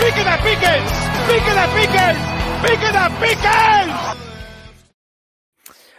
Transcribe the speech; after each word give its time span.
¡Pique 0.00 0.24
de 0.24 0.36
piques! 0.38 0.92
¡Pique 1.28 1.52
de 1.52 1.66
piques! 1.76 2.16
¡Pique 2.62 2.90
de 2.90 3.10
piques! 3.20 4.16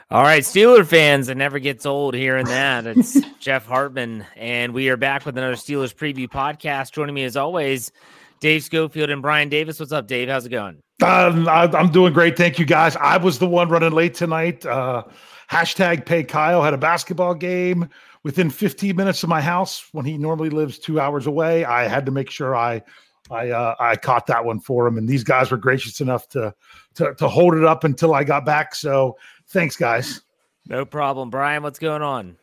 All 0.09 0.23
right, 0.23 0.43
Steeler 0.43 0.83
fans, 0.87 1.29
it 1.29 1.37
never 1.37 1.59
gets 1.59 1.85
old 1.85 2.15
hearing 2.15 2.47
that. 2.47 2.87
It's 2.87 3.19
Jeff 3.39 3.67
Hartman, 3.67 4.25
and 4.35 4.73
we 4.73 4.89
are 4.89 4.97
back 4.97 5.23
with 5.23 5.37
another 5.37 5.53
Steelers 5.53 5.93
preview 5.93 6.27
podcast. 6.27 6.93
Joining 6.93 7.13
me 7.13 7.23
as 7.25 7.37
always, 7.37 7.91
Dave 8.39 8.63
Schofield 8.63 9.11
and 9.11 9.21
Brian 9.21 9.49
Davis. 9.49 9.79
What's 9.79 9.91
up, 9.91 10.07
Dave? 10.07 10.29
How's 10.29 10.47
it 10.47 10.49
going? 10.49 10.81
Um, 11.03 11.47
I, 11.47 11.69
I'm 11.71 11.91
doing 11.91 12.11
great. 12.11 12.35
Thank 12.35 12.57
you, 12.57 12.65
guys. 12.65 12.95
I 12.95 13.17
was 13.17 13.37
the 13.37 13.47
one 13.47 13.69
running 13.69 13.91
late 13.91 14.15
tonight. 14.15 14.65
Uh, 14.65 15.03
hashtag 15.51 16.07
pay 16.07 16.23
Kyle 16.23 16.63
had 16.63 16.73
a 16.73 16.79
basketball 16.79 17.35
game 17.35 17.87
within 18.23 18.49
15 18.49 18.95
minutes 18.95 19.21
of 19.21 19.29
my 19.29 19.41
house 19.41 19.87
when 19.91 20.05
he 20.05 20.17
normally 20.17 20.49
lives 20.49 20.79
two 20.79 20.99
hours 20.99 21.27
away. 21.27 21.65
I 21.65 21.87
had 21.87 22.07
to 22.07 22.11
make 22.11 22.31
sure 22.31 22.55
I 22.55 22.81
I 23.29 23.49
uh, 23.49 23.75
I 23.79 23.95
caught 23.95 24.27
that 24.27 24.43
one 24.43 24.59
for 24.59 24.87
him, 24.87 24.97
and 24.97 25.07
these 25.07 25.23
guys 25.23 25.51
were 25.51 25.57
gracious 25.57 26.01
enough 26.01 26.27
to 26.29 26.53
to 26.95 27.13
to 27.15 27.27
hold 27.27 27.55
it 27.55 27.63
up 27.63 27.83
until 27.83 28.13
I 28.13 28.23
got 28.23 28.45
back. 28.45 28.75
So 28.75 29.17
thanks, 29.49 29.75
guys. 29.75 30.21
No 30.67 30.85
problem, 30.85 31.29
Brian. 31.29 31.63
What's 31.63 31.79
going 31.79 32.01
on? 32.01 32.37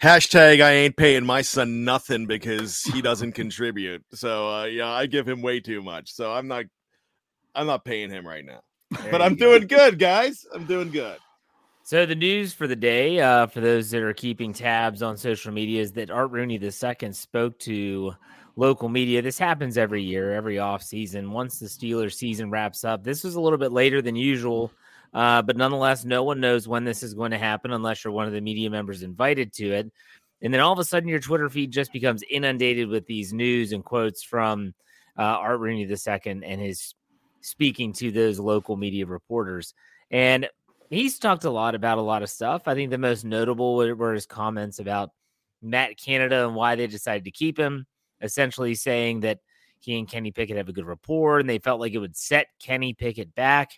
Hashtag 0.00 0.62
I 0.62 0.70
ain't 0.72 0.96
paying 0.96 1.26
my 1.26 1.42
son 1.42 1.84
nothing 1.84 2.26
because 2.26 2.82
he 2.82 3.02
doesn't 3.02 3.32
contribute. 3.32 4.04
So 4.12 4.48
uh, 4.48 4.64
yeah, 4.64 4.88
I 4.88 5.06
give 5.06 5.28
him 5.28 5.42
way 5.42 5.60
too 5.60 5.82
much. 5.82 6.12
So 6.12 6.32
I'm 6.32 6.46
not 6.46 6.66
I'm 7.54 7.66
not 7.66 7.84
paying 7.84 8.10
him 8.10 8.26
right 8.26 8.44
now. 8.44 8.60
There 8.90 9.10
but 9.10 9.20
I'm 9.20 9.32
you 9.32 9.38
go. 9.38 9.52
doing 9.52 9.66
good, 9.66 9.98
guys. 9.98 10.46
I'm 10.54 10.64
doing 10.64 10.90
good. 10.90 11.18
So 11.82 12.04
the 12.04 12.14
news 12.14 12.52
for 12.52 12.66
the 12.66 12.76
day, 12.76 13.18
uh, 13.18 13.46
for 13.46 13.60
those 13.60 13.90
that 13.90 14.02
are 14.02 14.12
keeping 14.12 14.52
tabs 14.52 15.02
on 15.02 15.16
social 15.16 15.52
media, 15.52 15.80
is 15.80 15.92
that 15.92 16.10
Art 16.10 16.30
Rooney 16.30 16.60
II 16.62 17.12
spoke 17.12 17.58
to 17.60 18.12
local 18.58 18.88
media. 18.88 19.22
This 19.22 19.38
happens 19.38 19.78
every 19.78 20.02
year, 20.02 20.34
every 20.34 20.58
off 20.58 20.82
season. 20.82 21.30
Once 21.30 21.60
the 21.60 21.66
Steelers 21.66 22.14
season 22.14 22.50
wraps 22.50 22.82
up, 22.82 23.04
this 23.04 23.22
was 23.22 23.36
a 23.36 23.40
little 23.40 23.56
bit 23.56 23.70
later 23.70 24.02
than 24.02 24.16
usual, 24.16 24.72
uh, 25.14 25.40
but 25.42 25.56
nonetheless, 25.56 26.04
no 26.04 26.24
one 26.24 26.40
knows 26.40 26.66
when 26.66 26.82
this 26.82 27.04
is 27.04 27.14
going 27.14 27.30
to 27.30 27.38
happen 27.38 27.72
unless 27.72 28.02
you're 28.02 28.12
one 28.12 28.26
of 28.26 28.32
the 28.32 28.40
media 28.40 28.68
members 28.68 29.04
invited 29.04 29.52
to 29.52 29.72
it. 29.72 29.92
And 30.42 30.52
then 30.52 30.60
all 30.60 30.72
of 30.72 30.78
a 30.80 30.84
sudden, 30.84 31.08
your 31.08 31.20
Twitter 31.20 31.48
feed 31.48 31.70
just 31.70 31.92
becomes 31.92 32.24
inundated 32.28 32.88
with 32.88 33.06
these 33.06 33.32
news 33.32 33.72
and 33.72 33.84
quotes 33.84 34.24
from 34.24 34.74
uh, 35.16 35.22
Art 35.22 35.60
Rooney 35.60 35.84
II 35.84 36.20
and 36.24 36.60
his 36.60 36.94
speaking 37.40 37.92
to 37.94 38.10
those 38.10 38.40
local 38.40 38.76
media 38.76 39.06
reporters. 39.06 39.72
And 40.10 40.48
he's 40.90 41.20
talked 41.20 41.44
a 41.44 41.50
lot 41.50 41.76
about 41.76 41.98
a 41.98 42.02
lot 42.02 42.24
of 42.24 42.30
stuff. 42.30 42.66
I 42.66 42.74
think 42.74 42.90
the 42.90 42.98
most 42.98 43.24
notable 43.24 43.76
were 43.76 44.14
his 44.14 44.26
comments 44.26 44.80
about 44.80 45.10
Matt 45.62 45.96
Canada 45.96 46.44
and 46.44 46.56
why 46.56 46.74
they 46.74 46.88
decided 46.88 47.24
to 47.24 47.30
keep 47.30 47.56
him, 47.56 47.86
essentially 48.20 48.74
saying 48.74 49.20
that 49.20 49.38
he 49.80 49.98
and 49.98 50.08
Kenny 50.08 50.30
Pickett 50.30 50.56
have 50.56 50.68
a 50.68 50.72
good 50.72 50.86
rapport 50.86 51.38
and 51.38 51.48
they 51.48 51.58
felt 51.58 51.80
like 51.80 51.92
it 51.92 51.98
would 51.98 52.16
set 52.16 52.48
Kenny 52.60 52.92
Pickett 52.92 53.34
back. 53.34 53.72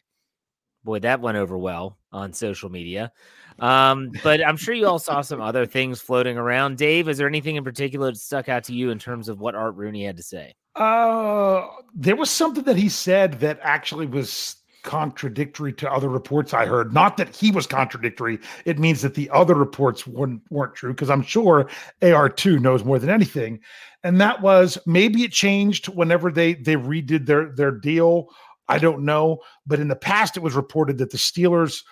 Boy, 0.83 0.99
that 1.01 1.21
went 1.21 1.37
over 1.37 1.59
well 1.59 1.99
on 2.11 2.33
social 2.33 2.71
media. 2.71 3.13
Um, 3.59 4.11
but 4.25 4.45
I'm 4.47 4.57
sure 4.57 4.75
you 4.75 4.87
all 4.87 4.99
saw 4.99 5.21
some 5.21 5.41
other 5.43 5.67
things 5.67 6.01
floating 6.01 6.39
around. 6.39 6.79
Dave, 6.79 7.09
is 7.09 7.19
there 7.19 7.29
anything 7.29 7.57
in 7.57 7.65
particular 7.65 8.11
that 8.11 8.17
stuck 8.17 8.49
out 8.49 8.65
to 8.65 8.75
you 8.75 8.91
in 8.91 8.99
terms 8.99 9.29
of 9.29 9.41
what 9.41 9.55
Art 9.55 9.75
Rooney 9.77 10.05
had 10.05 10.17
to 10.17 10.23
say? 10.23 10.55
Uh, 10.77 11.67
there 11.95 12.17
was 12.17 12.31
something 12.31 12.65
that 12.65 12.77
he 12.77 12.89
said 12.89 13.41
that 13.41 13.59
actually 13.63 14.07
was 14.07 14.57
contradictory 14.83 15.73
to 15.75 15.93
other 15.93 16.09
reports 16.09 16.55
I 16.55 16.65
heard. 16.65 16.95
Not 16.95 17.17
that 17.19 17.35
he 17.35 17.51
was 17.51 17.67
contradictory; 17.67 18.39
it 18.65 18.79
means 18.79 19.03
that 19.03 19.15
the 19.15 19.29
other 19.31 19.55
reports 19.55 20.07
weren't 20.07 20.43
weren't 20.51 20.75
true. 20.75 20.93
Because 20.93 21.11
I'm 21.11 21.23
sure 21.23 21.69
AR2 22.03 22.61
knows 22.61 22.85
more 22.85 22.99
than 22.99 23.11
anything, 23.11 23.61
and 24.03 24.21
that 24.21 24.41
was 24.43 24.79
maybe 24.87 25.25
it 25.25 25.33
changed 25.33 25.89
whenever 25.89 26.31
they 26.31 26.55
they 26.55 26.77
redid 26.77 27.27
their 27.27 27.53
their 27.55 27.73
deal. 27.73 28.29
I 28.69 28.79
don't 28.79 29.05
know, 29.05 29.41
but 29.67 29.81
in 29.81 29.89
the 29.89 29.97
past 29.97 30.37
it 30.37 30.43
was 30.43 30.55
reported 30.55 30.99
that 30.99 31.11
the 31.11 31.19
Steelers 31.19 31.83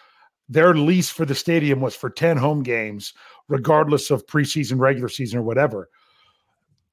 their 0.49 0.75
lease 0.75 1.11
for 1.11 1.27
the 1.27 1.35
stadium 1.35 1.81
was 1.81 1.95
for 1.95 2.09
10 2.09 2.39
home 2.39 2.63
games, 2.63 3.13
regardless 3.49 4.11
of 4.11 4.27
preseason, 4.27 4.79
regular 4.79 5.09
season, 5.09 5.41
or 5.41 5.43
whatever. 5.43 5.91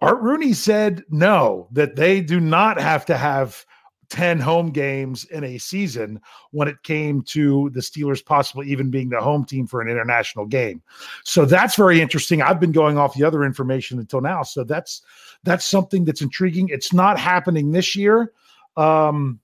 Art 0.02 0.22
Rooney 0.22 0.54
said 0.54 1.04
no, 1.10 1.70
that 1.72 1.96
they 1.96 2.20
do 2.20 2.40
not 2.40 2.80
have 2.80 3.06
to 3.06 3.18
have 3.18 3.66
10 4.10 4.40
home 4.40 4.70
games 4.70 5.26
in 5.26 5.44
a 5.44 5.58
season 5.58 6.20
when 6.52 6.68
it 6.68 6.82
came 6.84 7.22
to 7.24 7.70
the 7.72 7.80
Steelers 7.80 8.24
possibly 8.26 8.68
even 8.68 8.90
being 8.90 9.10
the 9.10 9.22
home 9.22 9.46
team 9.46 9.68
for 9.68 9.82
an 9.82 9.90
international 9.90 10.46
game. 10.46 10.82
So 11.24 11.46
that's 11.46 11.76
very 11.76 12.02
interesting. 12.02 12.42
I've 12.42 12.60
been 12.60 12.72
going 12.72 12.98
off 12.98 13.16
the 13.16 13.24
other 13.24 13.44
information 13.44 14.00
until 14.00 14.22
now. 14.22 14.44
So 14.44 14.64
that's 14.64 15.02
that's 15.44 15.66
something 15.66 16.06
that's 16.06 16.22
intriguing. 16.22 16.70
It's 16.70 16.94
not 16.94 17.20
happening 17.20 17.72
this 17.72 17.96
year. 17.96 18.32
Um 18.78 19.40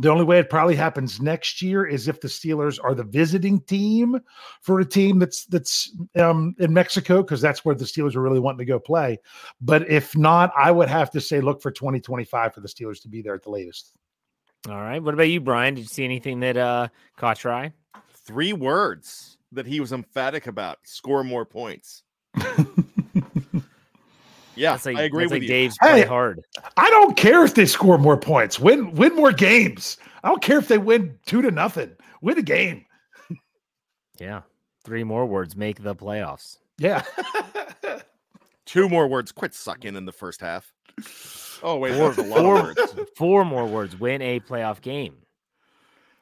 the 0.00 0.10
only 0.10 0.24
way 0.24 0.38
it 0.38 0.50
probably 0.50 0.76
happens 0.76 1.20
next 1.20 1.60
year 1.60 1.86
is 1.86 2.08
if 2.08 2.20
the 2.20 2.28
Steelers 2.28 2.78
are 2.82 2.94
the 2.94 3.04
visiting 3.04 3.60
team 3.60 4.20
for 4.60 4.80
a 4.80 4.84
team 4.84 5.18
that's 5.18 5.44
that's 5.46 5.94
um, 6.16 6.54
in 6.58 6.72
Mexico, 6.72 7.22
because 7.22 7.40
that's 7.40 7.64
where 7.64 7.74
the 7.74 7.84
Steelers 7.84 8.14
are 8.14 8.22
really 8.22 8.40
wanting 8.40 8.58
to 8.58 8.64
go 8.64 8.78
play. 8.78 9.18
But 9.60 9.88
if 9.90 10.16
not, 10.16 10.52
I 10.56 10.70
would 10.70 10.88
have 10.88 11.10
to 11.12 11.20
say 11.20 11.40
look 11.40 11.62
for 11.62 11.70
2025 11.70 12.54
for 12.54 12.60
the 12.60 12.68
Steelers 12.68 13.02
to 13.02 13.08
be 13.08 13.22
there 13.22 13.34
at 13.34 13.42
the 13.42 13.50
latest. 13.50 13.92
All 14.68 14.76
right. 14.76 15.02
What 15.02 15.14
about 15.14 15.28
you, 15.28 15.40
Brian? 15.40 15.74
Did 15.74 15.82
you 15.82 15.88
see 15.88 16.04
anything 16.04 16.40
that 16.40 16.56
uh, 16.56 16.88
caught 17.16 17.42
your 17.44 17.52
eye? 17.52 17.72
Three 18.12 18.52
words 18.52 19.38
that 19.52 19.66
he 19.66 19.80
was 19.80 19.92
emphatic 19.92 20.46
about: 20.46 20.78
score 20.84 21.24
more 21.24 21.44
points. 21.44 22.02
yeah, 24.58 24.72
That's 24.72 24.86
like, 24.86 24.96
I 24.96 25.02
agree 25.02 25.24
that's 25.24 25.32
with 25.32 25.42
like 25.42 25.42
you. 25.42 25.48
Dave's 25.48 25.78
play 25.78 26.00
Hey, 26.00 26.06
hard. 26.06 26.44
I 26.76 26.90
don't 26.90 27.16
care 27.16 27.44
if 27.44 27.54
they 27.54 27.66
score 27.66 27.98
more 27.98 28.16
points. 28.16 28.58
Win 28.58 28.92
win 28.92 29.14
more 29.14 29.32
games. 29.32 29.96
I 30.22 30.28
don't 30.28 30.42
care 30.42 30.58
if 30.58 30.68
they 30.68 30.78
win 30.78 31.18
two 31.26 31.42
to 31.42 31.50
nothing. 31.50 31.92
Win 32.20 32.38
a 32.38 32.42
game. 32.42 32.84
Yeah. 34.18 34.42
Three 34.84 35.04
more 35.04 35.26
words 35.26 35.56
make 35.56 35.82
the 35.82 35.94
playoffs. 35.94 36.58
Yeah. 36.78 37.02
Two 38.66 38.88
more 38.88 39.08
words. 39.08 39.32
Quit 39.32 39.54
sucking 39.54 39.96
in 39.96 40.04
the 40.04 40.12
first 40.12 40.40
half. 40.40 40.72
Oh 41.62 41.76
wait, 41.76 41.94
Four, 41.94 42.12
that's 42.12 42.18
a 42.18 42.30
lot 42.30 42.44
of 42.44 42.76
words. 42.76 42.94
four 43.16 43.44
more 43.44 43.66
words. 43.66 43.98
Win 43.98 44.20
a 44.20 44.40
playoff 44.40 44.80
game. 44.80 45.16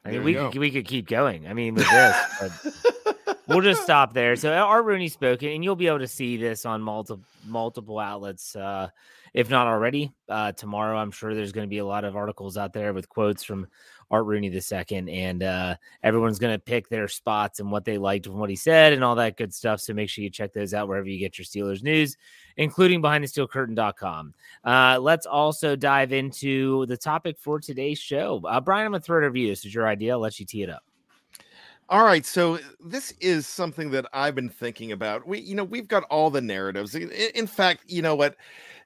I 0.05 0.11
mean, 0.11 0.23
we 0.23 0.33
could, 0.35 0.55
we 0.55 0.71
could 0.71 0.85
keep 0.85 1.07
going. 1.07 1.47
I 1.47 1.53
mean, 1.53 1.75
with 1.75 1.89
this, 1.89 2.15
but 2.39 2.51
we'll 3.47 3.61
just 3.61 3.83
stop 3.83 4.13
there. 4.13 4.35
So 4.35 4.53
Art 4.53 4.85
Rooney 4.85 5.09
spoken, 5.09 5.49
and 5.49 5.63
you'll 5.63 5.75
be 5.75 5.87
able 5.87 5.99
to 5.99 6.07
see 6.07 6.37
this 6.37 6.65
on 6.65 6.81
multiple 6.81 7.23
multiple 7.45 7.99
outlets, 7.99 8.55
uh, 8.55 8.89
if 9.33 9.49
not 9.49 9.67
already. 9.67 10.11
Uh, 10.27 10.51
tomorrow, 10.51 10.97
I'm 10.97 11.11
sure 11.11 11.33
there's 11.33 11.51
going 11.51 11.67
to 11.67 11.69
be 11.69 11.77
a 11.77 11.85
lot 11.85 12.03
of 12.03 12.15
articles 12.15 12.57
out 12.57 12.73
there 12.73 12.93
with 12.93 13.07
quotes 13.09 13.43
from 13.43 13.67
Art 14.09 14.25
Rooney 14.25 14.49
the 14.49 14.61
second, 14.61 15.09
and 15.09 15.43
uh, 15.43 15.75
everyone's 16.03 16.39
going 16.39 16.53
to 16.53 16.59
pick 16.59 16.87
their 16.89 17.07
spots 17.07 17.59
and 17.59 17.71
what 17.71 17.85
they 17.85 17.97
liked 17.97 18.25
from 18.25 18.37
what 18.37 18.49
he 18.49 18.55
said 18.55 18.93
and 18.93 19.03
all 19.03 19.15
that 19.15 19.37
good 19.37 19.53
stuff. 19.53 19.81
So 19.81 19.93
make 19.93 20.09
sure 20.09 20.23
you 20.23 20.29
check 20.29 20.53
those 20.53 20.73
out 20.73 20.87
wherever 20.87 21.07
you 21.07 21.19
get 21.19 21.37
your 21.37 21.45
Steelers 21.45 21.83
news, 21.83 22.15
including 22.55 23.01
BehindTheSteelCurtain.com. 23.01 24.33
Uh, 24.63 24.99
let's 25.01 25.25
also 25.25 25.75
dive 25.75 26.13
into 26.13 26.85
the 26.85 26.97
topic 26.97 27.37
for 27.37 27.59
today's 27.59 27.99
show. 27.99 28.41
Uh, 28.47 28.61
Brian, 28.61 28.85
I'm 28.85 28.91
going 28.91 29.01
to 29.01 29.05
throw 29.05 29.23
it 29.23 29.27
over 29.27 29.37
you. 29.37 29.49
This 29.49 29.65
is 29.65 29.73
your 29.73 29.87
idea. 29.87 30.13
I'll 30.13 30.19
let 30.19 30.39
you 30.39 30.45
tee 30.45 30.63
it 30.63 30.69
up. 30.69 30.86
All 31.89 32.03
right, 32.03 32.25
so 32.25 32.59
this 32.81 33.13
is 33.21 33.47
something 33.47 33.91
that 33.91 34.05
I've 34.11 34.35
been 34.35 34.49
thinking 34.49 34.91
about. 34.91 35.25
We, 35.25 35.39
you 35.39 35.55
know, 35.55 35.63
we've 35.63 35.87
got 35.87 36.03
all 36.05 36.29
the 36.29 36.41
narratives. 36.41 36.95
In 36.95 37.47
fact, 37.47 37.83
you 37.87 38.01
know 38.01 38.15
what? 38.15 38.35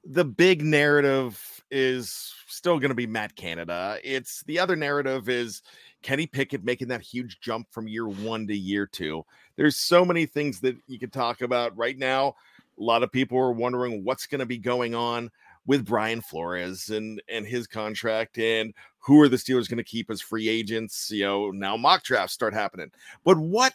The 0.05 0.23
big 0.23 0.61
narrative 0.61 1.63
is 1.71 2.31
still 2.45 2.77
going 2.77 2.89
to 2.89 2.95
be 2.95 3.07
Matt 3.07 3.35
Canada. 3.35 3.97
It's 4.03 4.43
the 4.43 4.59
other 4.59 4.75
narrative 4.75 5.29
is 5.29 5.63
Kenny 6.03 6.27
Pickett 6.27 6.63
making 6.63 6.89
that 6.89 7.01
huge 7.01 7.39
jump 7.39 7.71
from 7.71 7.87
year 7.87 8.07
one 8.07 8.45
to 8.47 8.55
year 8.55 8.85
two. 8.85 9.25
There's 9.55 9.77
so 9.77 10.05
many 10.05 10.27
things 10.27 10.59
that 10.59 10.77
you 10.87 10.99
could 10.99 11.13
talk 11.13 11.41
about 11.41 11.75
right 11.75 11.97
now. 11.97 12.35
A 12.79 12.83
lot 12.83 13.01
of 13.01 13.11
people 13.11 13.39
are 13.39 13.51
wondering 13.51 14.03
what's 14.03 14.27
going 14.27 14.39
to 14.39 14.45
be 14.45 14.59
going 14.59 14.93
on 14.93 15.31
with 15.65 15.85
Brian 15.85 16.21
Flores 16.21 16.89
and 16.89 17.21
and 17.29 17.45
his 17.45 17.67
contract 17.67 18.37
and 18.37 18.73
who 18.99 19.21
are 19.21 19.29
the 19.29 19.37
Steelers 19.37 19.69
going 19.69 19.77
to 19.77 19.83
keep 19.83 20.09
as 20.09 20.21
free 20.21 20.47
agents? 20.47 21.09
You 21.11 21.23
know, 21.23 21.51
now 21.51 21.77
mock 21.77 22.03
drafts 22.03 22.33
start 22.33 22.53
happening. 22.53 22.91
But 23.23 23.37
what 23.37 23.73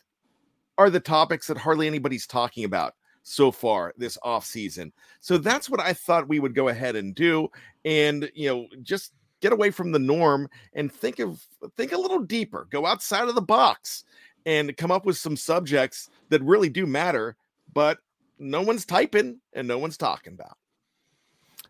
are 0.78 0.90
the 0.90 1.00
topics 1.00 1.46
that 1.46 1.56
hardly 1.56 1.86
anybody's 1.86 2.26
talking 2.26 2.64
about 2.64 2.94
so 3.22 3.50
far 3.50 3.92
this 3.96 4.18
off 4.22 4.44
season? 4.44 4.92
So 5.20 5.38
that's 5.38 5.68
what 5.68 5.80
I 5.80 5.92
thought 5.92 6.28
we 6.28 6.40
would 6.40 6.54
go 6.54 6.68
ahead 6.68 6.96
and 6.96 7.14
do 7.14 7.48
and, 7.84 8.30
you 8.34 8.48
know, 8.48 8.66
just 8.82 9.12
get 9.40 9.52
away 9.52 9.70
from 9.70 9.92
the 9.92 9.98
norm 9.98 10.48
and 10.74 10.92
think 10.92 11.18
of 11.18 11.44
think 11.76 11.92
a 11.92 11.98
little 11.98 12.20
deeper. 12.20 12.66
Go 12.70 12.86
outside 12.86 13.28
of 13.28 13.34
the 13.34 13.42
box 13.42 14.04
and 14.44 14.76
come 14.76 14.90
up 14.92 15.04
with 15.04 15.16
some 15.16 15.36
subjects 15.36 16.08
that 16.28 16.42
really 16.42 16.68
do 16.68 16.86
matter, 16.86 17.36
but 17.72 17.98
no 18.38 18.62
one's 18.62 18.84
typing 18.84 19.40
and 19.54 19.66
no 19.66 19.78
one's 19.78 19.96
talking 19.96 20.34
about. 20.34 20.56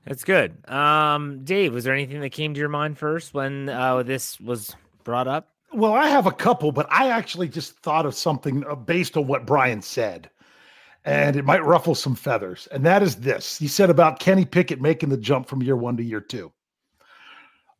That's 0.07 0.23
good. 0.23 0.57
Um, 0.71 1.43
Dave, 1.43 1.75
was 1.75 1.85
there 1.85 1.93
anything 1.93 2.21
that 2.21 2.31
came 2.31 2.55
to 2.55 2.61
your 2.61 2.69
mind 2.69 2.97
first 2.97 3.35
when 3.35 3.69
uh, 3.69 4.05
this 4.05 4.39
was 4.41 4.75
brought 5.03 5.27
up? 5.27 5.49
Well, 5.73 5.95
I 5.95 6.07
have 6.07 6.27
a 6.27 6.33
couple, 6.33 6.71
but 6.71 6.87
I 6.91 7.11
actually 7.11 7.49
just 7.49 7.77
thought 7.81 8.07
of 8.07 8.15
something 8.15 8.65
uh, 8.67 8.77
based 8.77 9.17
on 9.17 9.27
what 9.27 9.47
Brian 9.47 9.83
said, 9.83 10.31
and 11.05 11.35
it 11.35 11.45
might 11.45 11.65
ruffle 11.65 11.97
some 11.97 12.15
feathers. 12.15 12.69
And 12.71 12.87
that 12.87 13.03
is 13.03 13.17
this 13.17 13.59
he 13.59 13.67
said 13.67 13.91
about 13.91 14.21
Kenny 14.21 14.45
Pickett 14.45 14.81
making 14.81 15.09
the 15.09 15.17
jump 15.17 15.49
from 15.49 15.63
year 15.63 15.77
one 15.77 15.97
to 15.97 16.05
year 16.05 16.21
two. 16.21 16.53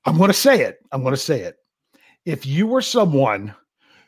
I'm 0.05 0.19
going 0.19 0.29
to 0.29 0.35
say 0.35 0.63
it. 0.63 0.79
I'm 0.91 1.03
going 1.03 1.15
to 1.15 1.21
say 1.21 1.43
it. 1.43 1.57
If 2.25 2.45
you 2.45 2.67
were 2.67 2.83
someone 2.83 3.55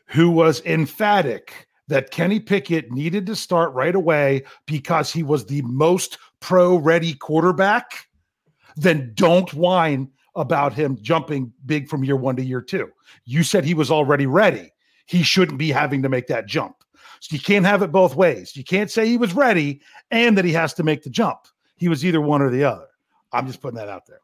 who 0.07 0.29
was 0.29 0.61
emphatic 0.65 1.67
that 1.87 2.11
Kenny 2.11 2.39
Pickett 2.39 2.91
needed 2.91 3.25
to 3.27 3.35
start 3.35 3.73
right 3.73 3.95
away 3.95 4.43
because 4.65 5.11
he 5.11 5.23
was 5.23 5.45
the 5.45 5.61
most 5.63 6.17
pro 6.39 6.75
ready 6.75 7.13
quarterback, 7.13 8.07
then 8.79 9.11
don't 9.15 9.53
whine 9.53 10.09
about 10.35 10.73
him 10.73 10.97
jumping 11.01 11.51
big 11.65 11.89
from 11.89 12.03
year 12.03 12.15
one 12.15 12.35
to 12.37 12.43
year 12.43 12.61
two. 12.61 12.89
You 13.25 13.43
said 13.43 13.65
he 13.65 13.73
was 13.73 13.91
already 13.91 14.25
ready. 14.25 14.71
He 15.05 15.23
shouldn't 15.23 15.57
be 15.57 15.71
having 15.71 16.01
to 16.03 16.09
make 16.09 16.27
that 16.27 16.45
jump. 16.45 16.75
So 17.19 17.35
you 17.35 17.41
can't 17.41 17.65
have 17.65 17.81
it 17.81 17.91
both 17.91 18.15
ways. 18.15 18.55
You 18.55 18.63
can't 18.63 18.89
say 18.89 19.05
he 19.05 19.17
was 19.17 19.33
ready 19.33 19.81
and 20.11 20.37
that 20.37 20.45
he 20.45 20.53
has 20.53 20.73
to 20.75 20.83
make 20.83 21.03
the 21.03 21.09
jump. 21.09 21.39
He 21.75 21.89
was 21.89 22.05
either 22.05 22.21
one 22.21 22.41
or 22.41 22.49
the 22.49 22.63
other. 22.63 22.87
I'm 23.33 23.47
just 23.47 23.61
putting 23.61 23.77
that 23.77 23.89
out 23.89 24.05
there. 24.05 24.21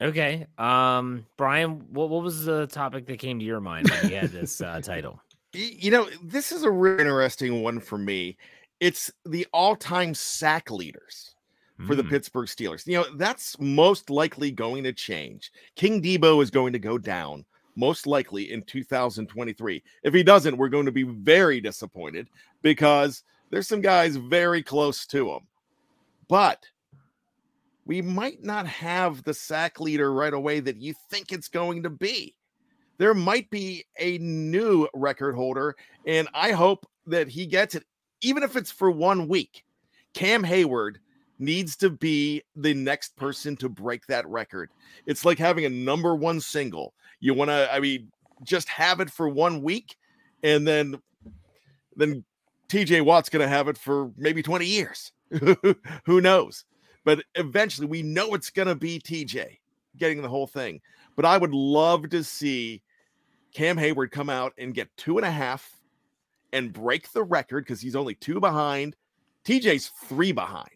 Okay. 0.00 0.46
Um, 0.56 1.26
Brian, 1.36 1.84
what, 1.92 2.08
what 2.08 2.22
was 2.22 2.44
the 2.46 2.66
topic 2.68 3.06
that 3.06 3.18
came 3.18 3.38
to 3.38 3.44
your 3.44 3.60
mind 3.60 3.90
when 3.90 4.10
you 4.10 4.16
had 4.16 4.30
this 4.30 4.60
uh, 4.60 4.80
title? 4.80 5.20
You 5.52 5.90
know, 5.90 6.08
this 6.22 6.52
is 6.52 6.62
a 6.62 6.70
really 6.70 7.00
interesting 7.00 7.60
one 7.60 7.80
for 7.80 7.98
me. 7.98 8.36
It's 8.78 9.10
the 9.26 9.48
all-time 9.52 10.14
sack 10.14 10.70
leaders 10.70 11.34
for 11.86 11.94
the 11.94 12.02
hmm. 12.02 12.10
Pittsburgh 12.10 12.46
Steelers. 12.46 12.86
You 12.86 12.98
know, 12.98 13.16
that's 13.16 13.58
most 13.60 14.10
likely 14.10 14.50
going 14.50 14.84
to 14.84 14.92
change. 14.92 15.52
King 15.76 16.02
Debo 16.02 16.42
is 16.42 16.50
going 16.50 16.72
to 16.72 16.78
go 16.78 16.98
down 16.98 17.44
most 17.76 18.06
likely 18.06 18.52
in 18.52 18.62
2023. 18.62 19.82
If 20.02 20.14
he 20.14 20.22
doesn't, 20.22 20.56
we're 20.56 20.68
going 20.68 20.86
to 20.86 20.92
be 20.92 21.04
very 21.04 21.60
disappointed 21.60 22.28
because 22.62 23.22
there's 23.50 23.68
some 23.68 23.80
guys 23.80 24.16
very 24.16 24.62
close 24.62 25.06
to 25.06 25.30
him. 25.30 25.40
But 26.28 26.64
we 27.86 28.02
might 28.02 28.42
not 28.44 28.66
have 28.66 29.24
the 29.24 29.34
sack 29.34 29.80
leader 29.80 30.12
right 30.12 30.34
away 30.34 30.60
that 30.60 30.76
you 30.76 30.94
think 31.10 31.32
it's 31.32 31.48
going 31.48 31.82
to 31.82 31.90
be. 31.90 32.34
There 32.98 33.14
might 33.14 33.48
be 33.50 33.84
a 33.98 34.18
new 34.18 34.86
record 34.94 35.34
holder, 35.34 35.74
and 36.06 36.28
I 36.34 36.52
hope 36.52 36.86
that 37.06 37.28
he 37.28 37.46
gets 37.46 37.74
it, 37.74 37.84
even 38.20 38.42
if 38.42 38.56
it's 38.56 38.70
for 38.70 38.90
one 38.90 39.26
week. 39.26 39.64
Cam 40.12 40.44
Heyward 40.44 40.96
needs 41.40 41.76
to 41.76 41.90
be 41.90 42.42
the 42.56 42.74
next 42.74 43.16
person 43.16 43.56
to 43.56 43.68
break 43.68 44.06
that 44.06 44.28
record. 44.28 44.70
It's 45.06 45.24
like 45.24 45.38
having 45.38 45.64
a 45.64 45.70
number 45.70 46.14
one 46.14 46.40
single. 46.40 46.94
You 47.20 47.34
want 47.34 47.50
to, 47.50 47.72
I 47.72 47.80
mean, 47.80 48.10
just 48.44 48.68
have 48.68 49.00
it 49.00 49.10
for 49.10 49.28
one 49.28 49.62
week, 49.62 49.96
and 50.42 50.66
then, 50.66 51.00
then 51.96 52.24
TJ 52.68 53.02
Watt's 53.04 53.28
going 53.28 53.42
to 53.42 53.48
have 53.48 53.68
it 53.68 53.76
for 53.76 54.10
maybe 54.16 54.42
20 54.42 54.64
years. 54.64 55.12
Who 56.06 56.20
knows? 56.20 56.64
But 57.04 57.24
eventually, 57.34 57.86
we 57.86 58.02
know 58.02 58.34
it's 58.34 58.50
going 58.50 58.68
to 58.68 58.74
be 58.74 59.00
TJ 59.00 59.58
getting 59.96 60.22
the 60.22 60.28
whole 60.28 60.46
thing. 60.46 60.80
But 61.16 61.24
I 61.24 61.36
would 61.36 61.52
love 61.52 62.08
to 62.10 62.22
see 62.22 62.82
Cam 63.54 63.76
Heyward 63.76 64.10
come 64.10 64.30
out 64.30 64.52
and 64.58 64.74
get 64.74 64.88
two 64.96 65.18
and 65.18 65.26
a 65.26 65.30
half 65.30 65.76
and 66.52 66.72
break 66.72 67.10
the 67.12 67.22
record 67.22 67.64
because 67.64 67.80
he's 67.80 67.96
only 67.96 68.14
two 68.14 68.40
behind. 68.40 68.96
TJ's 69.44 69.90
three 70.04 70.32
behind. 70.32 70.70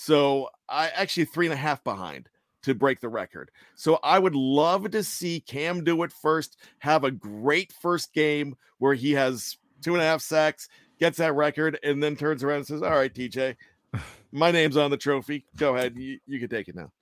So 0.00 0.48
I 0.68 0.90
actually 0.90 1.24
three 1.24 1.46
and 1.46 1.52
a 1.52 1.56
half 1.56 1.82
behind 1.82 2.28
to 2.62 2.72
break 2.72 3.00
the 3.00 3.08
record. 3.08 3.50
So 3.74 3.98
I 4.04 4.20
would 4.20 4.36
love 4.36 4.92
to 4.92 5.02
see 5.02 5.40
Cam 5.40 5.82
do 5.82 6.04
it 6.04 6.12
first, 6.12 6.56
have 6.78 7.02
a 7.02 7.10
great 7.10 7.72
first 7.82 8.14
game 8.14 8.54
where 8.78 8.94
he 8.94 9.10
has 9.12 9.56
two 9.82 9.94
and 9.94 10.00
a 10.00 10.04
half 10.04 10.22
sacks, 10.22 10.68
gets 11.00 11.18
that 11.18 11.34
record, 11.34 11.80
and 11.82 12.00
then 12.00 12.14
turns 12.14 12.44
around 12.44 12.58
and 12.58 12.66
says, 12.68 12.82
All 12.82 12.92
right, 12.92 13.12
TJ, 13.12 13.56
my 14.32 14.52
name's 14.52 14.76
on 14.76 14.92
the 14.92 14.96
trophy. 14.96 15.44
Go 15.56 15.74
ahead. 15.74 15.96
You, 15.96 16.20
you 16.28 16.38
can 16.38 16.48
take 16.48 16.68
it 16.68 16.76
now. 16.76 16.92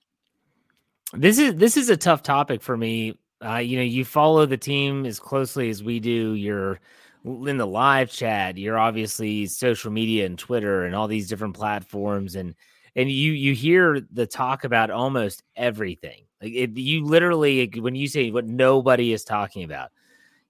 This 1.13 1.37
is 1.37 1.53
this 1.55 1.77
is 1.77 1.91
a 1.91 1.97
tough 1.97 2.23
topic 2.23 2.63
for 2.63 2.75
me. 2.75 3.19
Uh, 3.45 3.57
you 3.57 3.77
know, 3.77 3.83
you 3.83 4.05
follow 4.05 4.47
the 4.47 4.57
team 4.57 5.05
as 5.05 5.19
closely 5.19 5.69
as 5.69 5.83
we 5.83 5.99
do. 5.99 6.33
You're 6.33 6.79
in 7.23 7.57
the 7.57 7.67
live 7.67 8.09
chat. 8.09 8.57
You're 8.57 8.79
obviously 8.79 9.45
social 9.45 9.91
media 9.91 10.25
and 10.25 10.39
Twitter 10.39 10.83
and 10.83 10.95
all 10.95 11.07
these 11.07 11.29
different 11.29 11.55
platforms 11.55 12.35
and 12.35 12.55
and 12.97 13.11
you 13.11 13.31
you 13.31 13.53
hear 13.53 14.01
the 14.11 14.25
talk 14.25 14.65
about 14.65 14.89
almost 14.89 15.43
everything. 15.55 16.23
Like 16.41 16.51
it, 16.53 16.77
you 16.77 17.05
literally 17.05 17.71
when 17.79 17.95
you 17.95 18.07
say 18.07 18.31
what 18.31 18.45
nobody 18.45 19.13
is 19.13 19.23
talking 19.23 19.63
about, 19.63 19.91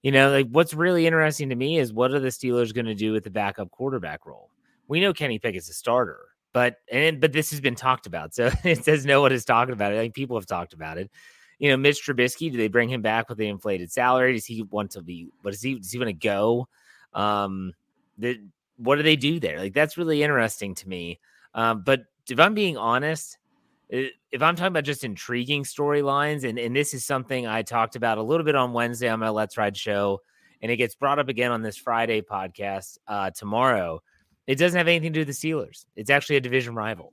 you 0.02 0.10
know, 0.10 0.30
like 0.30 0.48
what's 0.48 0.74
really 0.74 1.06
interesting 1.06 1.50
to 1.50 1.54
me 1.54 1.78
is 1.78 1.92
what 1.92 2.12
are 2.12 2.18
the 2.20 2.28
Steelers 2.28 2.74
going 2.74 2.86
to 2.86 2.94
do 2.94 3.12
with 3.12 3.22
the 3.22 3.30
backup 3.30 3.70
quarterback 3.70 4.26
role? 4.26 4.50
We 4.88 5.00
know 5.00 5.12
Kenny 5.12 5.38
Pickett's 5.38 5.68
a 5.68 5.74
starter, 5.74 6.20
but 6.54 6.76
and 6.90 7.20
but 7.20 7.32
this 7.32 7.50
has 7.50 7.60
been 7.60 7.74
talked 7.74 8.06
about, 8.06 8.34
so 8.34 8.50
it 8.64 8.82
says 8.82 9.04
no 9.04 9.20
one 9.20 9.32
is 9.32 9.44
talking 9.44 9.74
about 9.74 9.92
it. 9.92 9.98
Think 9.98 10.14
people 10.14 10.36
have 10.38 10.46
talked 10.46 10.72
about 10.72 10.96
it. 10.96 11.10
You 11.58 11.70
know, 11.70 11.76
Mitch 11.76 12.06
Trubisky, 12.06 12.50
do 12.50 12.56
they 12.56 12.68
bring 12.68 12.88
him 12.88 13.02
back 13.02 13.28
with 13.28 13.36
the 13.36 13.48
inflated 13.48 13.92
salary? 13.92 14.32
Does 14.32 14.46
he 14.46 14.62
want 14.62 14.92
to 14.92 15.02
be? 15.02 15.28
What 15.42 15.50
does 15.50 15.60
he? 15.60 15.74
Does 15.74 15.92
he 15.92 15.98
want 15.98 16.08
to 16.08 16.12
go? 16.14 16.66
Um, 17.12 17.74
the, 18.16 18.40
what 18.76 18.96
do 18.96 19.02
they 19.02 19.16
do 19.16 19.38
there? 19.38 19.58
Like 19.58 19.74
that's 19.74 19.98
really 19.98 20.22
interesting 20.22 20.74
to 20.76 20.88
me. 20.88 21.18
Um, 21.54 21.82
but 21.84 22.04
if 22.30 22.40
I'm 22.40 22.54
being 22.54 22.76
honest, 22.76 23.38
if 23.90 24.42
I'm 24.42 24.54
talking 24.56 24.68
about 24.68 24.84
just 24.84 25.04
intriguing 25.04 25.64
storylines, 25.64 26.44
and, 26.44 26.58
and 26.58 26.74
this 26.74 26.94
is 26.94 27.04
something 27.04 27.46
I 27.46 27.62
talked 27.62 27.96
about 27.96 28.18
a 28.18 28.22
little 28.22 28.44
bit 28.44 28.54
on 28.54 28.72
Wednesday 28.72 29.08
on 29.08 29.20
my 29.20 29.30
Let's 29.30 29.56
Ride 29.56 29.76
show, 29.76 30.20
and 30.60 30.70
it 30.70 30.76
gets 30.76 30.94
brought 30.94 31.18
up 31.18 31.28
again 31.28 31.52
on 31.52 31.62
this 31.62 31.76
Friday 31.76 32.20
podcast 32.20 32.98
uh, 33.06 33.30
tomorrow, 33.30 34.02
it 34.46 34.56
doesn't 34.56 34.76
have 34.76 34.88
anything 34.88 35.12
to 35.12 35.24
do 35.24 35.26
with 35.26 35.40
the 35.40 35.48
Steelers. 35.48 35.86
It's 35.96 36.10
actually 36.10 36.36
a 36.36 36.40
division 36.40 36.74
rival. 36.74 37.12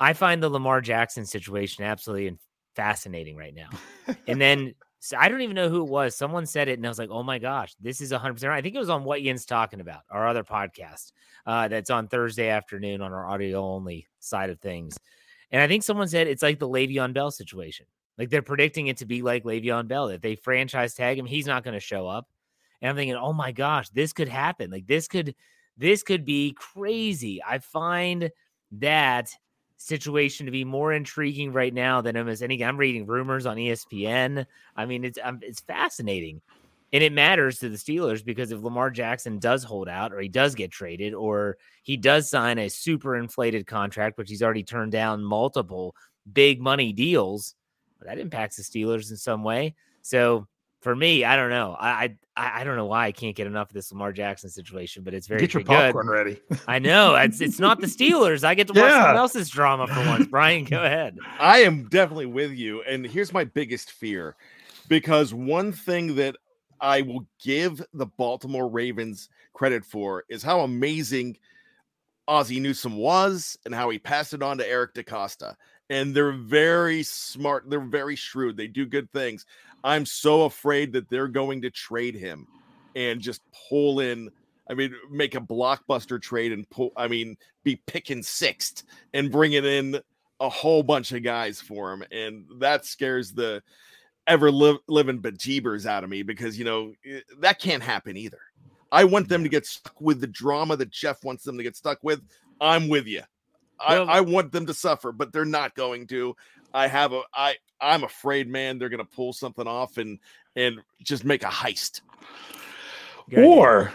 I 0.00 0.12
find 0.12 0.42
the 0.42 0.48
Lamar 0.48 0.80
Jackson 0.80 1.24
situation 1.24 1.84
absolutely 1.84 2.36
fascinating 2.74 3.36
right 3.36 3.54
now. 3.54 3.68
and 4.26 4.40
then 4.40 4.74
so 5.00 5.16
I 5.16 5.28
don't 5.28 5.42
even 5.42 5.54
know 5.54 5.68
who 5.68 5.82
it 5.82 5.90
was. 5.90 6.16
Someone 6.16 6.46
said 6.46 6.68
it, 6.68 6.78
and 6.78 6.86
I 6.86 6.88
was 6.88 6.98
like, 6.98 7.10
"Oh 7.10 7.22
my 7.22 7.38
gosh, 7.38 7.74
this 7.80 8.00
is 8.00 8.12
100 8.12 8.34
percent 8.34 8.50
right." 8.50 8.58
I 8.58 8.62
think 8.62 8.74
it 8.74 8.80
was 8.80 8.90
on 8.90 9.04
what 9.04 9.22
Yin's 9.22 9.46
talking 9.46 9.80
about, 9.80 10.02
our 10.10 10.26
other 10.26 10.44
podcast 10.44 11.12
uh, 11.46 11.68
that's 11.68 11.90
on 11.90 12.08
Thursday 12.08 12.48
afternoon 12.48 13.00
on 13.00 13.12
our 13.12 13.26
audio 13.26 13.60
only 13.60 14.06
side 14.18 14.50
of 14.50 14.60
things. 14.60 14.98
And 15.50 15.62
I 15.62 15.68
think 15.68 15.82
someone 15.82 16.08
said 16.08 16.26
it's 16.26 16.42
like 16.42 16.58
the 16.58 16.68
Le'Veon 16.68 17.14
Bell 17.14 17.30
situation. 17.30 17.86
Like 18.18 18.30
they're 18.30 18.42
predicting 18.42 18.88
it 18.88 18.98
to 18.98 19.06
be 19.06 19.22
like 19.22 19.44
Le'Veon 19.44 19.88
Bell. 19.88 20.08
If 20.08 20.20
they 20.20 20.34
franchise 20.34 20.94
tag 20.94 21.18
him, 21.18 21.26
he's 21.26 21.46
not 21.46 21.64
going 21.64 21.74
to 21.74 21.80
show 21.80 22.06
up. 22.06 22.28
And 22.82 22.90
I'm 22.90 22.96
thinking, 22.96 23.16
oh 23.16 23.32
my 23.32 23.52
gosh, 23.52 23.88
this 23.90 24.12
could 24.12 24.28
happen. 24.28 24.70
Like 24.70 24.86
this 24.86 25.08
could, 25.08 25.34
this 25.76 26.02
could 26.02 26.24
be 26.24 26.54
crazy. 26.58 27.40
I 27.42 27.58
find 27.58 28.30
that 28.72 29.30
situation 29.78 30.46
to 30.46 30.52
be 30.52 30.64
more 30.64 30.92
intriguing 30.92 31.52
right 31.52 31.72
now 31.72 32.00
than 32.00 32.16
almost 32.16 32.42
any. 32.42 32.62
I'm 32.62 32.76
reading 32.76 33.06
rumors 33.06 33.46
on 33.46 33.56
ESPN. 33.56 34.44
I 34.76 34.86
mean, 34.86 35.04
it's 35.04 35.18
um, 35.22 35.40
it's 35.42 35.60
fascinating, 35.60 36.42
and 36.92 37.02
it 37.02 37.12
matters 37.12 37.60
to 37.60 37.68
the 37.68 37.76
Steelers 37.76 38.24
because 38.24 38.52
if 38.52 38.62
Lamar 38.62 38.90
Jackson 38.90 39.38
does 39.38 39.64
hold 39.64 39.88
out, 39.88 40.12
or 40.12 40.20
he 40.20 40.28
does 40.28 40.54
get 40.54 40.70
traded, 40.70 41.14
or 41.14 41.56
he 41.82 41.96
does 41.96 42.28
sign 42.28 42.58
a 42.58 42.68
super 42.68 43.16
inflated 43.16 43.66
contract, 43.66 44.18
which 44.18 44.28
he's 44.28 44.42
already 44.42 44.64
turned 44.64 44.92
down 44.92 45.24
multiple 45.24 45.94
big 46.30 46.60
money 46.60 46.92
deals, 46.92 47.54
that 48.02 48.18
impacts 48.18 48.56
the 48.56 48.62
Steelers 48.62 49.10
in 49.10 49.16
some 49.16 49.42
way. 49.42 49.74
So 50.02 50.46
for 50.80 50.94
me, 50.94 51.24
I 51.24 51.36
don't 51.36 51.50
know. 51.50 51.76
I, 51.78 52.16
I 52.36 52.60
I 52.60 52.64
don't 52.64 52.76
know 52.76 52.86
why 52.86 53.06
I 53.06 53.12
can't 53.12 53.34
get 53.34 53.48
enough 53.48 53.70
of 53.70 53.74
this 53.74 53.90
Lamar 53.90 54.12
Jackson 54.12 54.48
situation, 54.48 55.02
but 55.02 55.12
it's 55.12 55.26
very 55.26 55.40
get 55.40 55.54
your 55.54 55.64
good. 55.64 55.72
popcorn 55.92 56.08
ready. 56.08 56.40
I 56.68 56.78
know 56.78 57.14
it's 57.16 57.40
it's 57.40 57.58
not 57.58 57.80
the 57.80 57.86
Steelers. 57.88 58.44
I 58.44 58.54
get 58.54 58.68
to 58.68 58.72
watch 58.74 58.82
Yeah. 58.90 58.98
someone 59.00 59.16
else's 59.16 59.48
drama 59.48 59.88
for 59.88 60.06
once. 60.06 60.26
Brian, 60.30 60.64
go 60.64 60.84
ahead. 60.84 61.18
I 61.40 61.58
am 61.62 61.88
definitely 61.88 62.26
with 62.26 62.52
you. 62.52 62.82
And 62.82 63.04
here's 63.04 63.32
my 63.32 63.42
biggest 63.44 63.90
fear 63.90 64.36
because 64.88 65.34
one 65.34 65.72
thing 65.72 66.14
that 66.14 66.36
I 66.80 67.02
will 67.02 67.26
give 67.42 67.84
the 67.92 68.06
Baltimore 68.06 68.68
Ravens 68.68 69.28
credit 69.54 69.84
for 69.84 70.24
is 70.28 70.44
how 70.44 70.60
amazing 70.60 71.38
Ozzie 72.28 72.60
Newsome 72.60 72.96
was 72.96 73.58
and 73.64 73.74
how 73.74 73.90
he 73.90 73.98
passed 73.98 74.32
it 74.34 74.42
on 74.42 74.58
to 74.58 74.68
Eric 74.68 74.94
DeCosta. 74.94 75.54
And 75.90 76.14
they're 76.14 76.32
very 76.32 77.02
smart. 77.02 77.64
They're 77.68 77.80
very 77.80 78.14
shrewd. 78.14 78.56
They 78.56 78.66
do 78.66 78.84
good 78.86 79.10
things. 79.10 79.46
I'm 79.84 80.04
so 80.06 80.44
afraid 80.44 80.92
that 80.92 81.08
they're 81.08 81.28
going 81.28 81.62
to 81.62 81.70
trade 81.70 82.14
him 82.14 82.46
and 82.96 83.20
just 83.20 83.42
pull 83.68 84.00
in. 84.00 84.30
I 84.70 84.74
mean, 84.74 84.94
make 85.10 85.34
a 85.34 85.40
blockbuster 85.40 86.20
trade 86.20 86.52
and 86.52 86.68
pull. 86.70 86.92
I 86.96 87.08
mean, 87.08 87.36
be 87.64 87.76
picking 87.86 88.22
sixth 88.22 88.84
and 89.14 89.30
bringing 89.30 89.64
in 89.64 90.00
a 90.40 90.48
whole 90.48 90.82
bunch 90.82 91.12
of 91.12 91.22
guys 91.22 91.60
for 91.60 91.92
him, 91.92 92.04
and 92.12 92.44
that 92.58 92.84
scares 92.84 93.32
the 93.32 93.62
ever 94.26 94.50
live, 94.50 94.76
living 94.86 95.20
bejeebers 95.20 95.86
out 95.86 96.04
of 96.04 96.10
me 96.10 96.22
because 96.22 96.58
you 96.58 96.64
know 96.64 96.92
eh, 97.06 97.20
that 97.40 97.58
can't 97.58 97.82
happen 97.82 98.16
either. 98.16 98.40
I 98.92 99.04
want 99.04 99.28
them 99.28 99.42
to 99.42 99.48
get 99.48 99.66
stuck 99.66 100.00
with 100.00 100.20
the 100.20 100.26
drama 100.26 100.76
that 100.76 100.90
Jeff 100.90 101.24
wants 101.24 101.44
them 101.44 101.56
to 101.56 101.62
get 101.62 101.76
stuck 101.76 101.98
with. 102.02 102.20
I'm 102.60 102.88
with 102.88 103.06
you. 103.06 103.22
I, 103.80 103.98
Well- 103.98 104.08
I 104.10 104.20
want 104.20 104.52
them 104.52 104.66
to 104.66 104.74
suffer, 104.74 105.12
but 105.12 105.32
they're 105.32 105.44
not 105.44 105.74
going 105.74 106.06
to. 106.08 106.34
I 106.74 106.88
have 106.88 107.12
a 107.12 107.22
I 107.34 107.56
I'm 107.80 108.04
afraid, 108.04 108.48
man, 108.48 108.78
they're 108.78 108.88
gonna 108.88 109.04
pull 109.04 109.32
something 109.32 109.66
off 109.66 109.98
and 109.98 110.18
and 110.56 110.80
just 111.02 111.24
make 111.24 111.42
a 111.42 111.46
heist. 111.46 112.02
Go 113.30 113.36
ahead, 113.36 113.46
Or, 113.46 113.92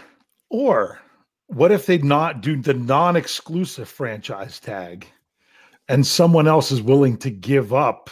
or 0.48 1.00
what 1.48 1.72
if 1.72 1.86
they 1.86 1.98
not 1.98 2.40
do 2.40 2.60
the 2.60 2.74
non-exclusive 2.74 3.88
franchise 3.88 4.60
tag, 4.60 5.06
and 5.88 6.06
someone 6.06 6.48
else 6.48 6.72
is 6.72 6.80
willing 6.80 7.16
to 7.18 7.30
give 7.30 7.72
up 7.72 8.10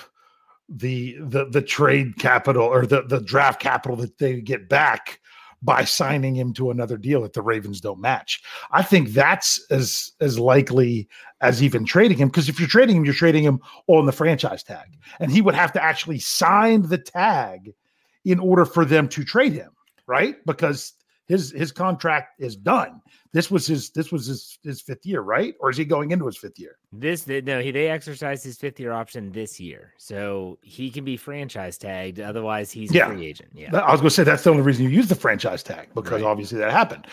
the 0.69 1.17
the 1.21 1.47
the 1.47 1.63
trade 1.63 2.19
capital 2.19 2.65
or 2.65 2.87
the 2.87 3.03
the 3.03 3.21
draft 3.21 3.61
capital 3.61 3.97
that 3.97 4.19
they 4.19 4.41
get 4.41 4.69
back 4.69 5.21
by 5.63 5.85
signing 5.85 6.35
him 6.35 6.53
to 6.55 6.71
another 6.71 6.97
deal 6.97 7.23
that 7.23 7.33
the 7.33 7.43
Ravens 7.43 7.81
don't 7.81 8.01
match. 8.01 8.43
I 8.73 8.83
think 8.83 9.11
that's 9.11 9.65
as 9.71 10.13
as 10.21 10.39
likely 10.39 11.09
as 11.41 11.63
even 11.63 11.85
trading 11.85 12.19
him 12.19 12.29
because 12.29 12.49
if 12.49 12.59
you're 12.59 12.69
trading 12.69 12.97
him, 12.97 13.05
you're 13.05 13.15
trading 13.15 13.45
him 13.45 13.61
on 13.87 14.07
the 14.07 14.13
franchise 14.13 14.63
tag, 14.63 14.99
and 15.21 15.31
he 15.31 15.41
would 15.41 15.55
have 15.55 15.73
to 15.73 15.83
actually 15.83 16.19
sign 16.19 16.83
the 16.83 16.99
tag 16.99 17.73
in 18.25 18.39
order 18.39 18.65
for 18.65 18.85
them 18.85 19.09
to 19.09 19.25
trade 19.25 19.53
him, 19.53 19.71
right? 20.07 20.37
Because 20.47 20.93
his 21.29 21.53
his 21.53 21.73
contract 21.73 22.41
is 22.41 22.57
done. 22.57 23.01
This 23.33 23.51
was 23.51 23.67
his 23.67 23.91
this 23.91 24.11
was 24.13 24.27
his 24.27 24.59
his 24.63 24.81
fifth 24.81 25.07
year, 25.07 25.21
right? 25.23 25.55
Or 25.61 25.71
is 25.71 25.77
he 25.77 25.85
going 25.85 26.11
into 26.11 26.27
his 26.27 26.37
fifth 26.37 26.59
year? 26.59 26.77
This 26.93 27.27
no, 27.27 27.61
he 27.61 27.71
they 27.71 27.89
exercised 27.89 28.45
his 28.45 28.59
fifth 28.59 28.79
year 28.81 28.93
option 28.93 29.33
this 29.33 29.59
year, 29.61 29.95
so 29.99 30.59
he 30.63 30.91
can 30.91 31.05
be 31.05 31.17
franchise 31.17 31.79
tagged. 31.79 32.21
Otherwise, 32.21 32.71
he's 32.71 32.93
Yeah. 32.93 33.07
a 33.07 33.15
free 33.15 33.25
agent. 33.27 33.51
Yeah, 33.55 33.75
I 33.77 33.93
was 33.93 34.01
going 34.01 34.11
to 34.11 34.15
say 34.15 34.25
that's 34.25 34.45
the 34.45 34.51
only 34.51 34.63
reason 34.63 34.85
you 34.85 34.91
use 34.91 35.09
the 35.09 35.15
franchise 35.15 35.63
tag 35.63 35.89
because 35.95 36.21
Right. 36.23 36.25
obviously 36.25 36.59
that 36.59 36.71
happened. 36.73 37.07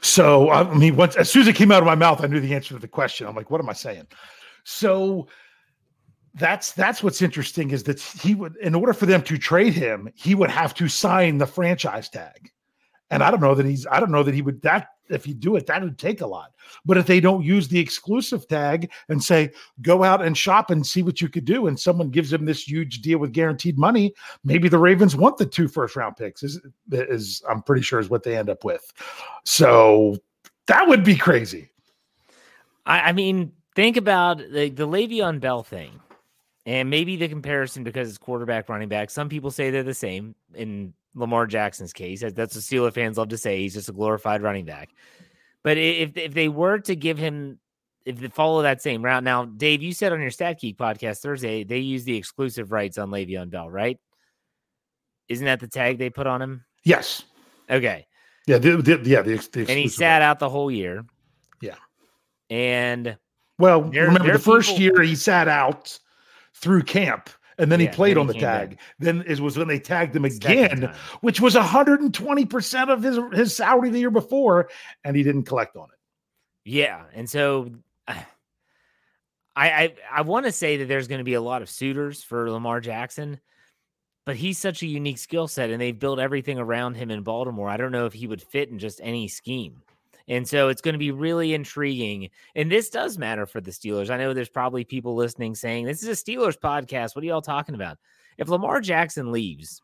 So 0.00 0.50
I 0.50 0.72
mean, 0.74 0.96
once 0.96 1.16
as 1.16 1.30
soon 1.30 1.42
as 1.42 1.48
it 1.48 1.56
came 1.56 1.72
out 1.72 1.80
of 1.82 1.86
my 1.86 1.94
mouth, 1.96 2.22
I 2.22 2.28
knew 2.28 2.40
the 2.40 2.54
answer 2.54 2.74
to 2.74 2.80
the 2.80 2.88
question. 2.88 3.26
I'm 3.26 3.34
like, 3.36 3.50
what 3.50 3.60
am 3.60 3.68
I 3.68 3.74
saying? 3.74 4.06
So 4.64 5.28
that's 6.34 6.72
that's 6.72 7.02
what's 7.02 7.20
interesting 7.22 7.70
is 7.70 7.82
that 7.84 8.00
he 8.00 8.34
would, 8.34 8.56
in 8.56 8.74
order 8.74 8.92
for 8.92 9.06
them 9.06 9.22
to 9.22 9.38
trade 9.38 9.72
him, 9.74 10.08
he 10.14 10.34
would 10.34 10.50
have 10.50 10.74
to 10.74 10.88
sign 10.88 11.38
the 11.38 11.46
franchise 11.46 12.08
tag. 12.08 12.50
And 13.10 13.22
I 13.22 13.30
don't 13.30 13.40
know 13.40 13.54
that 13.54 13.66
he's 13.66 13.86
I 13.86 14.00
don't 14.00 14.10
know 14.10 14.22
that 14.22 14.34
he 14.34 14.42
would 14.42 14.62
that 14.62 14.88
if 15.08 15.26
you 15.26 15.34
do 15.34 15.56
it, 15.56 15.66
that 15.66 15.82
would 15.82 15.98
take 15.98 16.20
a 16.20 16.26
lot. 16.26 16.52
But 16.84 16.98
if 16.98 17.06
they 17.06 17.20
don't 17.20 17.44
use 17.44 17.68
the 17.68 17.78
exclusive 17.78 18.48
tag 18.48 18.90
and 19.08 19.22
say, 19.22 19.52
go 19.82 20.02
out 20.02 20.22
and 20.22 20.36
shop 20.36 20.70
and 20.70 20.86
see 20.86 21.02
what 21.02 21.20
you 21.20 21.28
could 21.28 21.44
do, 21.44 21.66
and 21.66 21.78
someone 21.78 22.10
gives 22.10 22.32
him 22.32 22.44
this 22.44 22.66
huge 22.66 23.02
deal 23.02 23.18
with 23.18 23.32
guaranteed 23.32 23.78
money, 23.78 24.14
maybe 24.44 24.68
the 24.68 24.78
Ravens 24.78 25.14
want 25.14 25.36
the 25.36 25.46
two 25.46 25.68
first 25.68 25.96
round 25.96 26.16
picks, 26.16 26.42
is 26.42 26.60
is 26.90 27.42
I'm 27.48 27.62
pretty 27.62 27.82
sure 27.82 28.00
is 28.00 28.10
what 28.10 28.22
they 28.22 28.36
end 28.36 28.50
up 28.50 28.64
with. 28.64 28.92
So 29.44 30.16
that 30.66 30.88
would 30.88 31.04
be 31.04 31.16
crazy. 31.16 31.70
I, 32.84 33.00
I 33.00 33.12
mean, 33.12 33.52
think 33.74 33.96
about 33.96 34.38
the, 34.38 34.70
the 34.70 34.86
Le'Veon 34.86 35.40
Bell 35.40 35.62
thing, 35.62 36.00
and 36.64 36.90
maybe 36.90 37.16
the 37.16 37.28
comparison 37.28 37.84
because 37.84 38.08
it's 38.08 38.18
quarterback, 38.18 38.68
running 38.68 38.88
back. 38.88 39.10
Some 39.10 39.28
people 39.28 39.50
say 39.50 39.70
they're 39.70 39.82
the 39.82 39.94
same 39.94 40.34
in 40.54 40.92
Lamar 41.16 41.46
Jackson's 41.46 41.92
case. 41.92 42.20
That's 42.20 42.36
what 42.54 42.62
Steeler 42.62 42.92
fans 42.92 43.16
love 43.18 43.30
to 43.30 43.38
say. 43.38 43.58
He's 43.60 43.74
just 43.74 43.88
a 43.88 43.92
glorified 43.92 44.42
running 44.42 44.64
back. 44.66 44.90
But 45.64 45.78
if 45.78 46.16
if 46.16 46.34
they 46.34 46.48
were 46.48 46.78
to 46.80 46.94
give 46.94 47.18
him, 47.18 47.58
if 48.04 48.18
they 48.18 48.28
follow 48.28 48.62
that 48.62 48.82
same 48.82 49.02
route, 49.04 49.24
now 49.24 49.46
Dave, 49.46 49.82
you 49.82 49.92
said 49.92 50.12
on 50.12 50.20
your 50.20 50.30
Stat 50.30 50.60
Geek 50.60 50.76
podcast 50.78 51.18
Thursday 51.20 51.64
they 51.64 51.78
use 51.78 52.04
the 52.04 52.16
exclusive 52.16 52.70
rights 52.70 52.98
on 52.98 53.10
Le'Veon 53.10 53.50
Bell, 53.50 53.68
right? 53.68 53.98
Isn't 55.28 55.46
that 55.46 55.58
the 55.58 55.66
tag 55.66 55.98
they 55.98 56.10
put 56.10 56.26
on 56.28 56.40
him? 56.40 56.64
Yes. 56.84 57.24
Okay. 57.68 58.06
Yeah. 58.46 58.58
The, 58.58 58.76
the, 58.76 59.00
yeah. 59.04 59.22
The, 59.22 59.36
the 59.50 59.60
And 59.62 59.70
he 59.70 59.88
sat 59.88 60.20
right. 60.20 60.22
out 60.22 60.38
the 60.38 60.48
whole 60.48 60.70
year. 60.70 61.04
Yeah. 61.60 61.74
And 62.48 63.16
Well, 63.58 63.82
remember 63.82 64.22
the 64.24 64.34
are 64.34 64.38
first 64.38 64.76
people- 64.76 64.82
year 64.82 65.02
he 65.02 65.16
sat 65.16 65.48
out 65.48 65.98
through 66.54 66.82
camp 66.84 67.28
and 67.58 67.70
then 67.72 67.80
Yeah, 67.80 67.86
he 67.90 67.94
played 67.94 68.16
then 68.16 68.22
on 68.22 68.26
he 68.28 68.32
the 68.34 68.40
back. 68.40 68.68
tag. 68.70 68.78
Then 68.98 69.24
it 69.26 69.40
was 69.40 69.56
when 69.56 69.68
they 69.68 69.78
tagged 69.78 70.14
him 70.14 70.24
again, 70.24 70.92
which 71.20 71.40
was 71.40 71.54
120% 71.54 72.88
of 72.90 73.02
his, 73.02 73.18
his 73.32 73.56
salary 73.56 73.90
the 73.90 73.98
year 73.98 74.10
before, 74.10 74.68
and 75.04 75.16
he 75.16 75.22
didn't 75.22 75.44
collect 75.44 75.76
on 75.76 75.84
it. 75.84 75.98
Yeah, 76.64 77.04
and 77.14 77.28
so 77.30 77.70
I 78.08 78.24
I 79.56 79.94
I 80.12 80.20
want 80.22 80.46
to 80.46 80.52
say 80.52 80.78
that 80.78 80.86
there's 80.86 81.08
going 81.08 81.20
to 81.20 81.24
be 81.24 81.34
a 81.34 81.40
lot 81.40 81.62
of 81.62 81.70
suitors 81.70 82.22
for 82.22 82.50
Lamar 82.50 82.80
Jackson, 82.80 83.40
but 84.26 84.36
he's 84.36 84.58
such 84.58 84.82
a 84.82 84.86
unique 84.86 85.18
skill 85.18 85.48
set, 85.48 85.70
and 85.70 85.80
they've 85.80 85.98
built 85.98 86.18
everything 86.18 86.58
around 86.58 86.94
him 86.96 87.10
in 87.10 87.22
Baltimore. 87.22 87.68
I 87.68 87.76
don't 87.76 87.92
know 87.92 88.06
if 88.06 88.12
he 88.12 88.26
would 88.26 88.42
fit 88.42 88.68
in 88.68 88.78
just 88.78 89.00
any 89.02 89.28
scheme. 89.28 89.82
And 90.28 90.46
so 90.46 90.68
it's 90.68 90.82
going 90.82 90.94
to 90.94 90.98
be 90.98 91.12
really 91.12 91.54
intriguing. 91.54 92.30
And 92.54 92.70
this 92.70 92.90
does 92.90 93.16
matter 93.16 93.46
for 93.46 93.60
the 93.60 93.70
Steelers. 93.70 94.10
I 94.10 94.16
know 94.16 94.34
there's 94.34 94.48
probably 94.48 94.84
people 94.84 95.14
listening 95.14 95.54
saying, 95.54 95.86
This 95.86 96.02
is 96.02 96.08
a 96.08 96.12
Steelers 96.12 96.58
podcast. 96.58 97.14
What 97.14 97.22
are 97.22 97.26
y'all 97.26 97.42
talking 97.42 97.74
about? 97.74 97.98
If 98.38 98.48
Lamar 98.48 98.80
Jackson 98.80 99.32
leaves 99.32 99.82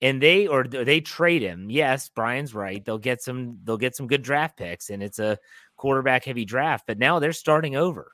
and 0.00 0.22
they 0.22 0.46
or 0.46 0.64
they 0.64 1.00
trade 1.00 1.42
him, 1.42 1.70
yes, 1.70 2.08
Brian's 2.08 2.54
right. 2.54 2.84
They'll 2.84 2.98
get 2.98 3.22
some 3.22 3.58
they'll 3.64 3.76
get 3.76 3.96
some 3.96 4.06
good 4.06 4.22
draft 4.22 4.56
picks, 4.56 4.90
and 4.90 5.02
it's 5.02 5.18
a 5.18 5.38
quarterback 5.76 6.24
heavy 6.24 6.44
draft, 6.44 6.86
but 6.86 6.98
now 6.98 7.18
they're 7.18 7.32
starting 7.32 7.76
over. 7.76 8.12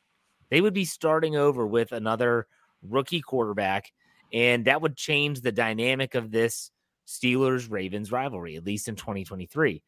They 0.50 0.60
would 0.60 0.74
be 0.74 0.84
starting 0.84 1.36
over 1.36 1.66
with 1.66 1.92
another 1.92 2.46
rookie 2.82 3.20
quarterback, 3.20 3.92
and 4.32 4.64
that 4.64 4.82
would 4.82 4.96
change 4.96 5.40
the 5.40 5.52
dynamic 5.52 6.14
of 6.14 6.30
this 6.30 6.70
Steelers 7.06 7.70
Ravens 7.70 8.12
rivalry, 8.12 8.56
at 8.56 8.64
least 8.64 8.88
in 8.88 8.96
2023. 8.96 9.82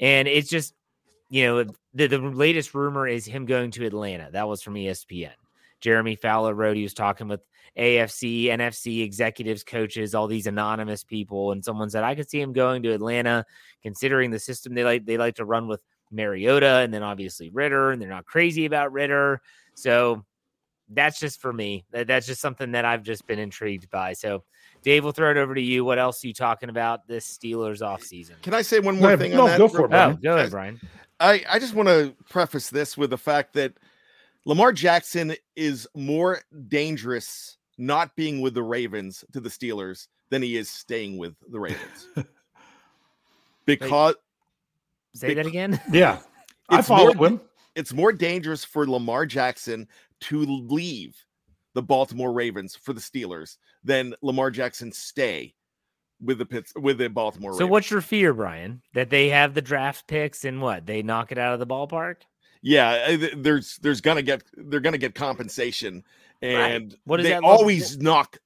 And 0.00 0.28
it's 0.28 0.48
just, 0.48 0.74
you 1.30 1.44
know, 1.44 1.64
the, 1.94 2.06
the 2.06 2.18
latest 2.18 2.74
rumor 2.74 3.06
is 3.06 3.26
him 3.26 3.46
going 3.46 3.70
to 3.72 3.86
Atlanta. 3.86 4.30
That 4.32 4.48
was 4.48 4.62
from 4.62 4.74
ESPN. 4.74 5.32
Jeremy 5.80 6.16
Fowler 6.16 6.54
wrote 6.54 6.76
he 6.76 6.82
was 6.82 6.94
talking 6.94 7.28
with 7.28 7.40
AFC, 7.76 8.44
NFC 8.44 9.04
executives, 9.04 9.62
coaches, 9.62 10.14
all 10.14 10.26
these 10.26 10.46
anonymous 10.46 11.04
people, 11.04 11.52
and 11.52 11.64
someone 11.64 11.90
said 11.90 12.02
I 12.02 12.14
could 12.14 12.28
see 12.28 12.40
him 12.40 12.52
going 12.52 12.82
to 12.82 12.92
Atlanta, 12.92 13.44
considering 13.82 14.30
the 14.30 14.40
system 14.40 14.74
they 14.74 14.84
like 14.84 15.06
they 15.06 15.16
like 15.16 15.36
to 15.36 15.44
run 15.44 15.68
with 15.68 15.80
Mariota 16.10 16.78
and 16.78 16.92
then 16.92 17.02
obviously 17.02 17.50
Ridder, 17.50 17.92
and 17.92 18.02
they're 18.02 18.08
not 18.08 18.24
crazy 18.24 18.64
about 18.64 18.92
Ridder. 18.92 19.40
So 19.74 20.24
that's 20.88 21.20
just 21.20 21.40
for 21.40 21.52
me. 21.52 21.84
That's 21.90 22.26
just 22.26 22.40
something 22.40 22.72
that 22.72 22.84
I've 22.84 23.02
just 23.02 23.26
been 23.26 23.38
intrigued 23.38 23.90
by. 23.90 24.14
So, 24.14 24.44
Dave, 24.88 25.04
we'll 25.04 25.12
throw 25.12 25.30
it 25.30 25.36
over 25.36 25.54
to 25.54 25.60
you. 25.60 25.84
What 25.84 25.98
else 25.98 26.24
are 26.24 26.28
you 26.28 26.32
talking 26.32 26.70
about 26.70 27.06
this 27.06 27.26
Steelers 27.36 27.80
offseason? 27.82 28.40
Can 28.40 28.54
I 28.54 28.62
say 28.62 28.80
one 28.80 28.98
more 28.98 29.10
Yeah, 29.10 29.16
thing 29.16 29.32
no, 29.32 29.42
on 29.42 29.48
that? 29.48 29.58
go 29.58 29.68
for 29.68 29.84
it, 29.84 29.90
real 29.90 30.00
Oh, 30.00 30.14
go 30.14 30.34
ahead, 30.36 30.50
Brian. 30.50 30.80
I, 31.20 31.44
I 31.46 31.58
just 31.58 31.74
want 31.74 31.90
to 31.90 32.14
preface 32.30 32.70
this 32.70 32.96
with 32.96 33.10
the 33.10 33.18
fact 33.18 33.52
that 33.52 33.74
Lamar 34.46 34.72
Jackson 34.72 35.34
is 35.56 35.86
more 35.94 36.40
dangerous 36.68 37.58
not 37.76 38.16
being 38.16 38.40
with 38.40 38.54
the 38.54 38.62
Ravens 38.62 39.26
to 39.34 39.40
the 39.40 39.50
Steelers 39.50 40.08
than 40.30 40.40
he 40.40 40.56
is 40.56 40.70
staying 40.70 41.18
with 41.18 41.34
the 41.50 41.60
Ravens. 41.60 42.08
because 43.66 44.14
Say 45.14 45.34
that 45.34 45.44
again. 45.46 45.78
Yeah. 45.92 46.20
I 46.70 46.78
It's 46.78 46.88
follow 46.88 47.12
more- 47.12 47.26
him. 47.26 47.40
it's 47.74 47.92
more 47.92 48.10
dangerous 48.12 48.64
for 48.64 48.86
Lamar 48.88 49.26
Jackson 49.26 49.86
to 50.20 50.40
leave 50.40 51.14
the 51.78 51.82
Baltimore 51.82 52.32
Ravens 52.32 52.74
for 52.74 52.92
the 52.92 53.00
Steelers 53.00 53.56
than 53.84 54.12
Lamar 54.20 54.50
Jackson 54.50 54.90
stay 54.90 55.54
with 56.20 56.38
the 56.38 56.44
Pitts 56.44 56.72
with 56.74 56.98
the 56.98 57.08
Baltimore. 57.08 57.52
So 57.52 57.58
Ravens. 57.58 57.70
what's 57.70 57.90
your 57.92 58.00
fear, 58.00 58.34
Brian? 58.34 58.82
That 58.94 59.10
they 59.10 59.28
have 59.28 59.54
the 59.54 59.62
draft 59.62 60.08
picks 60.08 60.44
and 60.44 60.60
what 60.60 60.86
they 60.86 61.02
knock 61.02 61.30
it 61.30 61.38
out 61.38 61.52
of 61.52 61.60
the 61.60 61.68
ballpark? 61.68 62.16
Yeah, 62.62 63.16
there's 63.36 63.76
there's 63.76 64.00
gonna 64.00 64.22
get 64.22 64.42
they're 64.56 64.80
gonna 64.80 64.98
get 64.98 65.14
compensation, 65.14 66.02
and 66.42 66.90
right. 66.90 67.00
what 67.04 67.22
they 67.22 67.28
that 67.28 67.44
always 67.44 67.96
knock. 67.98 68.38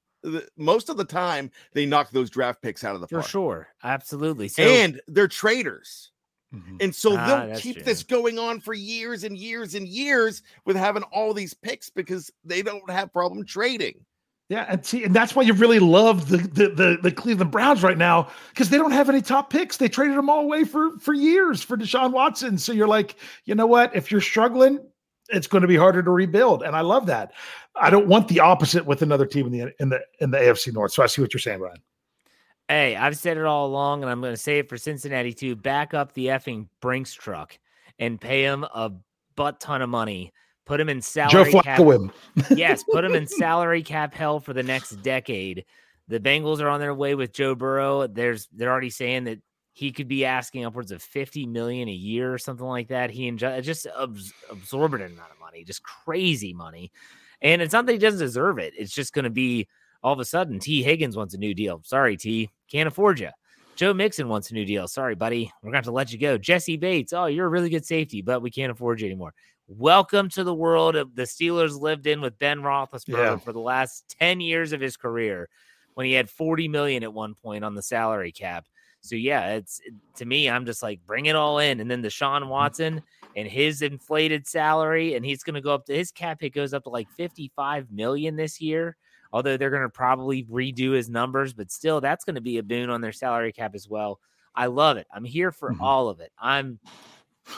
Most 0.55 0.89
of 0.89 0.97
the 0.97 1.03
time, 1.03 1.49
they 1.73 1.87
knock 1.87 2.11
those 2.11 2.29
draft 2.29 2.61
picks 2.61 2.83
out 2.83 2.93
of 2.93 3.01
the 3.01 3.07
for 3.07 3.21
park. 3.21 3.27
sure, 3.31 3.67
absolutely. 3.83 4.47
So, 4.47 4.61
and 4.61 5.01
they're 5.07 5.27
traders. 5.27 6.11
Mhm. 6.53 6.81
And 6.81 6.95
so 6.95 7.17
Ah, 7.17 7.45
they'll 7.45 7.57
keep 7.57 7.77
true. 7.77 7.83
this 7.83 8.03
going 8.03 8.37
on 8.37 8.59
for 8.59 8.73
years 8.73 9.23
and 9.23 9.37
years 9.37 9.75
and 9.75 9.87
years 9.87 10.43
with 10.65 10.75
having 10.75 11.03
all 11.03 11.33
these 11.33 11.53
picks 11.53 11.89
because 11.89 12.31
they 12.43 12.61
don't 12.61 12.87
have 12.89 13.11
problem 13.11 13.45
trading. 13.45 13.95
Yeah, 14.49 14.65
and 14.69 14.85
see, 14.85 15.03
and 15.03 15.15
that's 15.15 15.35
why 15.35 15.43
you 15.43 15.53
really 15.53 15.79
love 15.79 16.29
the 16.29 16.37
the 16.37 16.69
the, 16.69 16.97
the 17.01 17.11
Cleveland 17.11 17.49
Browns 17.51 17.81
right 17.81 17.97
now 17.97 18.29
because 18.49 18.69
they 18.69 18.77
don't 18.77 18.91
have 18.91 19.09
any 19.09 19.21
top 19.21 19.49
picks. 19.49 19.77
They 19.77 19.87
traded 19.87 20.17
them 20.17 20.29
all 20.29 20.41
away 20.41 20.63
for 20.63 20.99
for 20.99 21.13
years 21.13 21.63
for 21.63 21.75
Deshaun 21.77 22.11
Watson. 22.11 22.57
So 22.57 22.71
you're 22.71 22.87
like, 22.87 23.15
you 23.45 23.55
know 23.55 23.65
what? 23.65 23.95
If 23.95 24.11
you're 24.11 24.21
struggling, 24.21 24.79
it's 25.29 25.47
going 25.47 25.61
to 25.63 25.67
be 25.67 25.77
harder 25.77 26.03
to 26.03 26.11
rebuild, 26.11 26.61
and 26.61 26.75
I 26.75 26.81
love 26.81 27.05
that. 27.07 27.31
I 27.75 27.89
don't 27.89 28.05
want 28.07 28.27
the 28.27 28.41
opposite 28.41 28.85
with 28.85 29.01
another 29.01 29.25
team 29.25 29.47
in 29.47 29.51
the 29.53 29.73
in 29.79 29.89
the 29.89 30.01
in 30.19 30.29
the 30.29 30.37
AFC 30.37 30.71
North. 30.73 30.91
So 30.91 31.01
I 31.01 31.07
see 31.07 31.21
what 31.21 31.33
you're 31.33 31.39
saying, 31.39 31.61
Ryan. 31.61 31.77
Hey, 32.67 32.95
I've 32.95 33.17
said 33.17 33.37
it 33.37 33.45
all 33.45 33.67
along, 33.67 34.03
and 34.03 34.11
I'm 34.11 34.21
going 34.21 34.33
to 34.33 34.37
say 34.37 34.59
it 34.59 34.69
for 34.69 34.77
Cincinnati 34.77 35.33
too. 35.33 35.55
Back 35.55 35.93
up 35.93 36.13
the 36.13 36.27
effing 36.27 36.67
Brinks 36.81 37.13
truck 37.13 37.57
and 37.99 38.19
pay 38.19 38.43
him 38.43 38.63
a 38.63 38.91
butt 39.35 39.59
ton 39.59 39.81
of 39.81 39.89
money. 39.89 40.31
Put 40.65 40.79
him 40.79 40.87
in 40.87 40.99
Joe 40.99 41.01
salary 41.01 41.53
cap. 41.61 41.79
Him. 41.79 42.11
yes, 42.55 42.83
put 42.83 43.03
him 43.03 43.15
in 43.15 43.27
salary 43.27 43.83
cap 43.83 44.13
hell 44.13 44.39
for 44.39 44.53
the 44.53 44.63
next 44.63 44.91
decade. 45.03 45.65
The 46.07 46.19
Bengals 46.19 46.61
are 46.61 46.69
on 46.69 46.79
their 46.79 46.93
way 46.93 47.15
with 47.15 47.33
Joe 47.33 47.53
Burrow. 47.53 48.07
There's 48.07 48.47
they're 48.53 48.71
already 48.71 48.89
saying 48.89 49.25
that 49.25 49.39
he 49.73 49.91
could 49.91 50.07
be 50.07 50.23
asking 50.23 50.65
upwards 50.65 50.91
of 50.91 51.01
50 51.01 51.47
million 51.47 51.89
a 51.89 51.93
year 51.93 52.33
or 52.33 52.37
something 52.37 52.65
like 52.65 52.89
that. 52.89 53.09
He 53.09 53.27
enjoy 53.27 53.47
uh, 53.47 53.61
just 53.61 53.87
abs- 53.99 54.31
absorbent 54.49 55.03
amount 55.03 55.31
of 55.31 55.39
money, 55.39 55.63
just 55.63 55.83
crazy 55.83 56.53
money. 56.53 56.91
And 57.41 57.61
it's 57.61 57.73
not 57.73 57.85
that 57.87 57.91
he 57.91 57.97
doesn't 57.97 58.19
deserve 58.19 58.59
it. 58.59 58.73
It's 58.77 58.93
just 58.93 59.13
going 59.13 59.23
to 59.23 59.31
be 59.31 59.67
all 60.03 60.13
of 60.13 60.19
a 60.19 60.25
sudden 60.25 60.59
Tee 60.59 60.83
Higgins 60.83 61.15
wants 61.15 61.33
a 61.33 61.37
new 61.37 61.53
deal. 61.53 61.81
Sorry, 61.83 62.17
T, 62.17 62.49
can't 62.69 62.87
afford 62.87 63.19
you. 63.19 63.29
Joe 63.75 63.93
Mixon 63.93 64.27
wants 64.27 64.51
a 64.51 64.53
new 64.53 64.65
deal. 64.65 64.87
Sorry, 64.87 65.15
buddy. 65.15 65.51
We're 65.61 65.69
gonna 65.69 65.77
have 65.77 65.85
to 65.85 65.91
let 65.91 66.11
you 66.11 66.19
go. 66.19 66.37
Jessie 66.37 66.77
Bates. 66.77 67.13
Oh, 67.13 67.25
you're 67.25 67.47
a 67.47 67.49
really 67.49 67.69
good 67.69 67.85
safety, 67.85 68.21
but 68.21 68.41
we 68.41 68.51
can't 68.51 68.71
afford 68.71 69.01
you 69.01 69.07
anymore. 69.07 69.33
Welcome 69.67 70.29
to 70.29 70.43
the 70.43 70.53
world 70.53 70.95
of 70.95 71.15
the 71.15 71.23
Steelers 71.23 71.79
lived 71.79 72.05
in 72.05 72.21
with 72.21 72.37
Ben 72.37 72.59
Roethlisberger 72.59 73.17
Yeah. 73.17 73.37
for 73.37 73.53
the 73.53 73.59
last 73.59 74.15
10 74.19 74.41
years 74.41 74.73
of 74.73 74.81
his 74.81 74.97
career 74.97 75.49
when 75.95 76.05
he 76.05 76.13
had 76.13 76.29
40 76.29 76.67
million 76.67 77.01
at 77.01 77.13
one 77.13 77.33
point 77.33 77.63
on 77.63 77.73
the 77.73 77.81
salary 77.81 78.31
cap. 78.31 78.65
So 79.01 79.15
yeah, 79.15 79.55
it's 79.55 79.81
to 80.17 80.25
me, 80.25 80.49
I'm 80.49 80.65
just 80.65 80.83
like 80.83 80.99
bring 81.05 81.25
it 81.25 81.35
all 81.35 81.59
in. 81.59 81.79
And 81.79 81.89
then 81.89 82.01
the 82.01 82.09
Sean 82.09 82.41
mm-hmm. 82.41 82.51
Watson 82.51 83.03
and 83.35 83.47
his 83.47 83.81
inflated 83.81 84.47
salary, 84.47 85.15
and 85.15 85.25
he's 85.25 85.43
gonna 85.43 85.61
go 85.61 85.73
up 85.73 85.85
to 85.85 85.95
his 85.95 86.11
cap 86.11 86.41
hit 86.41 86.53
goes 86.53 86.73
up 86.73 86.83
to 86.83 86.89
like 86.89 87.09
55 87.11 87.91
million 87.91 88.35
this 88.35 88.61
year. 88.61 88.95
Although 89.33 89.57
they're 89.57 89.69
gonna 89.71 89.89
probably 89.89 90.43
redo 90.45 90.93
his 90.93 91.09
numbers, 91.09 91.51
but 91.53 91.69
still 91.71 91.99
that's 91.99 92.23
gonna 92.23 92.39
be 92.39 92.59
a 92.59 92.63
boon 92.63 92.89
on 92.89 93.01
their 93.01 93.11
salary 93.11 93.51
cap 93.51 93.75
as 93.75 93.89
well. 93.89 94.19
I 94.55 94.67
love 94.67 94.95
it. 94.97 95.07
I'm 95.13 95.25
here 95.25 95.51
for 95.51 95.73
Mhm. 95.73 95.81
all 95.81 96.07
of 96.07 96.21
it. 96.21 96.31
I'm 96.39 96.79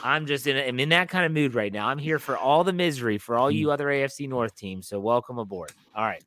I'm 0.02 0.26
just 0.26 0.48
in 0.48 0.56
a, 0.56 0.66
I'm 0.66 0.80
in 0.80 0.88
that 0.88 1.08
kind 1.08 1.24
of 1.26 1.30
mood 1.30 1.54
right 1.54 1.72
now. 1.72 1.86
I'm 1.86 1.98
here 1.98 2.18
for 2.18 2.36
all 2.36 2.64
the 2.64 2.72
misery 2.72 3.18
for 3.18 3.36
all 3.36 3.50
you 3.52 3.70
other 3.70 3.86
AFC 3.86 4.28
North 4.28 4.56
teams. 4.56 4.88
So 4.88 4.98
welcome 4.98 5.38
aboard. 5.38 5.70
All 5.94 6.04
right. 6.04 6.24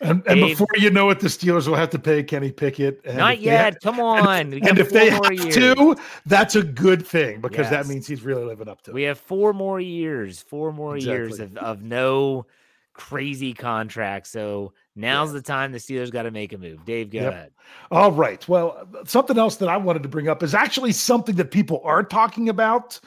And, 0.00 0.20
and 0.26 0.40
before 0.40 0.66
you 0.78 0.90
know 0.90 1.10
it, 1.10 1.20
the 1.20 1.28
Steelers 1.28 1.68
will 1.68 1.76
have 1.76 1.90
to 1.90 1.98
pay 2.00 2.24
Kenny 2.24 2.50
Pickett. 2.50 3.00
And 3.04 3.18
Not 3.18 3.38
yet. 3.38 3.74
ha- 3.74 3.78
Come 3.84 4.00
on. 4.00 4.24
Got 4.50 4.68
and 4.70 4.78
if 4.80 4.90
they 4.90 5.10
more 5.12 5.20
have 5.26 5.32
years. 5.32 5.54
to, 5.54 5.96
that's 6.26 6.56
a 6.56 6.62
good 6.64 7.06
thing 7.06 7.40
because 7.40 7.70
that 7.70 7.86
means 7.86 8.08
he's 8.08 8.22
really 8.22 8.42
living 8.44 8.66
up 8.66 8.82
to 8.82 8.90
it. 8.90 8.94
We 8.94 9.02
have 9.04 9.20
four 9.20 9.52
more 9.52 9.78
years, 9.78 10.42
four 10.42 10.72
more 10.72 10.96
years 10.96 11.38
of, 11.38 11.56
of 11.58 11.82
no 11.82 12.46
crazy 12.94 13.54
contract. 13.54 14.26
So 14.26 14.72
now's 14.94 15.32
the 15.32 15.42
time 15.42 15.72
the 15.72 15.78
Steelers 15.78 16.10
got 16.10 16.22
to 16.24 16.30
make 16.30 16.52
a 16.52 16.58
move. 16.58 16.84
Dave, 16.84 17.10
go 17.10 17.20
Yep. 17.20 17.32
ahead. 17.32 17.52
All 17.90 18.12
right. 18.12 18.46
Well, 18.48 18.86
something 19.04 19.38
else 19.38 19.56
that 19.56 19.68
I 19.68 19.76
wanted 19.76 20.02
to 20.02 20.08
bring 20.08 20.28
up 20.28 20.42
is 20.42 20.54
actually 20.54 20.92
something 20.92 21.34
that 21.36 21.50
people 21.50 21.80
are 21.84 22.02
talking 22.02 22.48
about, 22.48 23.00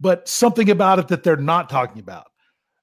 but 0.00 0.28
something 0.28 0.70
about 0.70 0.98
it 0.98 1.08
that 1.08 1.22
they're 1.22 1.36
not 1.36 1.68
talking 1.68 2.00
about. 2.00 2.26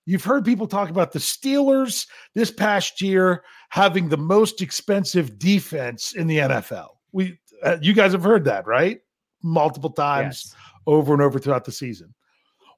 You've 0.06 0.24
heard 0.24 0.46
people 0.46 0.68
talk 0.68 0.90
about 0.90 1.12
the 1.12 1.20
Steelers 1.20 2.08
this 2.36 2.52
past 2.52 3.02
year 3.02 3.44
having 3.70 4.08
the 4.08 4.18
most 4.18 4.62
expensive 4.62 5.40
defense 5.40 6.14
in 6.14 6.28
the 6.28 6.38
NFL. 6.38 6.90
We, 7.12 7.40
uh, 7.64 7.78
you 7.82 7.94
guys 7.94 8.12
have 8.12 8.24
heard 8.24 8.46
that, 8.46 8.68
right? 8.68 9.00
Multiple 9.42 9.90
times 9.90 10.54
Yes. 10.54 10.56
over 10.86 11.14
and 11.14 11.22
over 11.22 11.40
throughout 11.40 11.66
the 11.66 11.72
season. 11.72 12.14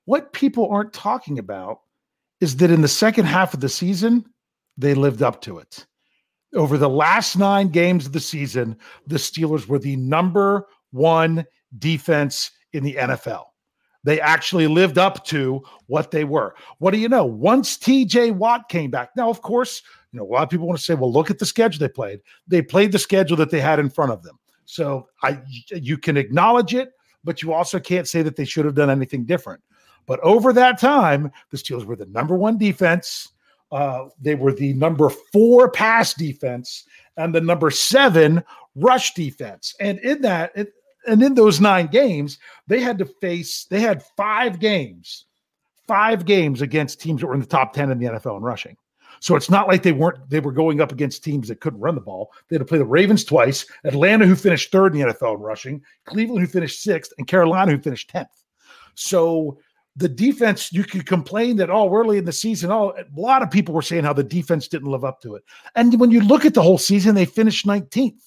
What 0.05 0.31
people 0.31 0.69
aren't 0.69 0.93
talking 0.93 1.37
about 1.37 1.81
is 2.41 2.57
that 2.57 2.71
in 2.71 2.81
the 2.81 2.87
second 2.87 3.25
half 3.25 3.53
of 3.53 3.59
the 3.59 3.69
season, 3.69 4.25
they 4.77 4.93
lived 4.93 5.21
up 5.21 5.41
to 5.41 5.57
it. 5.57 5.85
Over 6.53 6.77
the 6.77 6.89
last 6.89 7.37
nine 7.37 7.69
games 7.69 8.05
of 8.05 8.13
the 8.13 8.19
season, 8.19 8.77
the 9.05 9.17
Steelers 9.17 9.67
were 9.67 9.79
the 9.79 9.95
number 9.95 10.67
one 10.91 11.45
defense 11.77 12.51
in 12.73 12.83
the 12.83 12.95
NFL. 12.95 13.45
They 14.03 14.21
actually 14.21 14.67
lived 14.67 14.97
up 14.97 15.25
to 15.25 15.61
what 15.87 16.11
they 16.11 16.23
were. 16.23 16.55
What 16.77 16.91
do 16.91 16.99
you 16.99 17.09
know? 17.09 17.25
Once 17.25 17.77
TJ 17.77 18.31
Watt 18.33 18.69
came 18.69 18.89
back, 18.89 19.09
now, 19.17 19.29
of 19.29 19.41
course, 19.41 19.81
you 20.13 20.19
know, 20.19 20.25
a 20.25 20.31
lot 20.31 20.43
of 20.43 20.49
people 20.49 20.67
want 20.67 20.79
to 20.79 20.85
say, 20.85 20.93
well, 20.93 21.11
look 21.11 21.29
at 21.29 21.39
the 21.39 21.45
schedule 21.45 21.79
they 21.79 21.89
played. 21.89 22.21
They 22.47 22.61
played 22.61 22.93
the 22.93 22.99
schedule 22.99 23.35
that 23.37 23.51
they 23.51 23.59
had 23.59 23.79
in 23.79 23.89
front 23.89 24.11
of 24.11 24.23
them. 24.23 24.39
So 24.65 25.07
I 25.23 25.41
you 25.69 25.97
can 25.97 26.17
acknowledge 26.17 26.73
it, 26.73 26.91
but 27.23 27.41
you 27.41 27.53
also 27.53 27.79
can't 27.79 28.07
say 28.07 28.21
that 28.21 28.35
they 28.35 28.45
should 28.45 28.65
have 28.65 28.75
done 28.75 28.89
anything 28.89 29.25
different. 29.25 29.61
But 30.07 30.19
over 30.21 30.53
that 30.53 30.79
time, 30.79 31.31
the 31.51 31.57
Steelers 31.57 31.85
were 31.85 31.95
the 31.95 32.05
number 32.07 32.35
one 32.35 32.57
defense. 32.57 33.29
Uh, 33.71 34.05
they 34.19 34.35
were 34.35 34.53
the 34.53 34.73
number 34.73 35.09
four 35.09 35.69
pass 35.69 36.13
defense 36.13 36.85
and 37.17 37.35
the 37.35 37.41
number 37.41 37.69
seven 37.69 38.43
rush 38.75 39.13
defense. 39.13 39.75
And 39.79 39.99
in 39.99 40.21
that, 40.21 40.51
it, 40.55 40.73
and 41.05 41.21
in 41.21 41.35
those 41.35 41.59
nine 41.59 41.87
games, 41.87 42.39
they 42.67 42.79
had 42.79 42.97
to 42.99 43.05
face, 43.05 43.65
they 43.65 43.81
had 43.81 44.03
five 44.15 44.59
games, 44.59 45.25
five 45.87 46.25
games 46.25 46.61
against 46.61 47.01
teams 47.01 47.21
that 47.21 47.27
were 47.27 47.33
in 47.33 47.41
the 47.41 47.45
top 47.45 47.73
10 47.73 47.91
in 47.91 47.99
the 47.99 48.05
NFL 48.05 48.37
in 48.37 48.43
rushing. 48.43 48.77
So 49.19 49.35
it's 49.35 49.49
not 49.49 49.67
like 49.67 49.83
they 49.83 49.93
weren't, 49.93 50.29
they 50.29 50.39
were 50.39 50.51
going 50.51 50.79
up 50.79 50.91
against 50.91 51.23
teams 51.23 51.47
that 51.47 51.59
couldn't 51.59 51.79
run 51.79 51.95
the 51.95 52.01
ball. 52.01 52.31
They 52.47 52.55
had 52.55 52.59
to 52.59 52.65
play 52.65 52.77
the 52.77 52.85
Ravens 52.85 53.23
twice, 53.23 53.65
Atlanta, 53.83 54.27
who 54.27 54.35
finished 54.35 54.71
third 54.71 54.95
in 54.95 55.01
the 55.01 55.13
NFL 55.13 55.35
in 55.35 55.41
rushing, 55.41 55.81
Cleveland, 56.05 56.41
who 56.41 56.47
finished 56.47 56.83
sixth, 56.83 57.13
and 57.17 57.27
Carolina, 57.27 57.71
who 57.71 57.79
finished 57.79 58.11
10th. 58.13 58.27
So 58.95 59.57
the 59.97 60.07
defense, 60.07 60.71
you 60.71 60.83
could 60.83 61.07
complain 61.07 61.57
that 61.57 61.71
oh, 61.71 61.93
early 61.93 62.19
in 62.19 62.25
the 62.25 62.31
season, 62.31 62.71
oh, 62.71 62.93
a 62.97 63.19
lot 63.19 63.41
of 63.41 63.49
people 63.49 63.73
were 63.73 63.81
saying 63.81 64.03
how 64.03 64.13
the 64.13 64.23
defense 64.23 64.67
didn't 64.67 64.91
live 64.91 65.03
up 65.03 65.19
to 65.21 65.35
it. 65.35 65.43
And 65.75 65.99
when 65.99 66.11
you 66.11 66.21
look 66.21 66.45
at 66.45 66.53
the 66.53 66.61
whole 66.61 66.77
season, 66.77 67.15
they 67.15 67.25
finished 67.25 67.65
19th. 67.65 68.21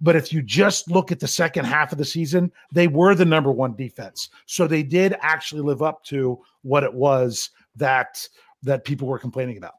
But 0.00 0.16
if 0.16 0.32
you 0.32 0.42
just 0.42 0.88
look 0.90 1.10
at 1.10 1.18
the 1.18 1.26
second 1.26 1.64
half 1.64 1.92
of 1.92 1.98
the 1.98 2.04
season, 2.04 2.52
they 2.72 2.86
were 2.86 3.14
the 3.14 3.24
number 3.24 3.50
one 3.50 3.74
defense. 3.74 4.28
So 4.46 4.66
they 4.66 4.82
did 4.82 5.16
actually 5.22 5.62
live 5.62 5.82
up 5.82 6.04
to 6.04 6.38
what 6.62 6.84
it 6.84 6.92
was 6.92 7.50
that 7.76 8.28
that 8.62 8.84
people 8.84 9.08
were 9.08 9.18
complaining 9.18 9.56
about. 9.56 9.74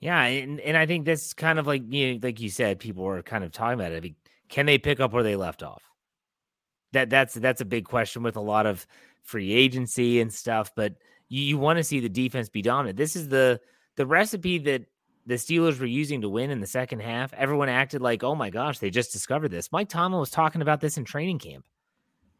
Yeah, 0.00 0.22
and, 0.22 0.60
and 0.60 0.76
I 0.76 0.86
think 0.86 1.06
that's 1.06 1.32
kind 1.34 1.58
of 1.58 1.66
like 1.66 1.82
you 1.88 2.14
know, 2.14 2.20
like 2.22 2.40
you 2.40 2.50
said, 2.50 2.78
people 2.78 3.04
were 3.04 3.22
kind 3.22 3.44
of 3.44 3.52
talking 3.52 3.80
about 3.80 3.92
it. 3.92 3.96
I 3.96 4.00
mean, 4.00 4.16
can 4.48 4.66
they 4.66 4.76
pick 4.76 5.00
up 5.00 5.12
where 5.12 5.22
they 5.22 5.36
left 5.36 5.62
off? 5.62 5.82
That 6.92 7.08
that's 7.08 7.34
that's 7.34 7.62
a 7.62 7.66
big 7.66 7.86
question 7.86 8.22
with 8.22 8.36
a 8.36 8.40
lot 8.40 8.66
of 8.66 8.86
free 9.26 9.52
agency 9.52 10.20
and 10.20 10.32
stuff. 10.32 10.72
But 10.74 10.94
you, 11.28 11.42
you 11.42 11.58
want 11.58 11.76
to 11.78 11.84
see 11.84 12.00
the 12.00 12.08
defense 12.08 12.48
be 12.48 12.62
dominant. 12.62 12.96
This 12.96 13.14
is 13.16 13.28
the 13.28 13.60
the 13.96 14.06
recipe 14.06 14.58
that 14.58 14.86
the 15.26 15.34
Steelers 15.34 15.78
were 15.80 15.86
using 15.86 16.20
to 16.22 16.28
win 16.28 16.50
in 16.50 16.60
the 16.60 16.66
second 16.66 17.00
half. 17.00 17.32
Everyone 17.34 17.68
acted 17.68 18.00
like, 18.00 18.22
oh 18.22 18.34
my 18.34 18.48
gosh, 18.50 18.78
they 18.78 18.90
just 18.90 19.12
discovered 19.12 19.48
this. 19.50 19.72
Mike 19.72 19.88
Tomlin 19.88 20.20
was 20.20 20.30
talking 20.30 20.62
about 20.62 20.80
this 20.80 20.96
in 20.96 21.04
training 21.04 21.40
camp. 21.40 21.64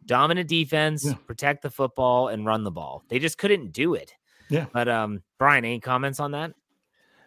Dominant 0.05 0.49
defense, 0.49 1.05
Yeah. 1.05 1.14
protect 1.27 1.62
the 1.62 1.70
football, 1.70 2.29
and 2.29 2.46
run 2.46 2.62
the 2.62 2.70
ball. 2.70 3.03
They 3.09 3.18
just 3.18 3.38
couldn't 3.38 3.72
do 3.72 3.94
it. 3.94 4.14
Yeah. 4.49 4.66
But 4.72 4.88
um, 4.88 5.22
Brian, 5.38 5.64
any 5.64 5.81
comments 5.81 6.20
on 6.20 6.31
that? 6.31 6.53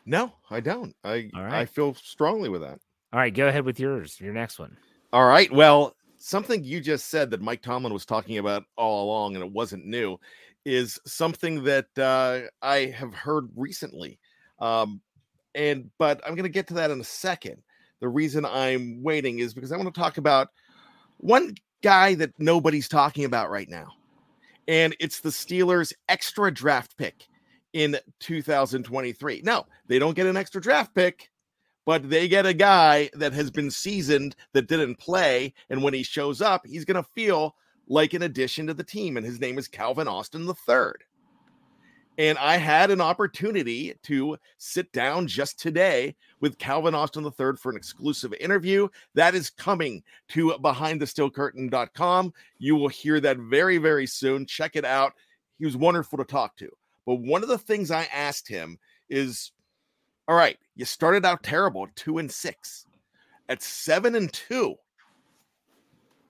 No, 0.06 0.32
I 0.50 0.62
don't. 0.62 0.96
I 1.04 1.30
All 1.36 1.42
I 1.42 1.66
feel 1.66 1.94
strongly 1.96 2.48
with 2.48 2.62
that. 2.62 2.80
All 3.12 3.20
right, 3.20 3.34
go 3.34 3.48
ahead 3.50 3.66
with 3.66 3.80
yours. 3.82 4.18
Your 4.22 4.34
next 4.34 4.60
one. 4.60 4.78
All 5.12 5.26
right. 5.28 5.52
Well, 5.52 5.96
something 6.20 6.64
you 6.64 6.82
just 6.82 7.08
said 7.08 7.32
that 7.32 7.42
Mike 7.42 7.62
Tomlin 7.62 7.94
was 7.94 8.06
talking 8.06 8.38
about 8.38 8.66
all 8.76 9.06
along, 9.06 9.36
and 9.36 9.44
it 9.44 9.52
wasn't 9.52 9.86
new, 9.86 10.20
is 10.66 11.00
something 11.06 11.64
that 11.64 11.88
uh, 11.98 12.42
I 12.62 12.86
have 12.88 13.14
heard 13.14 13.50
recently. 13.56 14.20
Um, 14.60 15.02
and 15.56 15.90
but 15.98 16.22
I'm 16.26 16.36
going 16.36 16.44
to 16.44 16.50
get 16.50 16.68
to 16.68 16.74
that 16.76 16.92
in 16.92 17.02
a 17.02 17.06
second. 17.06 17.62
The 18.02 18.08
reason 18.08 18.46
I'm 18.46 19.02
waiting 19.02 19.40
is 19.40 19.54
because 19.54 19.72
I 19.72 19.78
want 19.78 19.94
to 19.94 20.00
talk 20.00 20.18
about 20.18 20.50
one 21.18 21.56
guy 21.82 22.14
that 22.16 22.34
nobody's 22.38 22.88
talking 22.88 23.26
about 23.26 23.50
right 23.50 23.70
now, 23.70 23.94
and 24.68 24.96
it's 25.00 25.22
the 25.22 25.30
Steelers' 25.30 25.94
extra 26.08 26.54
draft 26.54 26.98
pick 26.98 27.28
in 27.74 27.98
2023. 28.20 29.42
No, 29.44 29.66
they 29.88 30.00
don't 30.00 30.16
get 30.16 30.28
an 30.28 30.38
extra 30.38 30.62
draft 30.62 30.94
pick, 30.94 31.29
but 31.90 32.08
they 32.08 32.28
get 32.28 32.46
a 32.46 32.54
guy 32.54 33.10
that 33.16 33.34
has 33.34 33.50
been 33.50 33.72
seasoned 33.72 34.36
that 34.54 34.68
didn't 34.68 34.94
play. 35.00 35.52
And 35.72 35.82
when 35.82 35.96
he 35.96 36.04
shows 36.04 36.40
up, 36.40 36.64
he's 36.64 36.86
going 36.86 37.04
to 37.04 37.10
feel 37.16 37.56
like 37.88 38.14
an 38.14 38.22
addition 38.22 38.68
to 38.68 38.76
the 38.76 38.84
team. 38.84 39.18
And 39.18 39.26
his 39.26 39.40
name 39.40 39.58
is 39.58 39.68
Calvin 39.68 40.08
Austin 40.08 40.48
III. 40.48 40.92
And 42.20 42.38
I 42.38 42.58
had 42.58 42.92
an 42.92 43.02
opportunity 43.02 43.96
to 44.04 44.38
sit 44.60 44.92
down 44.92 45.26
just 45.26 45.60
today 45.60 46.16
with 46.42 46.60
Calvin 46.60 46.94
Austin 46.94 47.26
III 47.26 47.56
for 47.58 47.72
an 47.72 47.76
exclusive 47.76 48.36
interview. 48.40 48.88
That 49.16 49.34
is 49.34 49.50
coming 49.50 50.04
to 50.28 50.52
behindthesteelcurtain.com. 50.62 52.34
You 52.60 52.76
will 52.76 52.90
hear 52.90 53.20
that 53.20 53.38
very, 53.38 53.80
very 53.80 54.06
soon. 54.06 54.46
Check 54.46 54.76
it 54.76 54.86
out. 54.86 55.14
He 55.58 55.66
was 55.66 55.76
wonderful 55.76 56.20
to 56.20 56.24
talk 56.24 56.56
to. 56.58 56.70
But 57.08 57.16
one 57.16 57.42
of 57.42 57.50
the 57.50 57.58
things 57.58 57.90
I 57.90 58.08
asked 58.14 58.48
him 58.48 58.78
is 59.10 59.54
all 60.30 60.36
right, 60.36 60.60
you 60.76 60.86
started 60.86 61.26
out 61.26 61.42
terrible 61.42 61.88
two 61.96 62.20
and 62.20 62.32
six. 62.32 62.86
At 63.50 63.64
seven 63.64 64.14
and 64.14 64.32
two, 64.32 64.76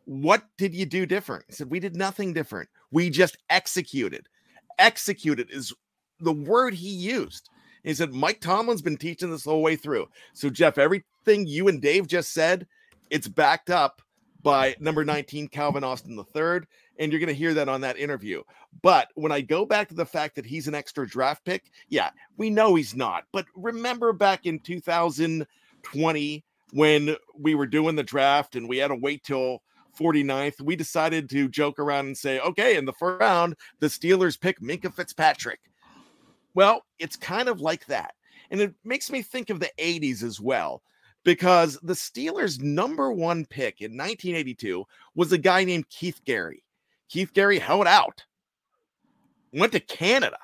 what 0.06 0.44
did 0.58 0.74
you 0.74 0.86
do 0.86 1.06
different? 1.06 1.44
He 1.50 1.54
said, 1.54 1.70
We 1.70 1.82
did 1.82 1.98
nothing 1.98 2.32
different. 2.32 2.70
We 2.92 3.10
just 3.10 3.38
executed. 3.50 4.30
Executed 4.80 5.50
is 5.52 5.74
the 6.22 6.32
word 6.32 6.74
he 6.74 6.88
used. 6.88 7.50
He 7.84 7.94
said, 7.94 8.14
Mike 8.14 8.40
Tomlin's 8.40 8.82
been 8.82 8.96
teaching 8.96 9.32
this 9.32 9.44
whole 9.44 9.62
way 9.62 9.76
through. 9.76 10.08
So, 10.34 10.50
Jeff, 10.50 10.78
everything 10.78 11.46
you 11.46 11.68
and 11.68 11.82
Dave 11.82 12.08
just 12.08 12.32
said, 12.32 12.68
it's 13.10 13.28
backed 13.28 13.70
up 13.70 14.02
by 14.42 14.78
number 14.80 15.04
19, 15.04 15.50
Calvin 15.50 15.84
Austin 15.84 16.18
III. 16.18 16.62
And 17.00 17.12
you're 17.12 17.20
going 17.20 17.28
to 17.28 17.34
hear 17.34 17.54
that 17.56 17.70
on 17.70 17.82
that 17.82 17.98
interview. 17.98 18.44
But 18.84 19.08
when 19.16 19.32
I 19.32 19.42
go 19.42 19.66
back 19.66 19.88
to 19.88 19.96
the 19.96 20.06
fact 20.06 20.36
that 20.36 20.46
he's 20.46 20.68
an 20.68 20.76
extra 20.76 21.08
draft 21.08 21.46
pick, 21.46 21.72
yeah, 21.88 22.12
we 22.38 22.50
know 22.50 22.76
he's 22.76 22.94
not. 22.94 23.24
But 23.32 23.46
remember 23.56 24.14
back 24.14 24.46
in 24.46 24.60
2020 24.60 26.44
when 26.74 27.16
we 27.34 27.56
were 27.56 27.66
doing 27.66 27.96
the 27.96 28.04
draft 28.04 28.56
and 28.56 28.68
we 28.68 28.78
had 28.78 28.90
to 28.90 28.96
wait 28.96 29.24
till 29.24 29.64
49th, 29.98 30.62
we 30.62 30.76
decided 30.76 31.30
to 31.30 31.48
joke 31.48 31.80
around 31.80 32.08
and 32.08 32.18
say, 32.18 32.40
okay, 32.42 32.76
in 32.76 32.86
the 32.86 32.94
first 32.94 33.22
round, 33.22 33.56
the 33.80 33.88
Steelers 33.88 34.40
pick 34.40 34.60
Minkah 34.60 34.94
Fitzpatrick. 34.94 35.60
Well, 36.54 36.84
it's 37.00 37.16
kind 37.16 37.48
of 37.48 37.62
like 37.62 37.86
that. 37.86 38.14
And 38.52 38.60
it 38.60 38.74
makes 38.84 39.10
me 39.10 39.22
think 39.22 39.50
of 39.50 39.60
the 39.60 39.72
80s 39.80 40.22
as 40.22 40.40
well, 40.40 40.82
because 41.24 41.80
the 41.82 41.94
Steelers' 41.94 42.62
number 42.62 43.12
one 43.12 43.46
pick 43.46 43.82
in 43.82 43.92
1982 43.92 44.86
was 45.16 45.32
a 45.32 45.38
guy 45.38 45.64
named 45.64 45.90
Keith 45.90 46.20
Gary. 46.26 46.64
Keith 47.10 47.34
Gary 47.34 47.60
held 47.60 47.88
out, 47.88 48.24
went 49.52 49.74
to 49.74 49.80
Canada, 49.80 50.38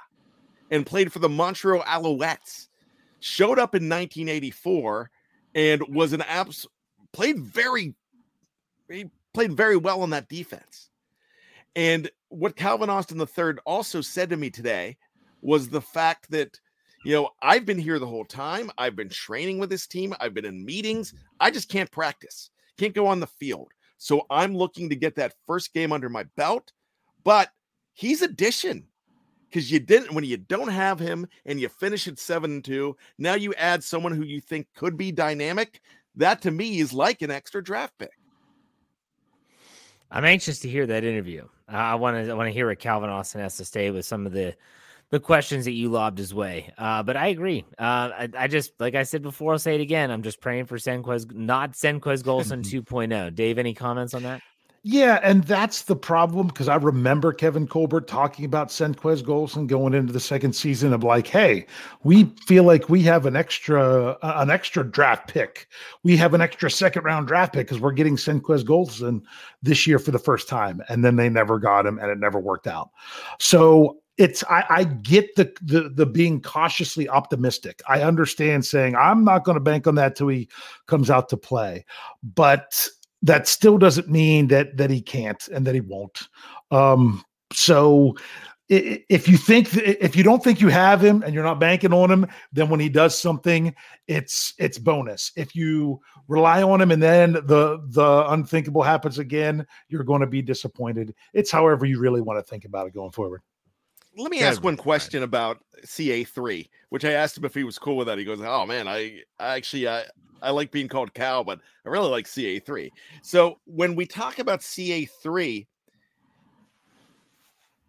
and 0.72 0.86
played 0.86 1.14
for 1.14 1.20
the 1.20 1.30
Montreal 1.30 1.84
Alouettes. 1.84 2.68
Showed 3.22 3.58
up 3.58 3.74
in 3.74 3.90
1984 3.90 5.10
and 5.56 5.82
was 5.88 6.14
an 6.14 6.22
abs 6.22 6.68
played 7.12 7.40
very 7.40 7.96
he 8.90 9.06
played 9.34 9.54
very 9.54 9.78
well 9.78 10.02
on 10.02 10.12
that 10.12 10.30
defense. 10.30 10.90
And 11.76 12.10
what 12.30 12.56
Calvin 12.56 12.90
Austin 12.90 13.20
III 13.20 13.56
also 13.66 14.02
said 14.02 14.30
to 14.30 14.38
me 14.38 14.50
today 14.50 14.98
was 15.42 15.70
the 15.70 15.82
fact 15.82 16.30
that, 16.32 16.60
you 17.04 17.14
know, 17.14 17.30
I've 17.42 17.66
been 17.66 17.80
here 17.80 18.00
the 18.00 18.08
whole 18.08 18.26
time. 18.26 18.72
I've 18.78 18.96
been 18.96 19.10
training 19.10 19.60
with 19.60 19.70
this 19.70 19.88
team. 19.88 20.14
I've 20.20 20.34
been 20.34 20.46
in 20.46 20.64
meetings. 20.64 21.14
I 21.40 21.52
just 21.52 21.70
can't 21.70 21.92
practice, 21.92 22.52
can't 22.78 22.94
go 22.94 23.08
on 23.08 23.20
the 23.20 23.28
field. 23.28 23.72
So 23.98 24.26
I'm 24.30 24.56
looking 24.56 24.90
to 24.90 24.96
get 24.96 25.16
that 25.16 25.36
first 25.46 25.74
game 25.74 25.92
under 25.92 26.10
my 26.10 26.24
belt. 26.36 26.72
But 27.24 27.50
he's 27.94 28.22
addition 28.22 28.86
because 29.50 29.72
you 29.72 29.80
didn't 29.80 30.14
when 30.14 30.24
you 30.24 30.38
don't 30.38 30.68
have 30.70 31.00
him 31.00 31.28
and 31.46 31.60
you 31.60 31.70
finish 31.70 32.08
at 32.08 32.20
seven 32.20 32.52
and 32.52 32.64
two. 32.64 32.96
Now 33.18 33.36
you 33.36 33.54
add 33.56 33.84
someone 33.84 34.14
who 34.14 34.24
you 34.24 34.42
think 34.42 34.68
could 34.76 34.98
be 34.98 35.12
dynamic. 35.12 35.82
That 36.16 36.42
to 36.44 36.52
me 36.52 36.80
is 36.80 36.94
like 36.94 37.22
an 37.22 37.32
extra 37.32 37.64
draft 37.64 37.98
pick. 37.98 38.12
I'm 40.12 40.26
anxious 40.26 40.60
to 40.60 40.70
hear 40.70 40.86
that 40.86 41.04
interview. 41.04 41.48
I 41.68 41.96
want 41.96 42.26
to 42.26 42.32
I 42.32 42.36
want 42.36 42.48
to 42.48 42.54
hear 42.54 42.68
what 42.68 42.80
Calvin 42.80 43.10
Austin 43.10 43.42
has 43.42 43.58
to 43.58 43.66
say 43.66 43.90
with 43.92 44.06
some 44.06 44.26
of 44.26 44.32
the 44.32 44.56
the 45.12 45.20
questions 45.20 45.66
that 45.66 45.72
you 45.72 45.90
lobbed 45.90 46.18
his 46.18 46.34
way. 46.34 46.72
Uh, 46.78 47.04
but 47.04 47.16
I 47.16 47.28
agree. 47.28 47.66
Uh, 47.78 48.10
I, 48.18 48.30
I, 48.38 48.48
just 48.48 48.74
like 48.80 48.96
I 48.96 49.04
said 49.04 49.22
before, 49.22 49.54
I'll 49.54 49.60
say 49.60 49.76
it 49.76 49.82
again. 49.82 50.12
I'm 50.12 50.24
just 50.24 50.42
praying 50.42 50.66
for 50.66 50.78
Senquez, 50.78 51.34
not 51.34 51.74
Senquez 51.74 52.24
Golson 52.24 52.64
2.0. 52.84 53.36
Dave, 53.36 53.58
any 53.58 53.74
comments 53.74 54.14
on 54.14 54.24
that? 54.24 54.42
Yeah, 54.88 55.20
and 55.24 55.44
that's 55.46 55.82
the 55.82 55.96
problem 55.96 56.46
because 56.46 56.68
I 56.68 56.76
remember 56.76 57.34
Kevin 57.34 57.66
Colbert 57.66 58.02
talking 58.02 58.46
about 58.46 58.68
Senquez 58.68 59.24
Golson 59.24 59.66
going 59.66 59.96
into 59.96 60.14
the 60.14 60.20
second 60.20 60.54
season 60.54 60.94
of 60.94 61.04
like, 61.04 61.26
hey, 61.26 61.66
we 62.04 62.26
feel 62.46 62.66
like 62.66 62.88
we 62.88 63.02
have 63.02 63.26
an 63.26 63.36
extra 63.36 64.16
an 64.22 64.52
extra 64.52 64.84
draft 64.84 65.28
pick. 65.28 65.68
We 66.04 66.16
have 66.18 66.36
an 66.36 66.42
extra 66.42 66.70
second 66.70 67.04
round 67.04 67.26
draft 67.26 67.54
pick 67.54 67.66
because 67.66 67.82
we're 67.82 67.94
getting 67.94 68.16
Senquez 68.16 68.64
Golson 68.64 69.24
this 69.64 69.88
year 69.88 69.98
for 69.98 70.12
the 70.12 70.20
first 70.20 70.48
time, 70.48 70.84
and 70.88 71.04
then 71.04 71.16
they 71.16 71.30
never 71.30 71.58
got 71.58 71.88
him, 71.88 71.98
and 71.98 72.12
it 72.12 72.20
never 72.20 72.40
worked 72.40 72.68
out. 72.68 72.92
So 73.40 73.98
it's 74.18 74.44
I, 74.50 74.66
I 74.70 74.84
get 74.86 75.36
the, 75.36 75.52
the 75.62 75.90
the 75.90 76.06
being 76.06 76.42
cautiously 76.42 77.10
optimistic. 77.10 77.82
I 77.88 78.02
understand 78.02 78.66
saying 78.66 78.96
I'm 78.96 79.24
not 79.24 79.44
going 79.44 79.56
to 79.56 79.62
bank 79.62 79.88
on 79.88 79.96
that 79.96 80.16
till 80.16 80.30
he 80.30 80.50
comes 80.88 81.10
out 81.10 81.30
to 81.30 81.38
play, 81.38 81.86
but 82.24 82.88
that 83.22 83.48
still 83.48 83.78
doesn't 83.78 84.10
mean 84.10 84.48
that 84.48 84.78
that 84.78 84.90
he 84.90 85.02
can't 85.02 85.48
and 85.50 85.66
that 85.68 85.76
he 85.76 85.82
won't. 85.82 86.30
Um, 86.72 87.24
so 87.52 88.16
if 88.68 89.28
you 89.28 89.38
think 89.38 89.76
if 89.76 90.16
you 90.16 90.24
don't 90.24 90.44
think 90.44 90.60
you 90.60 90.70
have 90.70 91.04
him 91.04 91.22
and 91.22 91.34
you're 91.34 91.44
not 91.44 91.60
banking 91.60 91.94
on 91.94 92.10
him, 92.10 92.26
then 92.52 92.70
when 92.70 92.80
he 92.80 92.90
does 92.90 93.18
something, 93.18 93.76
it's 94.08 94.54
it's 94.58 94.80
bonus. 94.80 95.32
If 95.36 95.56
you 95.56 96.02
rely 96.28 96.64
on 96.64 96.82
him 96.82 96.92
and 96.92 97.04
then 97.04 97.34
the 97.34 97.84
the 97.90 98.26
unthinkable 98.30 98.82
happens 98.82 99.20
again, 99.20 99.68
you're 99.90 100.04
going 100.04 100.22
to 100.22 100.28
be 100.28 100.42
disappointed. 100.42 101.14
It's 101.34 101.52
however 101.52 101.86
you 101.86 102.00
really 102.00 102.22
want 102.22 102.40
to 102.40 102.50
think 102.50 102.66
about 102.66 102.88
it 102.88 102.94
going 102.94 103.12
forward. 103.12 103.42
Let 104.18 104.32
me 104.32 104.42
ask 104.42 104.64
one 104.64 104.78
question 104.78 105.24
about 105.24 105.60
CA3, 105.86 106.70
which 106.90 107.04
I 107.04 107.12
asked 107.12 107.38
him 107.38 107.46
if 107.46 107.54
he 107.54 107.64
was 107.64 107.78
cool 107.78 107.98
with 107.98 108.08
that. 108.08 108.18
He 108.18 108.24
goes, 108.24 108.40
"Oh 108.42 108.66
man, 108.66 108.88
I, 108.88 109.22
I 109.40 109.56
actually 109.56 109.88
I 109.88 110.06
I 110.42 110.52
like 110.52 110.72
being 110.72 110.88
called 110.88 111.14
Cal, 111.14 111.44
but 111.44 111.60
I 111.86 111.90
really 111.90 112.10
like 112.10 112.26
CA3. 112.26 112.90
So 113.22 113.60
when 113.66 113.96
we 113.96 114.06
talk 114.06 114.40
about 114.40 114.62
CA3 114.62 115.66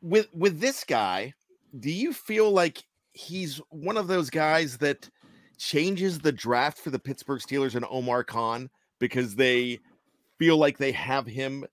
with 0.03 0.29
with 0.33 0.61
this 0.61 0.85
guy, 0.85 1.35
do 1.79 1.91
you 1.91 2.13
feel 2.13 2.51
like 2.51 2.83
he's 3.13 3.61
one 3.71 3.97
of 3.97 4.09
those 4.09 4.31
guys 4.31 4.79
that 4.79 5.09
changes 5.59 6.19
the 6.19 6.33
draft 6.33 6.79
for 6.79 6.91
the 6.91 6.99
Pittsburgh 6.99 7.41
Steelers 7.41 7.75
and 7.75 7.87
Omar 7.89 8.25
Khan 8.25 8.69
because 8.99 9.35
they 9.35 9.79
feel 10.39 10.57
like 10.57 10.79
they 10.79 10.93
have 10.93 11.27
him 11.27 11.65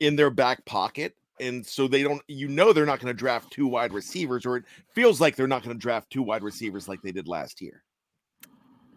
in 0.00 0.16
their 0.16 0.30
back 0.30 0.64
pocket 0.64 1.14
and 1.40 1.64
so 1.66 1.88
they 1.88 2.02
don't 2.02 2.22
you 2.28 2.48
know 2.48 2.72
they're 2.72 2.86
not 2.86 3.00
going 3.00 3.12
to 3.12 3.18
draft 3.18 3.50
two 3.50 3.66
wide 3.66 3.92
receivers 3.92 4.44
or 4.44 4.56
it 4.56 4.64
feels 4.94 5.20
like 5.20 5.34
they're 5.34 5.46
not 5.46 5.62
going 5.62 5.74
to 5.74 5.80
draft 5.80 6.10
two 6.10 6.22
wide 6.22 6.42
receivers 6.42 6.88
like 6.88 7.00
they 7.02 7.12
did 7.12 7.28
last 7.28 7.60
year 7.60 7.82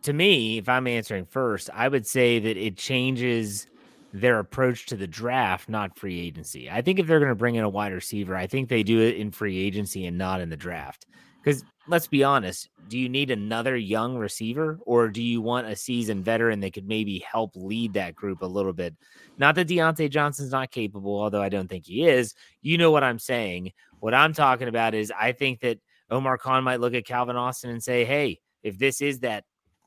to 0.06 0.14
me, 0.14 0.60
if 0.60 0.70
I'm 0.70 0.86
answering 0.86 1.26
first, 1.26 1.68
I 1.74 1.88
would 1.88 2.06
say 2.06 2.38
that 2.38 2.58
it 2.58 2.78
changes 2.78 3.66
their 4.14 4.38
approach 4.38 4.86
to 4.86 4.96
the 4.96 5.08
draft, 5.08 5.68
not 5.68 5.98
free 5.98 6.20
agency. 6.20 6.70
I 6.70 6.84
think 6.84 7.00
if 7.00 7.08
they're 7.08 7.20
going 7.20 7.30
to 7.30 7.36
bring 7.36 7.56
in 7.56 7.64
a 7.64 7.70
wide 7.70 7.92
receiver, 7.92 8.36
I 8.36 8.46
think 8.46 8.70
they 8.70 8.84
do 8.84 9.02
it 9.02 9.16
in 9.16 9.32
free 9.32 9.58
agency 9.58 10.06
and 10.06 10.16
not 10.16 10.42
in 10.42 10.50
the 10.50 10.56
draft. 10.56 11.08
Because 11.44 11.64
let's 11.88 12.08
be 12.08 12.24
honest, 12.24 12.70
do 12.88 12.98
you 12.98 13.10
need 13.10 13.32
another 13.32 13.76
young 13.76 14.18
receiver 14.18 14.80
or 14.86 15.10
do 15.10 15.22
you 15.22 15.42
want 15.42 15.68
a 15.68 15.76
seasoned 15.76 16.26
veteran 16.26 16.60
that 16.62 16.74
could 16.74 16.88
maybe 16.88 17.20
help 17.20 17.52
lead 17.56 17.94
that 17.94 18.16
group 18.16 18.42
a 18.42 18.48
little 18.48 18.74
bit? 18.74 18.96
Not 19.38 19.56
that 19.56 19.68
Diontae 19.68 20.10
Johnson's 20.10 20.52
not 20.52 20.72
capable, 20.72 21.20
although 21.20 21.42
I 21.42 21.50
don't 21.50 21.68
think 21.68 21.86
he 21.86 22.08
is. 22.08 22.34
You 22.62 22.78
know 22.78 22.92
what 22.92 23.04
I'm 23.04 23.20
saying. 23.20 23.72
What 24.00 24.14
I'm 24.14 24.34
talking 24.34 24.68
about 24.68 24.94
is 24.94 25.12
I 25.18 25.32
think 25.32 25.62
that 25.62 25.80
Omar 26.10 26.38
Khan 26.38 26.64
might 26.64 26.80
look 26.80 26.94
at 26.94 27.06
Calvin 27.06 27.36
Austin 27.36 27.72
and 27.72 27.84
say, 27.84 28.06
hey, 28.06 28.40
if 28.64 28.78
this 28.78 29.02
is 29.02 29.20
that 29.20 29.44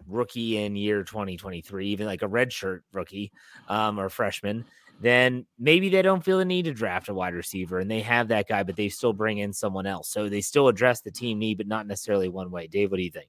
rookie 0.06 0.58
in 0.58 0.76
year 0.76 1.04
2023, 1.04 1.88
even 1.88 2.06
like 2.06 2.22
a 2.22 2.28
redshirt 2.28 2.80
rookie 2.92 3.32
um, 3.68 3.98
or 3.98 4.08
freshman, 4.08 4.64
then 5.00 5.46
maybe 5.58 5.88
they 5.88 6.02
don't 6.02 6.24
feel 6.24 6.38
the 6.38 6.44
need 6.44 6.64
to 6.64 6.74
draft 6.74 7.08
a 7.08 7.14
wide 7.14 7.34
receiver 7.34 7.78
and 7.78 7.90
they 7.90 8.00
have 8.00 8.28
that 8.28 8.48
guy, 8.48 8.62
but 8.62 8.76
they 8.76 8.88
still 8.88 9.12
bring 9.12 9.38
in 9.38 9.52
someone 9.52 9.86
else. 9.86 10.08
So 10.08 10.28
they 10.28 10.40
still 10.40 10.68
address 10.68 11.00
the 11.00 11.10
team 11.10 11.38
need, 11.38 11.58
but 11.58 11.66
not 11.66 11.86
necessarily 11.86 12.28
one 12.28 12.50
way. 12.50 12.66
Dave, 12.66 12.90
what 12.90 12.96
do 12.96 13.02
you 13.04 13.10
think? 13.10 13.28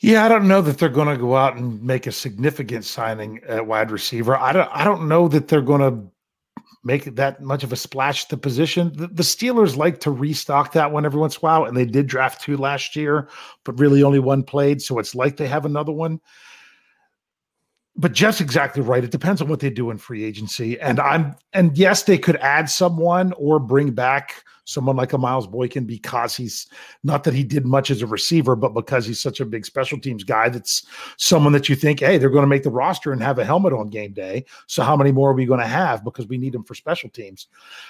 Yeah, 0.00 0.24
I 0.24 0.28
don't 0.28 0.46
know 0.46 0.60
that 0.60 0.76
they're 0.76 0.90
going 0.90 1.08
to 1.08 1.16
go 1.16 1.34
out 1.34 1.56
and 1.56 1.82
make 1.82 2.06
a 2.06 2.12
significant 2.12 2.84
signing 2.84 3.40
at 3.48 3.66
wide 3.66 3.90
receiver. 3.90 4.36
I 4.36 4.52
don't. 4.52 4.68
I 4.70 4.84
don't 4.84 5.08
know 5.08 5.28
that 5.28 5.48
they're 5.48 5.62
going 5.62 5.80
to 5.80 6.12
make 6.84 7.14
that 7.16 7.40
much 7.40 7.64
of 7.64 7.72
a 7.72 7.76
splash 7.76 8.26
the 8.26 8.36
position. 8.36 8.92
The, 8.94 9.06
the, 9.06 9.22
Steelers 9.22 9.76
like 9.76 10.00
to 10.00 10.10
restock 10.10 10.72
that 10.72 10.92
one 10.92 11.06
every 11.06 11.18
once 11.18 11.36
in 11.36 11.38
a 11.38 11.40
while, 11.40 11.64
and 11.64 11.74
they 11.74 11.86
did 11.86 12.06
draft 12.06 12.42
two 12.42 12.58
last 12.58 12.94
year, 12.94 13.28
but 13.64 13.78
really 13.80 14.02
only 14.02 14.18
one 14.18 14.42
played. 14.42 14.82
So 14.82 14.98
it's 14.98 15.14
like 15.14 15.38
they 15.38 15.46
have 15.46 15.64
another 15.64 15.92
one. 15.92 16.20
But 17.96 18.12
Jeff's 18.12 18.40
exactly 18.40 18.82
right. 18.82 19.04
It 19.04 19.10
depends 19.10 19.40
on 19.40 19.48
what 19.48 19.60
they 19.60 19.70
do 19.70 19.90
in 19.90 19.98
free 19.98 20.24
agency. 20.24 20.78
And 20.80 20.98
I'm 20.98 21.36
and 21.52 21.76
yes, 21.78 22.02
they 22.02 22.18
could 22.18 22.36
add 22.36 22.68
someone 22.68 23.32
or 23.36 23.58
bring 23.58 23.92
back 23.92 24.42
someone 24.64 24.96
like 24.96 25.12
a 25.12 25.18
Miles 25.18 25.46
Boykin 25.46 25.84
because 25.84 26.34
he's 26.34 26.66
not 27.02 27.24
that 27.24 27.34
he 27.34 27.44
did 27.44 27.66
much 27.66 27.90
as 27.90 28.02
a 28.02 28.06
receiver, 28.06 28.56
but 28.56 28.74
because 28.74 29.06
he's 29.06 29.20
such 29.20 29.38
a 29.40 29.44
big 29.44 29.64
special 29.64 30.00
teams 30.00 30.24
guy. 30.24 30.48
That's 30.48 30.84
someone 31.18 31.52
that 31.52 31.68
you 31.68 31.76
think, 31.76 32.00
hey, 32.00 32.18
they're 32.18 32.30
going 32.30 32.42
to 32.42 32.48
make 32.48 32.62
the 32.62 32.70
roster 32.70 33.12
and 33.12 33.22
have 33.22 33.38
a 33.38 33.44
helmet 33.44 33.74
on 33.74 33.88
game 33.88 34.12
day. 34.12 34.44
So 34.66 34.82
how 34.82 34.96
many 34.96 35.12
more 35.12 35.30
are 35.30 35.34
we 35.34 35.46
going 35.46 35.60
to 35.60 35.66
have 35.66 36.02
because 36.02 36.26
we 36.26 36.38
need 36.38 36.54
them 36.54 36.64
for 36.64 36.74
special 36.74 37.10
teams? 37.10 37.46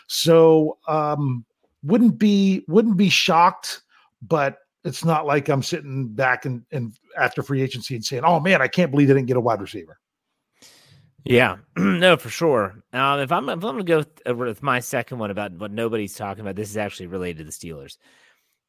So 0.08 0.78
um, 0.86 1.44
wouldn't 1.82 2.18
be 2.18 2.64
wouldn't 2.68 2.96
be 2.96 3.08
shocked, 3.08 3.82
but 4.20 4.58
it's 4.84 5.04
not 5.04 5.26
like 5.26 5.48
I'm 5.48 5.62
sitting 5.62 6.08
back 6.08 6.44
and, 6.44 6.64
and 6.70 6.94
after 7.16 7.42
free 7.42 7.62
agency 7.62 7.94
and 7.94 8.04
saying, 8.04 8.22
"Oh 8.24 8.38
man, 8.38 8.60
I 8.60 8.68
can't 8.68 8.90
believe 8.90 9.08
they 9.08 9.14
didn't 9.14 9.28
get 9.28 9.36
a 9.36 9.40
wide 9.40 9.60
receiver." 9.60 9.98
Yeah, 11.24 11.56
no, 11.76 12.16
for 12.16 12.28
sure. 12.28 12.82
Um, 12.92 13.20
if 13.20 13.32
I'm 13.32 13.48
if 13.48 13.54
I'm 13.54 13.60
going 13.60 13.78
to 13.78 13.84
go 13.84 13.98
with, 13.98 14.22
uh, 14.28 14.34
with 14.34 14.62
my 14.62 14.80
second 14.80 15.18
one 15.18 15.30
about 15.30 15.52
what 15.52 15.72
nobody's 15.72 16.14
talking 16.14 16.42
about, 16.42 16.54
this 16.54 16.70
is 16.70 16.76
actually 16.76 17.06
related 17.06 17.38
to 17.38 17.44
the 17.44 17.50
Steelers. 17.50 17.96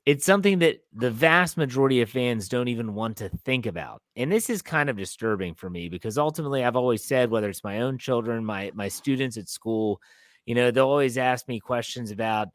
It's 0.06 0.26
something 0.26 0.60
that 0.60 0.82
the 0.94 1.10
vast 1.12 1.58
majority 1.58 2.02
of 2.02 2.12
fans 2.12 2.48
don't 2.48 2.68
even 2.68 2.94
want 2.94 3.18
to 3.18 3.30
think 3.30 3.66
about, 3.66 4.02
and 4.16 4.32
this 4.32 4.50
is 4.50 4.62
kind 4.62 4.90
of 4.90 4.98
disturbing 4.98 5.54
for 5.56 5.70
me 5.70 5.90
because 5.90 6.18
ultimately, 6.18 6.64
I've 6.64 6.78
always 6.78 7.04
said, 7.04 7.30
whether 7.30 7.50
it's 7.50 7.64
my 7.64 7.82
own 7.82 7.98
children, 7.98 8.46
my 8.46 8.72
my 8.74 8.88
students 8.88 9.36
at 9.36 9.50
school, 9.50 10.00
you 10.46 10.56
know, 10.56 10.72
they'll 10.72 10.88
always 10.88 11.18
ask 11.18 11.48
me 11.50 11.60
questions 11.60 12.12
about 12.12 12.50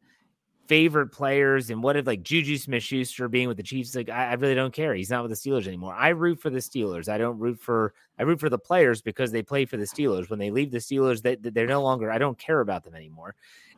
favorite 0.70 1.08
players 1.08 1.68
and 1.70 1.82
what 1.82 1.96
if 1.96 2.06
like 2.06 2.22
Juju 2.22 2.56
Smith 2.56 2.84
Schuster 2.84 3.26
being 3.28 3.48
with 3.48 3.56
the 3.56 3.62
Chiefs, 3.64 3.96
like 3.96 4.08
I, 4.08 4.26
I, 4.26 4.34
really 4.34 4.54
don't 4.54 4.72
care. 4.72 4.94
He's 4.94 5.10
not 5.10 5.24
with 5.24 5.32
the 5.32 5.50
Steelers 5.50 5.66
anymore. 5.66 5.96
I 5.96 6.10
root 6.10 6.40
for 6.40 6.48
the 6.48 6.60
Steelers. 6.60 7.08
I 7.08 7.18
don't 7.18 7.40
root 7.40 7.58
for 7.58 7.92
I 8.20 8.22
root 8.22 8.38
for 8.38 8.48
the 8.48 8.56
players 8.56 9.02
because 9.02 9.32
they 9.32 9.42
play 9.42 9.64
for 9.64 9.76
the 9.76 9.84
Steelers. 9.84 10.30
When 10.30 10.38
they 10.38 10.52
leave 10.52 10.70
the 10.70 10.78
Steelers, 10.78 11.22
they, 11.22 11.34
they're 11.34 11.66
no 11.66 11.82
longer 11.82 12.08
I 12.08 12.18
don't 12.18 12.38
care 12.38 12.60
about 12.60 12.84
them 12.84 12.94
anymore. 12.94 13.34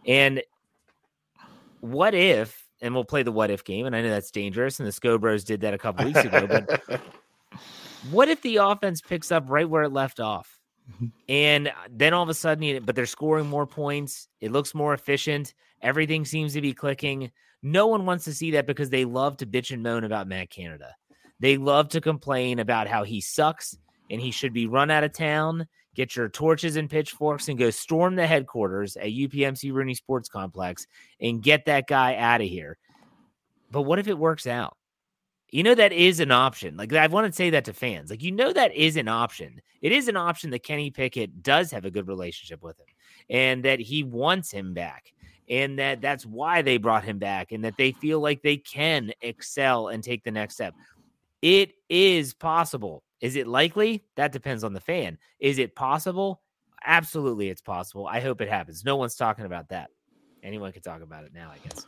And 0.07 0.43
what 1.81 2.15
if, 2.15 2.69
and 2.83 2.95
we'll 2.95 3.07
play 3.07 3.23
the 3.23 3.33
what 3.33 3.51
if 3.51 3.65
game, 3.65 3.87
and 3.87 3.97
I 3.97 4.03
know 4.03 4.11
that's 4.11 4.31
dangerous, 4.31 4.79
and 4.79 4.87
the 4.87 4.93
Scobros 4.93 5.47
did 5.47 5.63
that 5.63 5.73
a 5.73 5.79
couple 5.79 6.05
weeks 6.05 6.23
ago, 6.23 6.47
but 6.47 7.01
what 8.11 8.29
if 8.29 8.43
the 8.43 8.57
offense 8.57 9.01
picks 9.01 9.33
up 9.33 9.45
right 9.47 9.69
where 9.69 9.85
it 9.85 9.95
left 9.95 10.21
off? 10.21 10.61
And 11.29 11.73
then 11.91 12.15
all 12.15 12.23
of 12.23 12.29
a 12.29 12.35
sudden, 12.35 12.85
but 12.85 12.95
they're 12.95 13.07
scoring 13.07 13.47
more 13.47 13.67
points. 13.67 14.29
It 14.41 14.53
looks 14.53 14.75
more 14.75 14.95
efficient. 14.95 15.55
Everything 15.81 16.25
seems 16.25 16.55
to 16.55 16.61
be 16.61 16.73
clicking. 16.73 17.31
No 17.63 17.87
one 17.87 18.07
wants 18.07 18.25
to 18.25 18.35
see 18.35 18.53
that 18.53 18.67
because 18.67 18.91
they 18.91 19.05
love 19.05 19.37
to 19.39 19.47
bitch 19.47 19.71
and 19.71 19.83
moan 19.83 20.05
about 20.05 20.27
Matt 20.27 20.51
Canada. 20.51 20.95
They 21.41 21.57
love 21.57 21.89
to 21.91 22.01
complain 22.01 22.59
about 22.59 22.87
how 22.87 23.05
he 23.05 23.21
sucks 23.21 23.77
and 24.11 24.21
he 24.21 24.31
should 24.31 24.53
be 24.53 24.67
run 24.67 24.91
out 24.91 25.05
of 25.05 25.13
town. 25.13 25.67
Get 25.95 26.17
your 26.17 26.29
torches 26.29 26.77
and 26.77 26.89
pitchforks 26.89 27.49
and 27.49 27.59
go 27.59 27.71
storm 27.71 28.17
the 28.17 28.27
headquarters 28.27 28.97
at 28.97 29.09
UPMC 29.09 29.73
Rooney 29.73 29.95
Sports 29.95 30.29
Complex 30.29 30.87
and 31.21 31.43
get 31.43 31.67
that 31.67 31.87
guy 31.87 32.17
out 32.17 32.41
of 32.41 32.47
here. 32.47 32.79
But 33.71 33.83
what 33.83 33.99
if 33.99 34.09
it 34.09 34.19
works 34.19 34.47
out? 34.47 34.77
You 35.53 35.63
know, 35.63 35.75
that 35.75 35.93
is 35.93 36.19
an 36.19 36.33
option. 36.33 36.77
Like, 36.77 36.93
I 36.95 37.07
want 37.07 37.27
to 37.27 37.33
say 37.33 37.51
that 37.51 37.67
to 37.67 37.75
fans. 37.75 38.11
Like, 38.11 38.23
you 38.23 38.33
know, 38.33 38.53
that 38.53 38.75
is 38.75 38.97
an 38.97 39.07
option. 39.07 39.61
It 39.83 39.93
is 39.93 40.09
an 40.09 40.17
option 40.17 40.51
that 40.51 40.65
Kenny 40.65 40.91
Pickett 40.91 41.43
does 41.43 41.71
have 41.71 41.85
a 41.85 41.91
good 41.91 42.09
relationship 42.09 42.63
with 42.63 42.79
him 42.81 42.87
and 43.29 43.63
that 43.65 43.79
he 43.79 44.03
wants 44.03 44.51
him 44.51 44.73
back 44.73 45.13
and 45.49 45.79
that 45.79 46.01
that's 46.01 46.25
why 46.25 46.63
they 46.63 46.79
brought 46.79 47.05
him 47.05 47.19
back 47.19 47.53
and 47.53 47.65
that 47.65 47.77
they 47.77 47.93
feel 47.93 48.21
like 48.21 48.43
they 48.43 48.57
can 48.57 49.13
excel 49.21 49.89
and 49.89 50.03
take 50.03 50.25
the 50.25 50.31
next 50.31 50.55
step. 50.55 50.75
It 51.43 51.75
is 51.91 52.33
possible. 52.33 53.03
Is 53.21 53.37
it 53.37 53.47
likely? 53.47 54.05
That 54.17 54.33
depends 54.33 54.65
on 54.65 54.73
the 54.73 54.81
fan. 54.81 55.19
Is 55.39 55.59
it 55.59 55.77
possible? 55.77 56.41
Absolutely, 56.85 57.51
it's 57.51 57.61
possible. 57.61 58.07
I 58.07 58.21
hope 58.21 58.41
it 58.41 58.49
happens. 58.49 58.85
No 58.85 58.97
one's 58.97 59.17
talking 59.17 59.45
about 59.45 59.69
that. 59.69 59.91
Anyone 60.43 60.73
can 60.73 60.83
talk 60.83 61.03
about 61.03 61.25
it 61.25 61.35
now, 61.35 61.53
I 61.53 61.59
guess. 61.59 61.87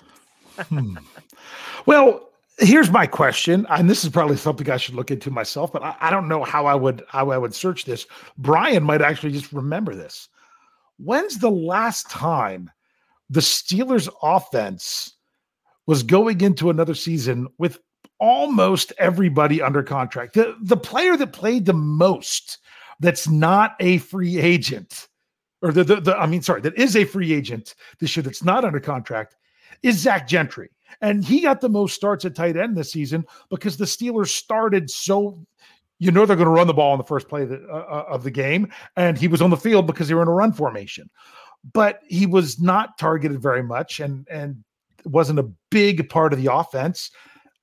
hmm. 0.69 0.97
Well, 1.87 2.29
here's 2.59 2.91
my 2.91 3.07
question, 3.07 3.67
and 3.71 3.89
this 3.89 4.05
is 4.05 4.11
probably 4.11 4.37
something 4.37 4.71
I 4.71 4.77
should 4.77 4.95
look 4.95 5.11
into 5.11 5.31
myself, 5.31 5.73
but 5.73 5.83
I, 5.83 5.97
I, 6.01 6.11
don't 6.11 6.29
know 6.29 6.45
how 6.45 6.67
I 6.67 6.75
would 6.75 7.03
how 7.09 7.31
I 7.31 7.39
would 7.39 7.55
search 7.55 7.85
this. 7.85 8.07
Brian 8.39 8.83
might 8.83 9.03
actually 9.03 9.33
just 9.33 9.53
remember 9.53 9.95
this. 9.95 10.29
When's 10.99 11.39
the 11.39 11.51
last 11.51 12.09
time 12.11 12.71
the 13.31 13.41
Steelers 13.41 14.09
offense 14.23 15.15
was 15.87 16.03
going 16.03 16.41
into 16.41 16.71
another 16.71 16.95
season 16.95 17.49
with 17.59 17.79
almost 18.21 18.93
everybody 18.99 19.61
under 19.61 19.83
contract. 19.83 20.35
The 20.35 20.57
the 20.63 20.77
player 20.77 21.17
that 21.17 21.33
played 21.33 21.67
the 21.67 21.73
most 21.73 22.59
that's 23.01 23.29
not 23.29 23.75
a 23.81 23.99
free 23.99 24.39
agent, 24.39 25.09
or 25.63 25.73
the, 25.73 25.85
the, 25.85 26.01
the 26.01 26.17
I 26.17 26.27
mean, 26.27 26.43
sorry, 26.43 26.61
that 26.63 26.79
is 26.79 26.97
a 26.97 27.05
free 27.05 27.33
agent 27.33 27.75
this 27.99 28.17
year 28.17 28.23
that's 28.23 28.45
not 28.45 28.65
under 28.65 28.81
contract 28.81 29.37
is 29.83 29.99
Zach 29.99 30.29
Gentry. 30.29 30.71
And 31.01 31.25
he 31.25 31.41
got 31.41 31.61
the 31.61 31.69
most 31.69 31.95
starts 31.95 32.25
at 32.25 32.35
tight 32.35 32.57
end 32.57 32.77
this 32.77 32.93
season 32.93 33.25
because 33.51 33.77
the 33.77 33.85
Steelers 33.85 34.29
started 34.29 34.91
so 34.91 35.39
you 35.99 36.11
know 36.11 36.27
they're 36.27 36.37
going 36.37 36.47
to 36.47 36.53
run 36.53 36.67
the 36.67 36.75
ball 36.75 36.93
in 36.93 36.99
the 36.99 37.05
first 37.05 37.29
play 37.29 37.43
of 37.43 37.51
the, 37.51 37.67
uh, 37.69 37.77
uh, 37.77 38.05
of 38.09 38.25
the 38.25 38.31
game, 38.31 38.71
and 38.97 39.17
he 39.17 39.29
was 39.29 39.41
on 39.41 39.51
the 39.51 39.57
field 39.57 39.87
because 39.87 40.09
they 40.09 40.15
were 40.15 40.23
in 40.23 40.29
a 40.29 40.33
run 40.33 40.53
formation 40.53 41.09
but 41.73 42.01
he 42.07 42.27
was 42.27 42.61
not 42.61 42.99
targeted 42.99 43.41
very 43.41 43.63
much 43.63 44.01
and 44.01 44.27
and 44.31 44.63
wasn't 45.05 45.39
a 45.39 45.51
big 45.71 46.09
part 46.09 46.33
of 46.33 46.43
the 46.43 46.53
offense. 46.53 47.11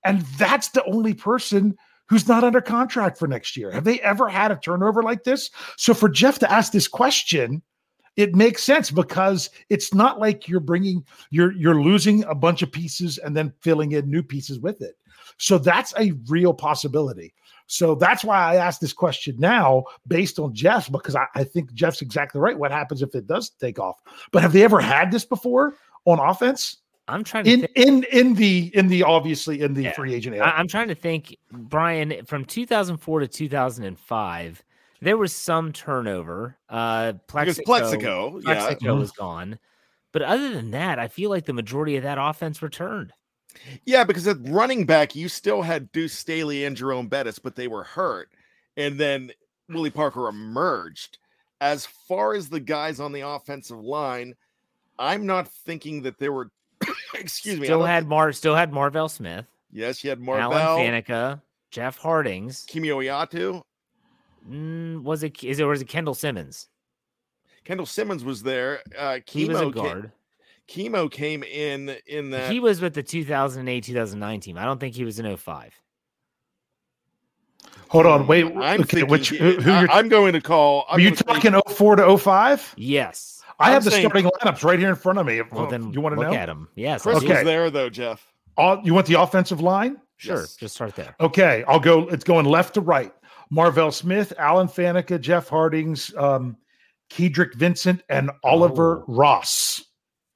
And 0.03 0.21
that's 0.37 0.69
the 0.69 0.83
only 0.85 1.13
person 1.13 1.75
who's 2.07 2.27
not 2.27 2.43
under 2.43 2.61
contract 2.61 3.17
for 3.17 3.27
next 3.27 3.55
year. 3.55 3.71
Have 3.71 3.83
they 3.83 3.99
ever 4.01 4.27
had 4.27 4.51
a 4.51 4.57
turnover 4.57 5.01
like 5.01 5.23
this? 5.23 5.49
So 5.77 5.93
for 5.93 6.09
Jeff 6.09 6.39
to 6.39 6.51
ask 6.51 6.71
this 6.71 6.87
question, 6.87 7.61
it 8.17 8.35
makes 8.35 8.63
sense 8.63 8.91
because 8.91 9.49
it's 9.69 9.93
not 9.93 10.19
like 10.19 10.47
you're 10.47 10.59
bringing 10.59 11.03
you're 11.29 11.53
you're 11.53 11.81
losing 11.81 12.23
a 12.25 12.35
bunch 12.35 12.61
of 12.61 12.71
pieces 12.71 13.17
and 13.17 13.35
then 13.35 13.53
filling 13.61 13.93
in 13.93 14.09
new 14.09 14.23
pieces 14.23 14.59
with 14.59 14.81
it. 14.81 14.95
So 15.37 15.57
that's 15.57 15.93
a 15.97 16.11
real 16.27 16.53
possibility. 16.53 17.33
So 17.67 17.95
that's 17.95 18.23
why 18.23 18.37
I 18.37 18.55
asked 18.57 18.81
this 18.81 18.91
question 18.91 19.37
now 19.39 19.85
based 20.05 20.39
on 20.39 20.53
Jeff, 20.53 20.91
because 20.91 21.15
I, 21.15 21.25
I, 21.35 21.45
think 21.45 21.73
Jeff's 21.73 22.01
exactly 22.01 22.41
right. 22.41 22.57
What 22.57 22.69
happens 22.69 23.01
if 23.01 23.15
it 23.15 23.27
does 23.27 23.49
take 23.49 23.79
off? 23.79 24.01
But 24.33 24.41
have 24.41 24.51
they 24.51 24.63
ever 24.63 24.81
had 24.81 25.09
this 25.09 25.23
before 25.23 25.75
on 26.03 26.19
offense? 26.19 26.77
I'm 27.07 27.23
trying 27.23 27.45
to 27.45 27.51
in 27.51 27.61
think. 27.61 27.77
in 27.77 28.03
in 28.11 28.33
the 28.35 28.71
in 28.73 28.87
the 28.87 29.03
obviously 29.03 29.61
in 29.61 29.73
the 29.73 29.83
yeah. 29.83 29.93
free 29.93 30.13
agent. 30.13 30.35
Era. 30.35 30.53
I'm 30.55 30.67
trying 30.67 30.89
to 30.89 30.95
think, 30.95 31.37
Brian, 31.51 32.25
from 32.25 32.45
2004 32.45 33.21
to 33.21 33.27
2005, 33.27 34.63
there 35.01 35.17
was 35.17 35.33
some 35.33 35.71
turnover. 35.71 36.57
Uh, 36.69 37.13
Plaxico, 37.27 37.65
Plaxico, 37.65 38.37
yeah. 38.37 38.53
Plaxico 38.53 38.95
was 38.95 39.11
gone, 39.11 39.59
but 40.11 40.21
other 40.21 40.53
than 40.53 40.71
that, 40.71 40.99
I 40.99 41.07
feel 41.07 41.29
like 41.29 41.45
the 41.45 41.53
majority 41.53 41.97
of 41.97 42.03
that 42.03 42.17
offense 42.19 42.61
returned. 42.61 43.13
Yeah, 43.85 44.03
because 44.03 44.27
at 44.27 44.37
running 44.41 44.85
back, 44.85 45.15
you 45.15 45.27
still 45.27 45.61
had 45.61 45.91
Deuce 45.91 46.13
Staley 46.13 46.65
and 46.65 46.77
Jerome 46.77 47.07
Bettis, 47.07 47.39
but 47.39 47.55
they 47.55 47.67
were 47.67 47.83
hurt. 47.83 48.29
And 48.77 48.97
then 48.97 49.31
Willie 49.69 49.89
Parker 49.89 50.27
emerged. 50.27 51.17
As 51.59 51.85
far 51.85 52.33
as 52.33 52.49
the 52.49 52.59
guys 52.59 52.99
on 52.99 53.11
the 53.11 53.21
offensive 53.21 53.79
line, 53.79 54.35
I'm 54.97 55.25
not 55.25 55.47
thinking 55.47 56.03
that 56.03 56.17
there 56.17 56.31
were 56.31 56.49
excuse 57.13 57.59
me. 57.59 57.65
Still 57.65 57.83
had 57.83 58.07
Mar 58.07 58.31
still 58.31 58.55
had 58.55 58.71
Marvel 58.71 59.09
Smith. 59.09 59.45
Yes, 59.71 60.03
you 60.03 60.09
had 60.09 60.19
Marvel 60.19 60.53
Alan 60.53 60.81
Faneca, 60.81 61.41
Jeff 61.69 61.97
Hartings, 61.97 62.65
Kemi 62.65 62.87
Oyatu. 62.87 63.61
Mm, 64.49 65.03
was 65.03 65.23
it 65.23 65.43
is 65.43 65.59
it 65.59 65.63
was 65.63 65.81
it 65.81 65.87
Kendall 65.87 66.15
Simmons? 66.15 66.67
Kendall 67.63 67.85
Simmons 67.85 68.23
was 68.23 68.43
there. 68.43 68.81
Uh 68.97 69.19
he 69.27 69.45
was 69.45 69.59
a 69.59 69.69
guard. 69.69 70.03
Came, 70.03 70.11
Kimo 70.67 71.09
came 71.09 71.43
in 71.43 71.97
in 72.07 72.29
that 72.31 72.51
he 72.51 72.59
was 72.59 72.81
with 72.81 72.93
the 72.93 73.03
2008 73.03 73.83
2009 73.83 74.39
team. 74.39 74.57
I 74.57 74.63
don't 74.63 74.79
think 74.79 74.95
he 74.95 75.03
was 75.03 75.19
in 75.19 75.35
05. 75.35 75.73
Hold 77.89 78.05
on, 78.05 78.25
wait. 78.25 78.45
I'm 78.55 78.81
okay, 78.81 79.03
which 79.03 79.29
who, 79.29 79.59
who 79.59 79.69
I, 79.69 79.99
am 79.99 80.07
going 80.07 80.31
to 80.31 80.39
call. 80.39 80.85
I'm 80.89 80.95
Are 80.95 80.99
you 81.01 81.13
talking 81.13 81.53
04 81.67 81.97
to 81.97 82.17
05? 82.17 82.75
Yes. 82.77 83.43
I 83.59 83.67
I'm 83.67 83.73
have 83.73 83.83
the 83.83 83.91
starting 83.91 84.25
lineups 84.25 84.63
right 84.63 84.79
here 84.79 84.89
in 84.89 84.95
front 84.95 85.19
of 85.19 85.25
me. 85.25 85.41
Well, 85.51 85.67
then 85.67 85.91
you 85.91 85.99
want 85.99 86.15
to 86.15 86.21
look 86.21 86.31
know? 86.31 86.37
at 86.37 86.45
them. 86.45 86.69
Yes. 86.75 87.01
Chris 87.03 87.17
okay. 87.17 87.27
was 87.27 87.43
there 87.43 87.69
though, 87.69 87.89
Jeff. 87.89 88.25
All, 88.55 88.81
you 88.83 88.93
want 88.93 89.07
the 89.07 89.19
offensive 89.19 89.59
line? 89.59 89.97
Sure. 90.15 90.39
Yes. 90.39 90.55
Just 90.55 90.75
start 90.75 90.95
there. 90.95 91.15
Okay, 91.19 91.65
I'll 91.67 91.79
go. 91.79 92.07
It's 92.07 92.23
going 92.23 92.45
left 92.45 92.75
to 92.75 92.81
right. 92.81 93.11
Marvel 93.51 93.91
Smith, 93.91 94.33
Alan 94.39 94.67
Faneca, 94.67 95.19
Jeff 95.19 95.49
Hartings, 95.49 96.15
um, 96.15 96.57
Keydrick 97.11 97.53
Vincent, 97.53 98.01
and 98.09 98.31
Oliver 98.43 99.01
oh. 99.01 99.05
Ross. 99.07 99.83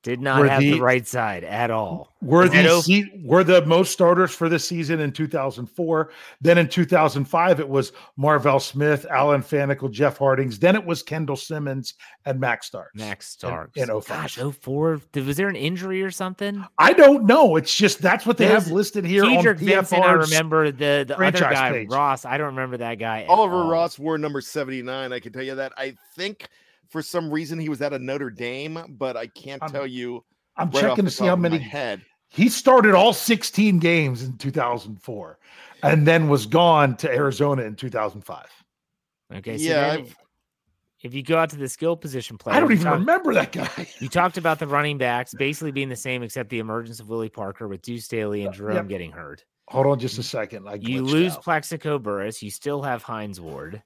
Did 0.06 0.22
not 0.22 0.48
have 0.48 0.62
the, 0.62 0.74
the- 0.74 0.80
right 0.82 1.08
side 1.08 1.44
at 1.44 1.72
all. 1.72 2.13
Were 2.22 2.48
the 2.48 2.82
se- 2.82 3.24
were 3.26 3.44
the 3.44 3.65
most 3.65 3.91
starters 3.91 4.32
for 4.32 4.50
the 4.50 4.60
season 4.60 5.00
in 5.00 5.12
2004. 5.12 6.12
Then 6.41 6.60
in 6.60 6.70
2005, 6.70 7.60
it 7.60 7.68
was 7.68 7.91
Marvel 8.15 8.60
Smith, 8.60 9.08
Alan 9.10 9.41
Faneca, 9.41 9.89
Jeff 9.89 10.20
Hartings. 10.20 10.60
Then 10.60 10.76
it 10.76 10.86
was 10.86 11.02
Kendall 11.02 11.36
Simmons 11.36 11.96
and 12.26 12.39
Max 12.39 12.68
Starks. 12.68 12.94
Max 12.96 13.30
Starks. 13.30 13.78
in 13.78 13.88
05. 13.88 14.08
Gosh, 14.08 14.38
04. 14.62 15.02
Was 15.15 15.38
there 15.38 15.50
an 15.50 15.56
injury 15.56 16.04
or 16.04 16.12
something? 16.12 16.63
I 16.78 16.94
don't 16.94 17.26
know. 17.26 17.56
It's 17.56 17.76
just 17.76 18.00
that's 18.00 18.28
what 18.28 18.38
they 18.38 18.46
There's 18.48 18.65
have 18.65 18.72
listed 18.74 19.06
here 19.06 19.26
on 19.26 19.32
Keydrick 19.32 19.58
Vincent, 19.58 20.04
I 20.04 20.12
remember 20.12 20.70
the, 20.70 21.06
the 21.08 21.15
other 21.18 21.32
guy, 21.39 21.72
page. 21.72 21.89
Ross. 21.89 22.26
I 22.26 22.38
don't 22.38 22.48
remember 22.56 22.78
that 22.78 23.00
guy. 23.00 23.26
Oliver 23.28 23.56
all. 23.56 23.72
Ross 23.72 23.98
wore 23.98 24.20
number 24.20 24.41
79. 24.41 25.12
I 25.13 25.20
can 25.20 25.34
tell 25.34 25.41
you 25.41 25.56
that. 25.56 25.74
I 25.76 25.96
think 26.15 26.48
for 26.89 27.02
some 27.02 27.30
reason 27.32 27.60
he 27.60 27.69
was 27.69 27.82
at 27.82 27.93
a 27.93 28.00
Notre 28.00 28.30
Dame, 28.30 28.95
but 28.98 29.15
I 29.17 29.28
can't 29.28 29.62
I'm 29.63 29.69
tell 29.69 29.88
you. 29.88 30.24
I'm 30.58 30.69
right 30.69 30.76
off 30.76 30.82
checking 30.91 31.06
the 31.06 31.12
to 31.12 31.17
see 31.17 31.26
how 31.26 31.34
of 31.34 31.39
my 31.39 31.50
many 31.50 31.62
head. 31.63 32.02
he 32.30 32.48
started 32.50 32.93
all 32.95 33.12
16 33.13 33.80
games 33.80 34.24
in 34.24 34.38
2004 34.38 35.38
and 35.84 36.08
then 36.08 36.30
was 36.30 36.45
gone 36.45 36.95
to 36.98 37.12
Arizona 37.12 37.63
in 37.63 37.76
2005. 37.76 38.45
Okay. 39.36 39.58
So 39.58 39.63
yeah, 39.69 39.91
I've- 39.93 40.13
if 41.02 41.13
you 41.13 41.21
go 41.21 41.38
out 41.38 41.52
to 41.52 41.56
the 41.58 41.69
skill 41.69 41.95
position 41.95 42.36
player, 42.38 42.56
I 42.56 42.60
don't 42.60 42.71
even 42.71 42.84
talk- 42.86 42.93
remember 43.00 43.34
that 43.36 43.52
guy. 43.52 43.69
You 44.00 44.10
talked 44.10 44.38
about 44.38 44.58
the 44.58 44.65
running 44.67 44.98
backs 44.98 45.36
basically 45.36 45.71
being 45.71 45.89
the 45.89 45.95
same, 45.95 46.24
except 46.24 46.50
the 46.50 46.58
emergence 46.60 47.00
of 47.00 47.10
Willie 47.10 47.30
Parker 47.30 47.67
with 47.67 47.82
Deuce 47.84 48.06
Staley 48.06 48.41
and 48.41 48.50
uh, 48.50 48.54
Jerome 48.54 48.76
Yep. 48.78 48.88
getting 48.88 49.12
hurt. 49.12 49.43
Hold 49.67 49.86
on 49.88 50.00
just 50.00 50.17
a 50.17 50.24
second. 50.24 50.67
I 50.67 50.76
You 50.76 51.04
lose 51.04 51.34
out. 51.34 51.43
Plaxico 51.43 52.00
Burress. 52.00 52.41
You 52.41 52.50
still 52.50 52.82
have 52.82 53.04
Hines 53.04 53.39
Ward. 53.41 53.84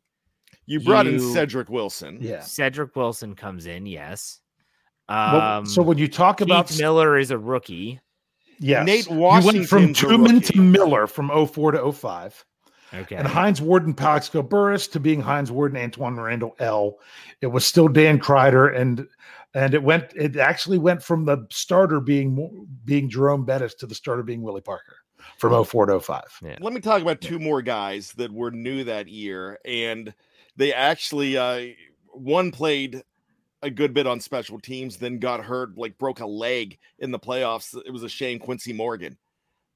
You 0.70 0.80
brought 0.80 1.08
in 1.08 1.20
Cedric 1.20 1.70
Wilson. 1.70 2.20
Yeah. 2.22 2.42
Cedric 2.42 2.96
Wilson 2.96 3.34
comes 3.36 3.66
in. 3.66 3.86
Yes. 3.86 4.40
Well, 5.10 5.42
Um, 5.42 5.66
so 5.66 5.82
when 5.82 5.98
you 5.98 6.08
talk 6.08 6.38
Keith 6.38 6.48
about 6.48 6.78
Miller 6.78 7.18
is 7.18 7.32
a 7.32 7.38
rookie. 7.40 8.00
yes, 8.60 8.86
Nate 8.86 9.10
you 9.10 9.18
went 9.18 9.44
from 9.44 9.46
Washington's 9.46 9.98
Truman 9.98 10.42
to. 10.42 10.62
Miller 10.62 11.08
from 11.08 11.30
04 11.48 11.72
to 11.72 11.92
05. 11.92 12.46
Okay. 12.94 13.16
And 13.16 13.28
Hines 13.28 13.62
Ward 13.62 13.86
and 13.88 13.98
Plaxico 13.98 14.44
Burress 14.44 14.88
to 14.90 15.00
being 15.00 15.22
Hines 15.22 15.52
Ward 15.52 15.76
and 15.76 15.92
Antwaan 15.94 16.24
Randle 16.24 16.56
El. 16.60 17.00
It 17.42 17.48
was 17.48 17.66
still 17.66 17.88
Dan 17.88 18.20
Kreider 18.20 18.76
and 18.76 19.08
and 19.56 19.74
it 19.74 19.82
went 19.82 20.12
it 20.16 20.38
actually 20.38 20.78
went 20.78 21.02
from 21.02 21.26
the 21.26 21.46
starter 21.50 22.00
being 22.00 22.68
being 22.86 23.10
Jerome 23.10 23.46
Bettis 23.46 23.74
to 23.76 23.88
the 23.88 23.96
starter 23.96 24.22
being 24.24 24.42
Willie 24.44 24.62
Parker 24.62 24.98
from 25.38 25.64
04 25.66 25.88
to 25.88 26.00
05. 26.00 26.22
Let 26.60 26.74
me 26.74 26.80
talk 26.80 27.02
about 27.02 27.22
two 27.22 27.40
more 27.40 27.62
guys 27.64 28.12
that 28.14 28.32
were 28.32 28.52
new 28.52 28.84
that 28.84 29.08
year, 29.08 29.60
and 29.66 30.14
they 30.60 30.74
actually 30.74 31.38
uh, 31.38 31.68
one 32.12 32.52
played 32.52 33.02
a 33.64 33.70
good 33.70 33.94
bit 33.94 34.06
on 34.06 34.20
special 34.20 34.60
teams, 34.60 34.98
then 34.98 35.18
got 35.20 35.44
hurt, 35.44 35.78
like 35.78 35.98
broke 35.98 36.20
a 36.20 36.26
leg 36.26 36.78
in 37.00 37.12
the 37.12 37.20
playoffs. 37.20 37.76
It 37.86 37.92
was 37.92 38.04
a 38.04 38.10
shame. 38.10 38.38
Quincy 38.40 38.74
Morgan, 38.74 39.18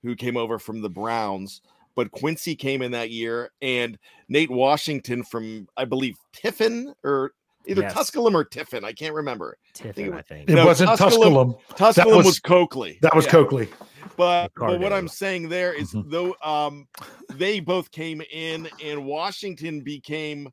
who 0.03 0.15
came 0.15 0.37
over 0.37 0.59
from 0.59 0.81
the 0.81 0.89
Browns, 0.89 1.61
but 1.95 2.11
Quincy 2.11 2.55
came 2.55 2.81
in 2.81 2.91
that 2.91 3.09
year, 3.11 3.51
and 3.61 3.97
Nate 4.29 4.51
Washington 4.51 5.23
from 5.23 5.67
I 5.77 5.85
believe 5.85 6.15
Tiffin 6.33 6.93
or 7.03 7.31
either 7.65 7.83
Yes. 7.83 7.93
Tusculum 7.93 8.35
or 8.35 8.43
Tiffin. 8.43 8.83
I 8.83 8.91
can't 8.91 9.13
remember. 9.15 9.57
Tiffin, 9.73 10.13
I 10.13 10.21
think. 10.21 10.49
It 10.49 10.55
No, 10.55 10.65
wasn't 10.65 10.89
Tusculum- 10.97 11.53
Tusculum. 11.53 11.55
Tusculum 11.77 12.17
was, 12.17 12.25
was- 12.25 12.39
Coakley. 12.41 12.99
That 13.01 13.15
was 13.15 13.23
Yeah. 13.25 13.31
Coakley. 13.31 13.69
But 14.17 14.51
but 14.55 14.79
what 14.81 14.91
I'm 14.93 15.07
saying 15.07 15.47
there 15.49 15.73
is 15.73 15.93
Mhm. 15.93 16.09
though 16.09 16.35
um 16.43 16.87
they 17.33 17.59
both 17.61 17.89
came 17.91 18.21
in 18.31 18.69
and 18.83 19.05
Washington 19.05 19.79
became 19.81 20.49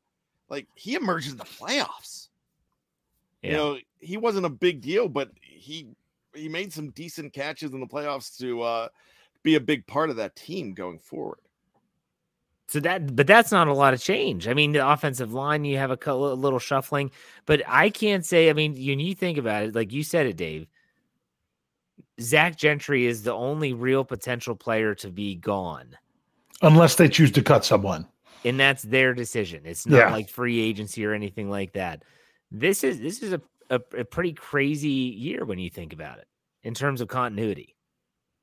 like 0.51 0.67
he 0.75 0.93
emerges 0.95 1.31
in 1.31 1.37
the 1.37 1.45
playoffs. 1.45 2.27
You 3.41 3.53
know, 3.53 3.77
he 3.99 4.17
wasn't 4.17 4.45
a 4.45 4.49
big 4.49 4.81
deal, 4.81 5.09
but 5.09 5.31
he 5.41 5.87
he 6.35 6.47
made 6.47 6.71
some 6.71 6.91
decent 6.91 7.33
catches 7.33 7.73
in 7.73 7.79
the 7.79 7.87
playoffs 7.87 8.37
to 8.37 8.61
uh 8.61 8.87
be 9.41 9.55
a 9.55 9.59
big 9.59 9.87
part 9.87 10.11
of 10.11 10.17
that 10.17 10.35
team 10.35 10.73
going 10.73 10.99
forward. 10.99 11.39
So 12.67 12.79
that, 12.81 13.15
but 13.17 13.27
that's 13.27 13.51
not 13.51 13.67
a 13.67 13.73
lot 13.73 13.93
of 13.93 14.01
change. 14.01 14.47
I 14.47 14.53
mean, 14.53 14.71
the 14.71 14.87
offensive 14.87 15.33
line, 15.33 15.65
you 15.65 15.77
have 15.77 15.91
a 15.91 15.97
cou- 15.97 16.31
a 16.31 16.35
little 16.35 16.59
shuffling, 16.59 17.11
but 17.45 17.61
I 17.67 17.89
can't 17.89 18.25
say. 18.25 18.49
I 18.49 18.53
mean, 18.53 18.73
when 18.73 18.99
you 18.99 19.15
think 19.15 19.37
about 19.37 19.63
it, 19.63 19.75
like 19.75 19.91
you 19.91 20.03
said 20.03 20.27
it, 20.27 20.37
Dave. 20.37 20.67
Zach 22.21 22.55
Gentry 22.55 23.07
is 23.07 23.23
the 23.23 23.33
only 23.33 23.73
real 23.73 24.05
potential 24.05 24.55
player 24.55 24.93
to 24.95 25.09
be 25.09 25.35
gone, 25.35 25.97
Unless 26.61 26.95
they 26.95 27.09
choose 27.09 27.31
to 27.31 27.41
cut 27.41 27.65
someone. 27.65 28.05
And 28.43 28.59
that's 28.59 28.81
their 28.83 29.13
decision. 29.13 29.61
It's 29.65 29.85
not 29.85 29.97
Yeah. 29.97 30.11
like 30.11 30.29
free 30.29 30.59
agency 30.59 31.05
or 31.05 31.13
anything 31.13 31.49
like 31.49 31.73
that. 31.73 32.03
This 32.51 32.83
is 32.83 32.99
this 32.99 33.21
is 33.21 33.33
a, 33.33 33.41
a 33.69 33.79
a 33.99 34.03
pretty 34.05 34.33
crazy 34.33 34.89
year 34.89 35.45
when 35.45 35.59
you 35.59 35.69
think 35.69 35.93
about 35.93 36.17
it 36.17 36.27
in 36.63 36.73
terms 36.73 37.01
of 37.01 37.07
continuity, 37.07 37.75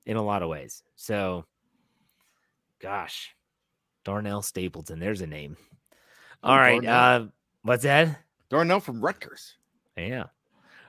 in 0.06 0.16
a 0.16 0.22
lot 0.22 0.42
of 0.42 0.48
ways. 0.48 0.82
So, 0.96 1.44
gosh, 2.80 3.34
Darnell 4.04 4.42
Stapleton, 4.42 4.98
there's 4.98 5.20
a 5.20 5.26
name. 5.26 5.56
Oh, 6.42 6.50
All 6.50 6.56
right, 6.58 6.82
Darnell. 6.82 7.24
uh, 7.24 7.28
what's 7.62 7.82
that? 7.82 8.18
Darnell 8.48 8.80
from 8.80 9.00
Rutgers. 9.00 9.56
Yeah. 9.96 10.24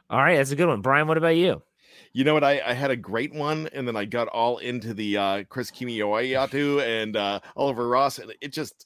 All 0.10 0.20
right, 0.20 0.38
that's 0.38 0.52
a 0.52 0.56
good 0.56 0.68
one. 0.68 0.82
Brian, 0.82 1.08
what 1.08 1.18
about 1.18 1.36
you? 1.36 1.62
You 2.14 2.24
know 2.24 2.34
what? 2.34 2.44
I, 2.44 2.62
I 2.66 2.74
had 2.74 2.92
a 2.92 2.96
great 2.96 3.34
one, 3.34 3.68
and 3.74 3.88
then 3.88 3.96
I 3.96 4.06
got 4.06 4.28
all 4.28 4.58
into 4.60 4.94
the 4.94 5.18
uh 5.18 5.44
Chris 5.50 5.72
Kemoeatu 5.72 6.82
and 6.82 7.16
uh 7.16 7.40
Oliver 7.56 7.88
Ross, 7.88 8.20
and 8.20 8.32
it 8.42 8.54
just 8.54 8.86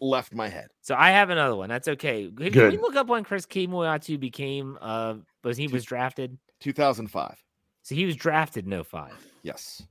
left 0.00 0.32
my 0.34 0.48
head. 0.48 0.68
So 0.82 0.94
I 0.96 1.10
have 1.10 1.30
another 1.30 1.56
one. 1.56 1.68
That's 1.68 1.88
okay. 1.88 2.30
Can 2.36 2.70
we 2.70 2.76
look 2.78 2.96
up 2.96 3.08
when 3.08 3.24
Chris 3.24 3.46
Kemoeatu 3.46 4.18
became 4.18 4.78
uh 4.80 5.14
was 5.44 5.56
he 5.56 5.66
was 5.68 5.84
drafted? 5.84 6.38
2005. 6.60 7.42
So 7.82 7.94
he 7.94 8.04
was 8.04 8.16
drafted 8.16 8.66
in 8.66 8.84
05. 8.84 9.12
Yes. 9.42 9.82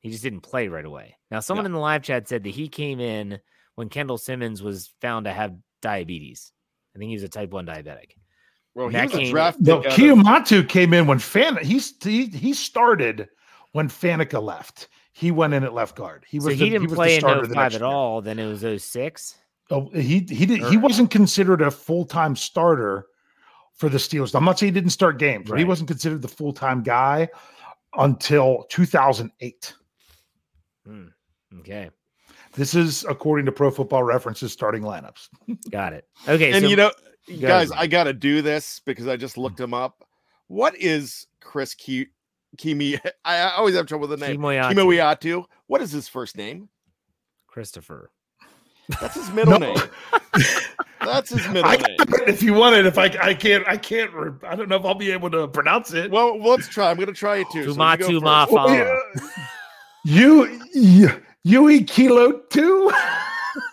He 0.00 0.10
just 0.10 0.22
didn't 0.22 0.40
play 0.42 0.68
right 0.68 0.84
away. 0.84 1.16
Now, 1.30 1.40
someone 1.40 1.64
Yeah. 1.64 1.68
in 1.68 1.72
the 1.72 1.78
live 1.78 2.02
chat 2.02 2.28
said 2.28 2.44
that 2.44 2.50
he 2.50 2.68
came 2.68 3.00
in 3.00 3.38
when 3.76 3.88
Kendall 3.88 4.18
Simmons 4.18 4.62
was 4.62 4.92
found 5.00 5.24
to 5.24 5.32
have 5.32 5.54
diabetes. 5.80 6.52
I 6.94 6.98
think 6.98 7.08
he 7.08 7.14
was 7.16 7.22
a 7.22 7.28
type 7.28 7.50
1 7.50 7.64
diabetic. 7.66 8.12
Well, 8.74 8.88
he 8.88 8.92
That 8.96 9.06
was 9.06 9.14
a 9.14 9.18
came- 9.18 9.30
draft 9.30 9.60
No, 9.60 9.78
pick 9.80 9.92
out 9.92 9.98
of- 9.98 10.04
Kiyomatu 10.04 10.68
came 10.68 10.92
in 10.92 11.06
when 11.06 11.18
Fan 11.18 11.56
he's 11.64 11.94
he, 12.02 12.26
he 12.26 12.52
started 12.52 13.28
when 13.72 13.88
Faneca 13.88 14.42
left. 14.42 14.88
He 15.16 15.30
went 15.30 15.54
in 15.54 15.62
at 15.62 15.72
left 15.72 15.94
guard. 15.94 16.24
He 16.26 16.38
was 16.38 16.46
so 16.46 16.48
the, 16.50 16.56
he 16.56 16.70
didn't 16.70 16.82
was 16.82 16.90
the 16.90 16.96
play 16.96 17.14
in 17.14 17.20
starter 17.20 17.46
the 17.46 17.54
05 17.54 17.74
at 17.74 17.80
year. 17.80 17.84
all. 17.84 18.20
Then 18.20 18.40
it 18.40 18.46
was 18.46 18.82
06. 18.82 19.38
Oh, 19.70 19.88
he 19.90 20.26
he 20.28 20.44
did 20.44 20.64
he 20.64 20.76
wasn't 20.76 21.12
considered 21.12 21.62
a 21.62 21.70
full 21.70 22.04
time 22.04 22.34
starter 22.34 23.06
for 23.74 23.88
the 23.88 23.98
Steelers. 23.98 24.34
I'm 24.34 24.44
not 24.44 24.58
saying 24.58 24.74
he 24.74 24.80
didn't 24.80 24.90
start 24.90 25.18
games, 25.20 25.48
but 25.48 25.58
he 25.58 25.64
wasn't 25.64 25.88
considered 25.88 26.20
the 26.20 26.28
full 26.28 26.52
time 26.52 26.82
guy 26.82 27.28
until 27.96 28.66
2008. 28.70 29.74
Hmm. 30.84 31.06
Okay. 31.60 31.90
This 32.54 32.74
is 32.74 33.04
according 33.08 33.46
to 33.46 33.52
Pro 33.52 33.70
Football 33.70 34.02
References 34.02 34.52
starting 34.52 34.82
lineups. 34.82 35.28
Got 35.70 35.92
it. 35.92 36.08
Okay. 36.28 36.52
and 36.52 36.64
so 36.64 36.68
you 36.68 36.76
know, 36.76 36.90
guys, 37.40 37.68
Brian. 37.68 37.72
I 37.82 37.86
got 37.86 38.04
to 38.04 38.12
do 38.12 38.42
this 38.42 38.80
because 38.84 39.06
I 39.06 39.16
just 39.16 39.38
looked 39.38 39.60
him 39.60 39.74
up. 39.74 40.04
What 40.48 40.76
is 40.76 41.26
Chris 41.40 41.74
Ki- 41.74 42.08
Kimi? 42.56 42.96
I, 43.24 43.36
I 43.36 43.54
always 43.56 43.74
have 43.74 43.86
trouble 43.86 44.08
with 44.08 44.18
the 44.18 44.26
name. 44.26 44.40
Kemoeatu, 44.40 44.72
Kemoeatu. 44.72 45.44
What 45.66 45.80
is 45.80 45.92
his 45.92 46.08
first 46.08 46.36
name? 46.36 46.68
Christopher. 47.46 48.10
That's 49.00 49.14
his 49.14 49.30
middle 49.30 49.58
name. 49.60 49.76
That's 51.00 51.30
his 51.30 51.46
middle 51.48 51.70
I, 51.70 51.76
name. 51.76 51.96
if 52.26 52.42
you 52.42 52.52
want 52.52 52.76
it, 52.76 52.86
if 52.86 52.98
I 52.98 53.04
I 53.20 53.34
can't 53.34 53.66
I 53.66 53.76
can't 53.76 54.12
re- 54.12 54.32
I 54.46 54.56
don't 54.56 54.68
know 54.68 54.76
if 54.76 54.84
I'll 54.84 54.94
be 54.94 55.10
able 55.10 55.30
to 55.30 55.48
pronounce 55.48 55.92
it. 55.92 56.10
Well, 56.10 56.38
let's 56.38 56.68
try. 56.68 56.90
I'm 56.90 56.96
going 56.96 57.06
to 57.06 57.14
try 57.14 57.36
it 57.36 57.46
too. 57.50 57.64
So 57.64 57.70
you 57.70 57.74
go 57.74 58.20
Fumatu 58.20 58.50
Well, 58.50 58.74
yeah. 58.74 58.98
You 60.04 60.60
you 60.74 61.22
Yui 61.44 61.84
Kilo 61.84 62.40
two. 62.50 62.92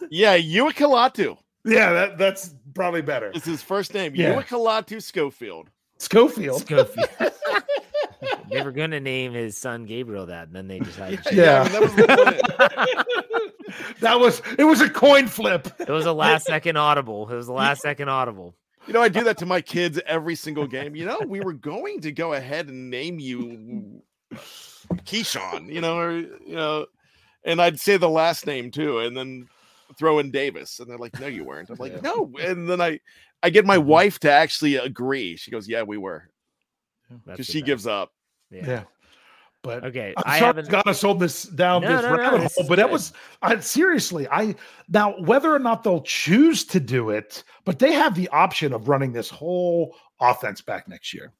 Yeah, 0.09 0.37
Uikalatu 0.37 1.37
yeah, 1.65 1.91
that 1.93 2.17
that's 2.17 2.55
probably 2.73 3.01
better. 3.01 3.31
It's 3.33 3.45
his 3.45 3.61
first 3.61 3.93
name. 3.93 4.13
Yeah. 4.15 4.35
Uikalatu 4.35 5.01
Schofield. 5.01 5.69
Schofield. 5.99 6.61
Schofield. 6.61 7.09
they 8.51 8.61
were 8.61 8.71
going 8.71 8.91
to 8.91 8.99
name 8.99 9.33
his 9.33 9.57
son 9.57 9.85
Gabriel 9.85 10.25
that, 10.27 10.47
and 10.47 10.55
then 10.55 10.67
they 10.67 10.79
decided. 10.91 11.23
to- 11.23 11.35
Yeah. 11.35 11.61
I 11.61 11.63
mean, 11.63 11.71
that 11.71 13.05
was 13.71 13.91
that 14.01 14.19
was 14.19 14.41
it 14.57 14.63
was 14.63 14.81
a 14.81 14.89
coin 14.89 15.27
flip. 15.27 15.67
It 15.79 15.89
was 15.89 16.05
a 16.05 16.13
last 16.13 16.45
second 16.45 16.77
audible. 16.77 17.29
It 17.29 17.35
was 17.35 17.47
a 17.47 17.53
last 17.53 17.81
second 17.81 18.09
audible. 18.09 18.55
You 18.87 18.93
know, 18.93 19.01
I 19.01 19.09
do 19.09 19.23
that 19.23 19.37
to 19.39 19.45
my 19.45 19.61
kids 19.61 19.99
every 20.07 20.35
single 20.35 20.65
game. 20.65 20.95
You 20.95 21.05
know, 21.05 21.19
we 21.25 21.39
were 21.39 21.53
going 21.53 22.01
to 22.01 22.11
go 22.11 22.33
ahead 22.33 22.67
and 22.67 22.89
name 22.89 23.19
you 23.19 24.01
Keyshawn, 25.05 25.71
you 25.71 25.81
know, 25.81 25.97
or 25.97 26.11
you 26.17 26.55
know, 26.55 26.87
and 27.43 27.61
I'd 27.61 27.79
say 27.79 27.97
the 27.97 28.09
last 28.09 28.45
name 28.47 28.71
too, 28.71 28.99
and 28.99 29.15
then 29.15 29.47
throw 29.97 30.19
in 30.19 30.31
Davis. 30.31 30.79
And 30.79 30.89
they're 30.89 30.97
like, 30.97 31.19
No, 31.19 31.27
you 31.27 31.43
weren't. 31.43 31.69
I'm 31.69 31.77
like, 31.77 31.93
Yeah. 31.93 32.01
no. 32.01 32.31
And 32.39 32.69
then 32.69 32.81
I 32.81 32.99
I 33.43 33.49
get 33.49 33.65
my 33.65 33.77
mm-hmm. 33.77 33.87
wife 33.87 34.19
to 34.19 34.31
actually 34.31 34.75
agree. 34.75 35.35
She 35.37 35.51
goes, 35.51 35.67
Yeah, 35.67 35.83
we 35.83 35.97
were. 35.97 36.29
Because 37.25 37.45
she 37.45 37.59
best. 37.59 37.65
gives 37.65 37.87
up. 37.87 38.11
Yeah. 38.51 38.83
But 39.63 39.83
Okay, 39.85 40.13
I'm 40.17 40.23
I 40.25 40.39
sorry 40.39 40.47
haven't. 40.47 40.69
Got 40.69 40.87
us 40.87 41.03
on 41.03 41.19
this 41.19 41.43
down 41.43 41.83
No, 41.83 41.89
this 41.89 42.01
no, 42.01 42.09
no, 42.09 42.17
rabbit 42.17 42.41
this 42.41 42.55
hole, 42.55 42.67
but 42.67 42.77
that 42.77 42.89
was 42.89 43.13
I 43.43 43.59
seriously 43.59 44.27
I 44.29 44.55
now 44.89 45.11
whether 45.19 45.53
or 45.53 45.59
not 45.59 45.83
they'll 45.83 46.01
choose 46.01 46.65
to 46.65 46.79
do 46.79 47.11
it, 47.11 47.43
but 47.63 47.77
they 47.77 47.91
have 47.93 48.15
the 48.15 48.27
option 48.29 48.73
of 48.73 48.89
running 48.89 49.13
this 49.13 49.29
whole 49.29 49.95
offense 50.19 50.61
back 50.61 50.87
next 50.87 51.13
year. 51.13 51.33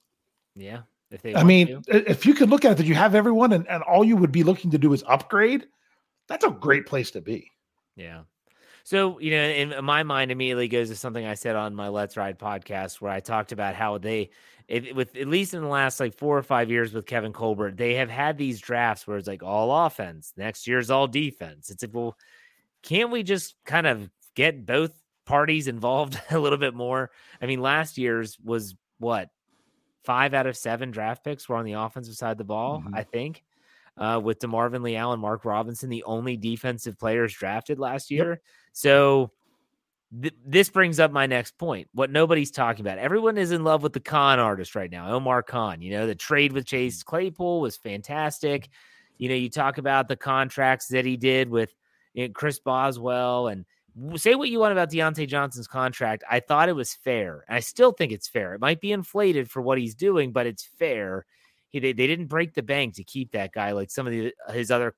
Yeah. 0.56 0.82
If 1.10 1.21
they, 1.24 1.36
I 1.36 1.43
mean, 1.43 1.82
to. 1.84 2.10
if 2.10 2.26
you 2.26 2.34
could 2.34 2.50
look 2.50 2.63
at 2.63 2.71
it, 2.71 2.78
that 2.78 2.86
you 2.86 2.95
have 2.95 3.15
everyone, 3.15 3.52
and, 3.52 3.67
and 3.67 3.84
all 3.84 4.04
you 4.04 4.15
would 4.15 4.32
be 4.32 4.43
looking 4.43 4.71
to 4.71 4.78
do 4.78 4.93
is 4.93 5.04
upgrade. 5.08 5.67
That's 6.30 6.45
a 6.45 6.51
great 6.51 6.86
place 6.86 7.12
to 7.12 7.22
be. 7.22 7.51
Yeah. 7.97 8.22
So, 8.84 9.20
you 9.20 9.32
know, 9.32 9.44
in 9.44 9.86
my 9.86 10.04
mind 10.04 10.32
immediately 10.32 10.68
goes 10.68 10.90
to 10.90 10.96
something 10.96 11.26
I 11.26 11.36
said 11.36 11.56
on 11.56 11.76
my 11.76 11.90
Let's 11.90 12.18
Ride 12.18 12.40
podcast 12.40 13.02
where 13.02 13.12
I 13.12 13.20
talked 13.20 13.52
about 13.52 13.76
how 13.76 13.98
they, 13.98 14.32
it, 14.68 14.96
with 14.96 15.16
at 15.16 15.28
least 15.28 15.54
in 15.54 15.62
the 15.62 15.68
last 15.68 16.00
like 16.00 16.16
four 16.16 16.38
or 16.38 16.44
five 16.44 16.70
years 16.70 16.94
with 16.94 17.06
Kevin 17.06 17.34
Colbert, 17.34 17.78
they 17.78 17.96
have 17.96 18.10
had 18.10 18.38
these 18.38 18.60
drafts 18.60 19.06
where 19.06 19.18
it's 19.18 19.28
like 19.28 19.44
all 19.44 19.86
offense, 19.86 20.34
next 20.38 20.68
year's 20.68 20.90
all 20.90 21.08
defense. 21.08 21.70
It's 21.70 21.84
like, 21.84 21.94
well, 21.94 22.18
can't 22.84 23.12
we 23.12 23.24
just 23.24 23.56
kind 23.66 23.86
of 23.86 24.10
get 24.36 24.66
both 24.66 24.92
parties 25.26 25.68
involved 25.68 26.20
a 26.32 26.40
little 26.40 26.58
bit 26.60 26.74
more? 26.74 27.12
I 27.42 27.46
mean, 27.46 27.62
last 27.62 27.98
year's 27.98 28.38
was 28.44 28.76
what 28.98 29.30
five 30.04 30.34
out 30.34 30.48
of 30.48 30.58
seven 30.58 30.92
draft 30.92 31.24
picks 31.24 31.48
were 31.48 31.58
on 31.58 31.66
the 31.66 31.74
offensive 31.74 32.16
side 32.16 32.32
of 32.32 32.38
the 32.38 32.44
ball, 32.44 32.80
mm-hmm. 32.80 32.96
I 32.96 33.04
think 33.04 33.44
uh, 33.98 34.20
with 34.24 34.39
DeMarvin 34.39 34.82
Leal 34.82 35.14
and 35.14 35.22
Mark 35.22 35.46
Robinson, 35.46 35.89
the 35.89 36.04
only 36.04 36.38
defensive 36.38 36.98
players 36.98 37.34
drafted 37.34 37.80
last 37.80 38.10
year. 38.12 38.32
Yep. 38.32 38.42
So 38.74 39.32
th- 40.22 40.34
this 40.46 40.70
brings 40.70 41.00
up 41.00 41.12
my 41.12 41.28
next 41.28 41.58
point. 41.58 41.88
What 41.94 42.12
nobody's 42.12 42.52
talking 42.52 42.86
about. 42.86 42.98
Everyone 42.98 43.38
is 43.38 43.52
in 43.52 43.64
love 43.64 43.84
with 43.84 43.94
the 43.94 44.00
Khan 44.00 44.39
artist 44.39 44.76
right 44.76 44.92
now, 44.92 45.12
Omar 45.12 45.44
Khan. 45.44 45.82
You 45.82 45.92
know, 45.92 46.08
the 46.08 46.16
trade 46.16 46.54
with 46.54 46.66
Chase 46.66 47.04
Claypool 47.04 47.62
was 47.62 47.78
fantastic. 47.78 48.70
You 49.18 49.30
know, 49.30 49.36
you 49.36 49.50
talk 49.50 49.78
about 49.78 50.08
the 50.08 50.16
contracts 50.16 50.88
that 50.88 51.06
he 51.06 51.18
did 51.18 51.50
with 51.50 51.76
you 52.14 52.28
know, 52.28 52.34
Chris 52.34 52.60
Boswell 52.60 53.48
and 53.48 53.66
say 54.16 54.36
what 54.36 54.50
you 54.50 54.60
want 54.60 54.72
about 54.72 54.89
Diontae 54.89 55.28
Johnson's 55.28 55.68
contract. 55.68 56.24
I 56.30 56.39
thought 56.39 56.70
it 56.70 56.76
was 56.76 56.94
fair. 56.94 57.44
I 57.48 57.60
still 57.60 57.92
think 57.92 58.12
it's 58.12 58.28
fair. 58.28 58.54
It 58.54 58.62
might 58.62 58.82
be 58.82 58.92
inflated 58.92 59.50
for 59.52 59.62
what 59.62 59.78
he's 59.78 59.96
doing, 59.96 60.32
but 60.32 60.48
it's 60.48 60.64
fair 60.64 61.26
he 61.72 61.80
they, 61.80 61.93
they 61.93 62.07
didn't 62.07 62.28
break 62.28 62.53
the 62.53 62.61
bank 62.61 62.95
to 62.95 63.03
keep 63.03 63.32
that 63.32 63.51
guy 63.51 63.72
like 63.72 63.89
some 63.89 64.05
of 64.05 64.13
the, 64.13 64.34
his 64.51 64.72
other 64.72 64.93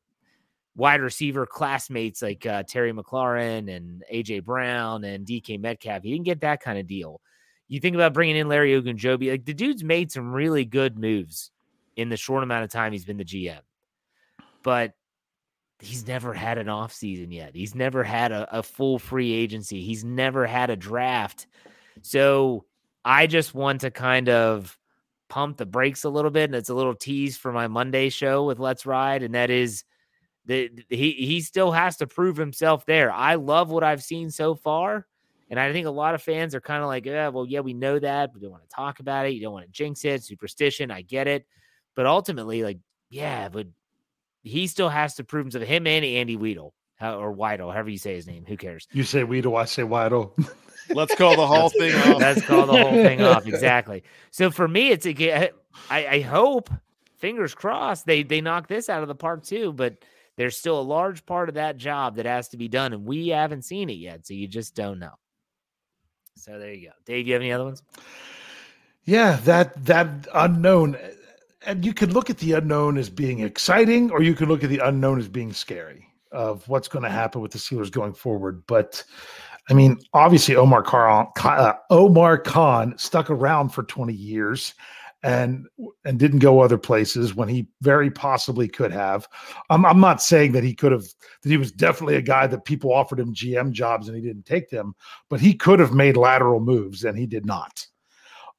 wide 0.76 1.01
receiver 1.01 1.45
classmates 1.45 2.21
like 2.21 2.45
uh, 2.45 2.63
Terry 2.63 2.91
McLaurin 2.91 3.74
and 3.74 4.03
AJ 4.11 4.43
Brown 4.43 5.03
and 5.03 5.26
DK 5.26 5.59
Metcalf. 5.59 6.03
He 6.03 6.11
didn't 6.11 6.26
get 6.26 6.41
that 6.41 6.61
kind 6.61 6.80
of 6.80 6.88
deal. 6.88 7.21
You 7.67 7.80
think 7.80 7.95
about 7.95 8.13
bringing 8.13 8.36
in 8.36 8.47
Larry 8.47 8.71
Ogunjobi, 8.80 9.30
like 9.32 9.45
the 9.45 9.53
dude's 9.53 9.84
made 9.84 10.11
some 10.11 10.34
really 10.34 10.65
good 10.65 10.97
moves 10.97 11.51
in 11.95 12.09
the 12.09 12.17
short 12.17 12.43
amount 12.43 12.63
of 12.63 12.71
time 12.71 12.91
he's 12.91 13.05
been 13.05 13.17
the 13.17 13.24
GM, 13.24 13.61
but 14.63 14.93
he's 15.80 16.07
never 16.07 16.34
had 16.34 16.57
an 16.57 16.69
off 16.69 16.93
season 16.93 17.32
yet. 17.32 17.55
He's 17.55 17.76
never 17.76 18.03
had 18.03 18.32
a, 18.32 18.59
a 18.59 18.63
full 18.63 18.99
free 18.99 19.32
agency. 19.32 19.82
He's 19.82 20.03
never 20.03 20.45
had 20.45 20.69
a 20.69 20.76
draft. 20.76 21.47
So 22.01 22.65
I 23.05 23.28
just 23.28 23.53
want 23.53 23.82
to 23.82 23.91
kind 23.91 24.30
of 24.30 24.78
pump 25.34 25.58
the 25.58 25.66
brakes 25.66 26.04
a 26.04 26.10
little 26.10 26.30
bit. 26.30 26.44
And 26.44 26.56
it's 26.56 26.70
a 26.70 26.76
little 26.76 26.94
tease 26.94 27.38
for 27.38 27.52
my 27.52 27.68
Monday 27.68 28.10
show 28.10 28.44
with 28.44 28.60
Let's 28.60 28.86
Ride. 28.86 29.24
And 29.24 29.34
that 29.34 29.50
is 29.50 29.84
that 30.46 30.70
he, 30.90 31.14
he 31.14 31.42
still 31.42 31.72
has 31.72 31.98
to 31.98 32.08
prove 32.08 32.38
himself 32.38 32.86
there. 32.86 33.12
I 33.12 33.36
love 33.36 33.72
what 33.72 33.84
I've 33.84 34.04
seen 34.04 34.30
so 34.30 34.54
far. 34.54 35.08
And 35.50 35.60
I 35.60 35.74
think 35.74 35.88
a 35.88 35.92
lot 35.92 36.14
of 36.14 36.22
fans 36.22 36.54
are 36.54 36.62
kind 36.62 36.84
of 36.84 36.88
like, 36.88 37.08
yeah, 37.08 37.30
well, 37.30 37.48
yeah, 37.48 37.62
we 37.62 37.74
know 37.74 37.98
that, 37.98 38.32
we 38.34 38.42
don't 38.42 38.52
want 38.52 38.64
to 38.70 38.76
talk 38.76 39.00
about 39.00 39.26
it. 39.26 39.34
You 39.34 39.42
don't 39.42 39.54
want 39.54 39.66
to 39.66 39.72
jinx 39.72 40.06
it, 40.06 40.24
superstition. 40.24 40.92
I 40.92 41.02
get 41.02 41.28
it. 41.28 41.48
But 41.96 42.06
ultimately, 42.06 42.62
like, 42.62 42.78
yeah, 43.10 43.50
but 43.50 43.66
he 44.44 44.68
still 44.68 44.90
has 44.90 45.16
to 45.16 45.24
prove 45.24 45.46
himself. 45.46 45.64
Him 45.64 45.88
and 45.88 46.06
Andy 46.06 46.38
Weidl, 46.38 46.72
or 47.02 47.36
Weidl, 47.36 47.72
however 47.72 47.90
you 47.90 47.98
say 47.98 48.14
his 48.14 48.28
name. 48.28 48.46
Who 48.48 48.58
cares? 48.58 48.88
You 48.92 49.04
say 49.04 49.24
Weidl, 49.24 49.60
I 49.60 49.66
say 49.66 49.82
Weidl. 49.82 50.32
Let's 50.90 51.16
call 51.16 51.36
the 51.36 51.48
whole 51.48 51.70
thing 51.70 51.94
off. 52.14 52.20
Let's 52.20 52.42
call 52.42 52.66
the 52.66 52.78
whole 52.78 52.92
thing 52.92 53.22
off. 53.22 53.46
Exactly. 53.54 54.04
So 54.32 54.52
for 54.52 54.68
me, 54.68 54.90
it's 54.90 55.06
a. 55.06 55.52
I, 55.90 56.08
I 56.08 56.20
hope, 56.22 56.70
fingers 57.18 57.56
crossed, 57.56 58.06
they 58.06 58.24
they 58.24 58.42
knock 58.42 58.68
this 58.68 58.90
out 58.90 59.02
of 59.02 59.08
the 59.08 59.16
park 59.16 59.44
too. 59.44 59.74
But 59.74 59.98
there's 60.36 60.58
still 60.58 60.80
a 60.80 60.82
large 60.82 61.26
part 61.26 61.50
of 61.50 61.56
that 61.56 61.78
job 61.78 62.16
that 62.16 62.26
has 62.26 62.50
to 62.50 62.58
be 62.58 62.68
done, 62.68 62.94
and 62.94 63.06
we 63.06 63.30
haven't 63.30 63.64
seen 63.64 63.90
it 63.90 63.94
yet. 63.94 64.26
So 64.26 64.34
you 64.34 64.48
just 64.48 64.76
don't 64.76 65.00
know. 65.00 65.14
So 66.36 66.58
there 66.58 66.74
you 66.74 66.88
go, 66.88 66.94
Dave. 67.06 67.28
You 67.28 67.34
have 67.34 67.42
any 67.42 67.52
other 67.52 67.66
ones? 67.66 67.84
Yeah, 69.06 69.38
that 69.44 69.86
that 69.86 70.28
unknown, 70.34 70.98
and 71.66 71.86
you 71.86 71.94
could 71.94 72.14
look 72.14 72.30
at 72.30 72.38
the 72.38 72.54
unknown 72.54 72.98
as 72.98 73.10
being 73.10 73.40
exciting, 73.40 74.12
or 74.12 74.22
you 74.22 74.34
could 74.34 74.48
look 74.48 74.64
at 74.64 74.70
the 74.70 74.80
unknown 74.80 75.20
as 75.20 75.28
being 75.28 75.54
scary 75.54 76.08
of 76.32 76.68
what's 76.68 76.88
going 76.88 77.04
to 77.04 77.10
happen 77.10 77.42
with 77.42 77.52
the 77.52 77.60
Steelers 77.60 77.92
going 77.92 78.14
forward. 78.14 78.64
But 78.66 79.04
I 79.70 79.74
mean, 79.74 79.99
obviously 80.14 80.55
Omar 80.55 80.84
Khan, 80.84 81.28
uh, 81.43 81.74
Omar 81.89 82.38
Khan 82.38 82.95
stuck 82.97 83.30
around 83.30 83.70
for 83.70 83.84
20 83.84 84.14
years 84.14 84.74
and 85.24 85.68
and 86.03 86.20
didn't 86.20 86.39
go 86.39 86.59
other 86.59 86.78
places 86.78 87.34
when 87.34 87.47
he 87.47 87.68
very 87.82 88.11
possibly 88.11 88.68
could 88.68 88.91
have. 88.91 89.26
I'm, 89.70 89.86
I'm 89.86 90.01
not 90.01 90.22
saying 90.22 90.51
that 90.51 90.66
he 90.66 90.76
could 90.76 90.91
have 90.91 91.05
that 91.41 91.49
he 91.49 91.57
was 91.57 91.72
definitely 91.72 92.16
a 92.16 92.22
guy 92.22 92.45
that 92.47 92.66
people 92.66 92.93
offered 92.93 93.20
him 93.20 93.34
GM 93.34 93.72
jobs 93.72 94.07
and 94.07 94.18
he 94.18 94.24
didn't 94.24 94.45
take 94.45 94.70
them, 94.70 94.93
but 95.30 95.39
he 95.39 95.53
could 95.53 95.80
have 95.80 95.93
made 95.93 96.18
lateral 96.18 96.59
moves 96.59 97.05
and 97.05 97.18
he 97.18 97.26
did 97.26 97.45
not. 97.45 97.88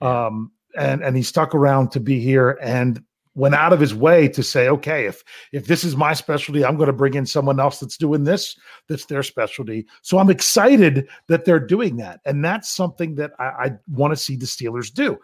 Um, 0.00 0.52
and 0.76 1.04
and 1.04 1.16
he 1.16 1.22
stuck 1.22 1.54
around 1.54 1.90
to 1.92 2.00
be 2.00 2.18
here 2.18 2.58
and 2.62 3.02
went 3.34 3.54
out 3.54 3.72
of 3.72 3.80
his 3.80 3.94
way 3.94 4.28
to 4.28 4.42
say, 4.42 4.68
okay, 4.68 5.06
if 5.06 5.22
if 5.52 5.66
this 5.66 5.84
is 5.84 5.96
my 5.96 6.14
specialty, 6.14 6.64
I'm 6.64 6.76
going 6.76 6.86
to 6.86 6.92
bring 6.92 7.14
in 7.14 7.26
someone 7.26 7.60
else 7.60 7.80
that's 7.80 7.96
doing 7.96 8.24
this. 8.24 8.56
That's 8.88 9.06
their 9.06 9.22
specialty. 9.22 9.86
So 10.02 10.18
I'm 10.18 10.30
excited 10.30 11.08
that 11.28 11.44
they're 11.44 11.60
doing 11.60 11.96
that, 11.98 12.20
and 12.24 12.44
that's 12.44 12.70
something 12.70 13.14
that 13.16 13.32
I, 13.38 13.44
I 13.44 13.70
want 13.92 14.12
to 14.12 14.16
see 14.16 14.36
the 14.36 14.46
Steelers 14.46 14.92
do. 14.92 15.18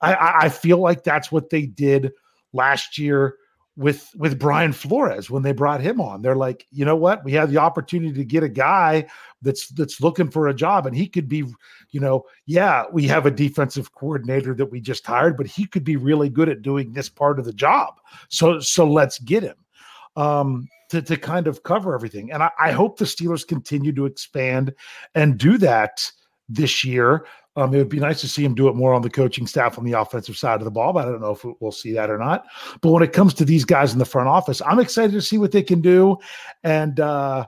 I, 0.00 0.34
I 0.42 0.48
feel 0.48 0.78
like 0.78 1.02
that's 1.02 1.32
what 1.32 1.50
they 1.50 1.66
did 1.66 2.12
last 2.52 2.98
year 2.98 3.36
with 3.76 4.10
with 4.16 4.38
Brian 4.38 4.72
Flores 4.72 5.30
when 5.30 5.42
they 5.42 5.52
brought 5.52 5.80
him 5.80 6.00
on. 6.00 6.22
They're 6.22 6.36
like, 6.36 6.66
you 6.70 6.84
know 6.84 6.96
what? 6.96 7.24
We 7.24 7.32
have 7.32 7.50
the 7.50 7.58
opportunity 7.58 8.12
to 8.14 8.24
get 8.24 8.42
a 8.42 8.48
guy 8.48 9.06
that's 9.42 9.68
that's 9.68 10.00
looking 10.00 10.30
for 10.30 10.48
a 10.48 10.54
job, 10.54 10.86
and 10.86 10.96
he 10.96 11.08
could 11.08 11.28
be, 11.28 11.44
you 11.90 12.00
know, 12.00 12.24
yeah, 12.46 12.84
we 12.92 13.06
have 13.08 13.26
a 13.26 13.30
defensive 13.30 13.92
coordinator 13.94 14.54
that 14.54 14.66
we 14.66 14.80
just 14.80 15.06
hired, 15.06 15.36
but 15.36 15.46
he 15.46 15.66
could 15.66 15.84
be 15.84 15.96
really 15.96 16.28
good 16.28 16.48
at 16.48 16.62
doing 16.62 16.92
this 16.92 17.08
part 17.08 17.38
of 17.38 17.44
the 17.44 17.52
job. 17.52 17.94
So 18.28 18.60
so 18.60 18.88
let's 18.88 19.18
get 19.18 19.42
him. 19.42 19.56
Um, 20.16 20.68
to, 20.90 21.02
to 21.02 21.16
kind 21.16 21.48
of 21.48 21.64
cover 21.64 21.92
everything. 21.92 22.30
And 22.30 22.40
I, 22.40 22.50
I 22.60 22.70
hope 22.70 22.98
the 22.98 23.04
Steelers 23.04 23.44
continue 23.44 23.92
to 23.94 24.06
expand 24.06 24.72
and 25.16 25.36
do 25.36 25.58
that 25.58 26.08
this 26.48 26.84
year. 26.84 27.26
Um, 27.56 27.72
it 27.72 27.78
would 27.78 27.88
be 27.88 28.00
nice 28.00 28.20
to 28.20 28.28
see 28.28 28.44
him 28.44 28.54
do 28.54 28.68
it 28.68 28.74
more 28.74 28.92
on 28.92 29.02
the 29.02 29.10
coaching 29.10 29.46
staff 29.46 29.78
on 29.78 29.84
the 29.84 29.92
offensive 29.92 30.36
side 30.36 30.60
of 30.60 30.64
the 30.64 30.70
ball, 30.72 30.92
but 30.92 31.06
I 31.06 31.10
don't 31.10 31.20
know 31.20 31.32
if 31.32 31.44
we'll 31.60 31.70
see 31.70 31.92
that 31.92 32.10
or 32.10 32.18
not. 32.18 32.46
But 32.80 32.90
when 32.90 33.02
it 33.02 33.12
comes 33.12 33.32
to 33.34 33.44
these 33.44 33.64
guys 33.64 33.92
in 33.92 34.00
the 34.00 34.04
front 34.04 34.28
office, 34.28 34.60
I'm 34.66 34.80
excited 34.80 35.12
to 35.12 35.22
see 35.22 35.38
what 35.38 35.52
they 35.52 35.62
can 35.62 35.80
do. 35.80 36.16
And 36.64 36.98
uh, 36.98 37.46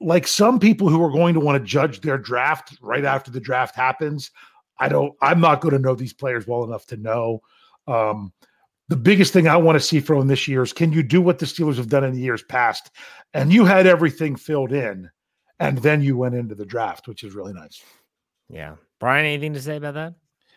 like 0.00 0.26
some 0.26 0.58
people 0.58 0.88
who 0.88 1.02
are 1.02 1.10
going 1.10 1.34
to 1.34 1.40
want 1.40 1.62
to 1.62 1.66
judge 1.66 2.02
their 2.02 2.18
draft 2.18 2.76
right 2.82 3.04
after 3.04 3.30
the 3.30 3.40
draft 3.40 3.74
happens, 3.74 4.30
I 4.78 4.88
don't. 4.88 5.14
I'm 5.22 5.40
not 5.40 5.60
going 5.60 5.74
to 5.74 5.80
know 5.80 5.94
these 5.94 6.14
players 6.14 6.46
well 6.46 6.64
enough 6.64 6.86
to 6.86 6.96
know. 6.96 7.42
Um, 7.86 8.32
the 8.88 8.96
biggest 8.96 9.32
thing 9.32 9.46
I 9.46 9.56
want 9.56 9.76
to 9.76 9.80
see 9.80 10.00
from 10.00 10.26
this 10.26 10.48
year 10.48 10.62
is 10.62 10.72
can 10.72 10.92
you 10.92 11.02
do 11.02 11.22
what 11.22 11.38
the 11.38 11.46
Steelers 11.46 11.76
have 11.76 11.88
done 11.88 12.02
in 12.04 12.12
the 12.12 12.20
years 12.20 12.42
past? 12.42 12.90
And 13.34 13.52
you 13.52 13.64
had 13.64 13.86
everything 13.86 14.36
filled 14.36 14.72
in, 14.72 15.10
and 15.58 15.78
then 15.78 16.02
you 16.02 16.16
went 16.16 16.34
into 16.34 16.54
the 16.54 16.66
draft, 16.66 17.06
which 17.08 17.22
is 17.22 17.34
really 17.34 17.52
nice. 17.52 17.82
Yeah. 18.48 18.76
Brian, 19.00 19.24
anything 19.24 19.54
to 19.54 19.62
say 19.62 19.76
about 19.76 19.94
that? 19.94 20.14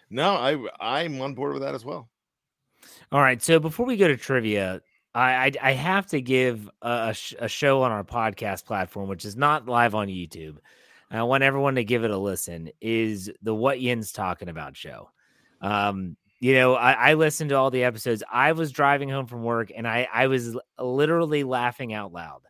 No, 0.09 0.35
I 0.35 0.57
I'm 0.79 1.19
on 1.21 1.33
board 1.33 1.53
with 1.53 1.63
that 1.63 1.73
as 1.73 1.83
well. 1.83 2.09
All 3.11 3.21
right. 3.21 3.41
So 3.41 3.59
before 3.59 3.85
we 3.85 3.97
go 3.97 4.07
to 4.07 4.17
trivia, 4.17 4.81
I 5.15 5.21
I, 5.21 5.51
I 5.61 5.71
have 5.71 6.07
to 6.07 6.21
give 6.21 6.69
a, 6.81 7.15
a, 7.39 7.47
show 7.47 7.81
on 7.81 7.91
our 7.91 8.03
podcast 8.03 8.65
platform, 8.65 9.07
which 9.09 9.25
is 9.25 9.35
not 9.35 9.67
live 9.67 9.95
on 9.95 10.07
YouTube. 10.07 10.57
I 11.09 11.23
want 11.23 11.43
everyone 11.43 11.75
to 11.75 11.83
give 11.83 12.03
it 12.03 12.11
a 12.11 12.17
listen. 12.17 12.71
Is 12.81 13.31
the 13.43 13.53
What 13.53 13.77
Yinz 13.77 14.13
talking 14.13 14.49
about 14.49 14.75
show? 14.75 15.11
Um, 15.61 16.17
you 16.39 16.55
know, 16.55 16.73
I, 16.73 16.93
I 16.93 17.13
listened 17.13 17.51
to 17.51 17.55
all 17.55 17.69
the 17.69 17.83
episodes. 17.83 18.23
I 18.31 18.51
was 18.53 18.71
driving 18.71 19.09
home 19.09 19.27
from 19.27 19.43
work, 19.43 19.71
and 19.75 19.87
I 19.87 20.07
I 20.11 20.27
was 20.27 20.57
literally 20.79 21.43
laughing 21.43 21.93
out 21.93 22.11
loud. 22.11 22.41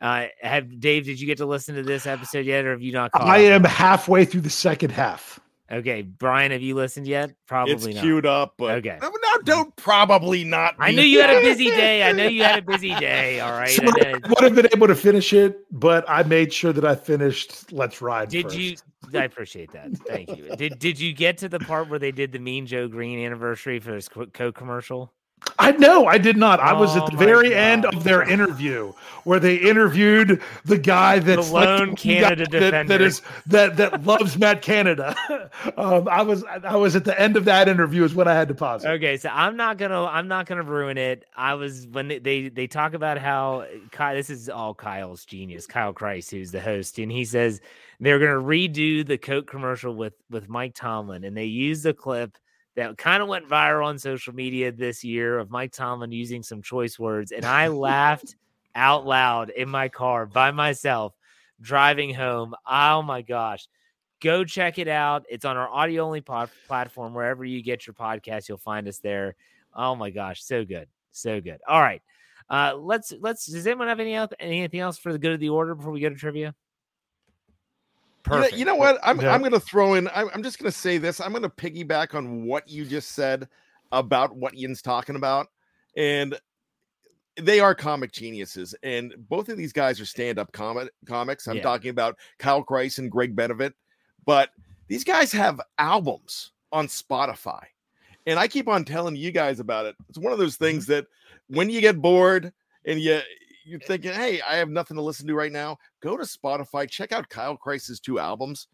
Uh, 0.00 0.26
have 0.40 0.80
Dave? 0.80 1.04
Did 1.04 1.20
you 1.20 1.26
get 1.26 1.38
to 1.38 1.46
listen 1.46 1.74
to 1.74 1.82
this 1.82 2.06
episode 2.06 2.46
yet, 2.46 2.64
or 2.64 2.70
have 2.72 2.82
you 2.82 2.92
not? 2.92 3.10
I 3.14 3.38
am 3.38 3.64
halfway 3.64 4.24
through 4.24 4.42
the 4.42 4.50
second 4.50 4.90
half. 4.90 5.40
Okay, 5.70 6.00
Brian, 6.00 6.50
have 6.52 6.62
you 6.62 6.74
listened 6.74 7.06
yet? 7.06 7.30
Probably 7.46 7.74
it's 7.74 7.86
not. 7.86 7.96
queued 7.96 8.24
up, 8.24 8.54
but 8.56 8.76
okay. 8.76 8.98
No, 9.02 9.12
don't 9.44 9.74
probably 9.76 10.42
not. 10.42 10.74
I 10.78 10.92
knew 10.92 11.02
you 11.02 11.20
had 11.20 11.30
a 11.30 11.42
busy 11.42 11.66
day. 11.70 12.04
I 12.04 12.12
know 12.12 12.26
you 12.26 12.42
had 12.42 12.60
a 12.60 12.62
busy 12.62 12.94
day. 12.94 13.40
All 13.40 13.52
right, 13.52 13.68
so 13.68 13.82
I 13.84 14.14
would 14.28 14.42
have 14.42 14.54
been 14.54 14.68
able 14.72 14.86
to 14.86 14.94
finish 14.94 15.32
it, 15.34 15.66
but 15.70 16.08
I 16.08 16.22
made 16.22 16.54
sure 16.54 16.72
that 16.72 16.86
I 16.86 16.94
finished. 16.94 17.70
Let's 17.70 18.00
ride. 18.00 18.30
Did 18.30 18.44
first. 18.44 18.56
you? 18.56 18.76
I 19.14 19.24
appreciate 19.24 19.72
that. 19.72 19.94
Thank 20.06 20.36
you. 20.36 20.56
Did 20.56 20.78
Did 20.78 20.98
you 20.98 21.12
get 21.12 21.36
to 21.38 21.48
the 21.48 21.58
part 21.60 21.90
where 21.90 21.98
they 21.98 22.12
did 22.12 22.32
the 22.32 22.38
Mean 22.38 22.66
Joe 22.66 22.88
Greene 22.88 23.18
anniversary 23.24 23.78
for 23.78 23.94
his 23.94 24.08
co 24.08 24.52
commercial? 24.52 25.12
I 25.58 25.72
know 25.72 26.06
I 26.06 26.18
did 26.18 26.36
not. 26.36 26.60
I 26.60 26.72
was 26.72 26.96
at 26.96 27.04
Oh 27.04 27.08
the 27.10 27.16
very 27.16 27.50
God. 27.50 27.56
end 27.56 27.84
of 27.84 28.04
their 28.04 28.22
interview 28.22 28.92
where 29.24 29.40
they 29.40 29.56
interviewed 29.56 30.42
the 30.64 30.78
guy 30.78 31.18
that's 31.20 31.50
like 31.50 31.68
lone 31.68 31.94
one 31.96 31.96
Canada 31.96 32.46
guy 32.46 32.58
that, 32.60 32.84
that 32.86 32.86
defender. 32.86 33.04
is 33.04 33.22
that 33.46 33.76
that 33.76 34.04
loves 34.04 34.38
Matt 34.38 34.62
Canada. 34.62 35.14
um, 35.76 36.08
I 36.08 36.22
was 36.22 36.44
I 36.44 36.76
was 36.76 36.96
at 36.96 37.04
the 37.04 37.18
end 37.20 37.36
of 37.36 37.44
that 37.46 37.68
interview 37.68 38.04
is 38.04 38.14
when 38.14 38.28
I 38.28 38.34
had 38.34 38.48
to 38.48 38.54
pause. 38.54 38.84
it. 38.84 38.88
Okay, 38.88 39.16
so 39.16 39.28
I'm 39.32 39.56
not 39.56 39.78
gonna 39.78 40.04
I'm 40.06 40.28
not 40.28 40.46
gonna 40.46 40.62
ruin 40.62 40.98
it. 40.98 41.24
I 41.36 41.54
was 41.54 41.86
when 41.86 42.08
they 42.08 42.18
they, 42.18 42.48
they 42.48 42.66
talk 42.66 42.94
about 42.94 43.18
how 43.18 43.66
Kyle, 43.92 44.14
this 44.14 44.30
is 44.30 44.48
all 44.48 44.74
Kyle's 44.74 45.24
genius, 45.24 45.66
Kyle 45.66 45.92
Christ, 45.92 46.30
who's 46.30 46.50
the 46.50 46.60
host, 46.60 46.98
and 46.98 47.10
he 47.12 47.24
says 47.24 47.60
they're 48.00 48.18
gonna 48.18 48.42
redo 48.42 49.06
the 49.06 49.18
Coke 49.18 49.46
commercial 49.46 49.94
with 49.94 50.14
with 50.30 50.48
Mike 50.48 50.74
Tomlin, 50.74 51.24
and 51.24 51.36
they 51.36 51.44
use 51.46 51.82
the 51.82 51.94
clip 51.94 52.36
that 52.78 52.96
kind 52.96 53.20
of 53.20 53.28
went 53.28 53.48
viral 53.48 53.86
on 53.86 53.98
social 53.98 54.32
media 54.32 54.70
this 54.70 55.02
year 55.02 55.40
of 55.40 55.50
Mike 55.50 55.72
Tomlin 55.72 56.12
using 56.12 56.44
some 56.44 56.62
choice 56.62 56.96
words, 56.96 57.32
and 57.32 57.44
I 57.44 57.66
laughed 57.66 58.36
out 58.76 59.04
loud 59.04 59.50
in 59.50 59.68
my 59.68 59.88
car 59.88 60.26
by 60.26 60.52
myself 60.52 61.12
driving 61.60 62.14
home. 62.14 62.54
Oh 62.64 63.02
my 63.02 63.22
gosh. 63.22 63.66
Go 64.20 64.44
check 64.44 64.78
it 64.78 64.86
out. 64.86 65.24
It's 65.28 65.44
on 65.44 65.56
our 65.56 65.68
audio 65.68 66.04
only 66.04 66.20
pod- 66.20 66.50
platform. 66.68 67.14
Wherever 67.14 67.44
you 67.44 67.64
get 67.64 67.84
your 67.84 67.94
podcast, 67.94 68.48
you'll 68.48 68.58
find 68.58 68.86
us 68.86 68.98
there. 68.98 69.34
Oh 69.74 69.96
my 69.96 70.10
gosh, 70.10 70.44
so 70.44 70.64
good, 70.64 70.86
so 71.10 71.40
good. 71.40 71.58
All 71.66 71.80
right, 71.80 72.02
uh, 72.48 72.76
let's 72.76 73.12
let's. 73.20 73.46
Does 73.46 73.66
anyone 73.66 73.88
have 73.88 74.00
any 74.00 74.16
anything 74.38 74.80
else 74.80 74.98
for 74.98 75.12
the 75.12 75.18
good 75.18 75.32
of 75.32 75.40
the 75.40 75.48
order 75.48 75.74
before 75.74 75.92
we 75.92 76.00
go 76.00 76.08
to 76.08 76.14
trivia? 76.14 76.54
You 78.30 78.40
know, 78.40 78.46
you 78.48 78.64
know 78.64 78.74
what? 78.74 78.98
I'm 79.02 79.20
Yeah. 79.20 79.32
I'm 79.32 79.42
gonna 79.42 79.60
throw 79.60 79.94
in. 79.94 80.08
I'm, 80.14 80.28
I'm 80.34 80.42
just 80.42 80.58
gonna 80.58 80.72
say 80.72 80.98
this. 80.98 81.20
I'm 81.20 81.32
gonna 81.32 81.48
piggyback 81.48 82.14
on 82.14 82.44
what 82.44 82.68
you 82.68 82.84
just 82.84 83.12
said 83.12 83.48
about 83.92 84.36
what 84.36 84.54
Ian's 84.54 84.82
talking 84.82 85.16
about, 85.16 85.48
and 85.96 86.38
they 87.40 87.60
are 87.60 87.74
comic 87.74 88.12
geniuses. 88.12 88.74
And 88.82 89.14
both 89.28 89.48
of 89.48 89.56
these 89.56 89.72
guys 89.72 90.00
are 90.00 90.06
stand-up 90.06 90.52
comic 90.52 90.90
comics. 91.06 91.46
I'm 91.46 91.56
Yeah. 91.56 91.62
talking 91.62 91.90
about 91.90 92.18
Kyle 92.38 92.64
Kreis 92.64 92.98
and 92.98 93.10
Greg 93.10 93.34
Benevit, 93.34 93.72
but 94.26 94.50
these 94.88 95.04
guys 95.04 95.32
have 95.32 95.60
albums 95.78 96.52
on 96.72 96.86
Spotify, 96.86 97.64
and 98.26 98.38
I 98.38 98.48
keep 98.48 98.68
on 98.68 98.84
telling 98.84 99.16
you 99.16 99.30
guys 99.30 99.60
about 99.60 99.86
it. 99.86 99.96
It's 100.08 100.18
one 100.18 100.32
of 100.32 100.38
those 100.38 100.56
things 100.56 100.84
mm-hmm. 100.84 100.92
that 100.92 101.06
when 101.48 101.70
you 101.70 101.80
get 101.80 102.02
bored 102.02 102.52
and 102.84 103.00
you 103.00 103.20
you're 103.68 103.80
thinking, 103.80 104.12
hey, 104.12 104.40
I 104.40 104.56
have 104.56 104.70
nothing 104.70 104.96
to 104.96 105.02
listen 105.02 105.26
to 105.26 105.34
right 105.34 105.52
now, 105.52 105.76
go 106.02 106.16
to 106.16 106.24
Spotify, 106.24 106.88
check 106.88 107.12
out 107.12 107.28
Kyle 107.28 107.56
Christ's 107.56 108.00
two 108.00 108.18
albums. 108.18 108.66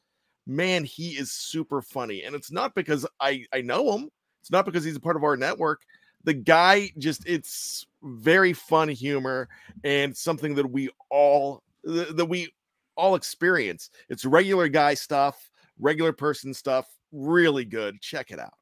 Man, 0.47 0.85
he 0.85 1.11
is 1.11 1.33
super 1.33 1.83
funny. 1.83 2.23
And 2.23 2.35
it's 2.35 2.53
not 2.53 2.75
because 2.75 3.07
I, 3.21 3.45
I 3.53 3.61
know 3.61 3.97
him, 3.97 4.09
it's 4.41 4.51
not 4.51 4.65
because 4.65 4.85
he's 4.85 4.97
a 4.97 5.01
part 5.01 5.17
of 5.17 5.25
our 5.25 5.37
network. 5.37 5.83
The 6.25 6.35
guy 6.35 6.91
just, 6.99 7.27
it's 7.27 7.87
very 8.03 8.53
fun 8.53 8.89
humor 8.89 9.49
and 9.83 10.17
something 10.17 10.55
that 10.55 10.71
we 10.71 10.91
all, 11.11 11.63
th- 11.87 12.11
that 12.11 12.27
we 12.27 12.53
all 12.97 13.15
experience. 13.15 13.91
It's 14.09 14.25
regular 14.25 14.69
guy 14.69 14.95
stuff, 14.95 15.51
regular 15.79 16.13
person 16.13 16.55
stuff, 16.55 16.87
really 17.13 17.65
good. 17.65 18.01
Check 18.01 18.31
it 18.31 18.39
out. 18.39 18.55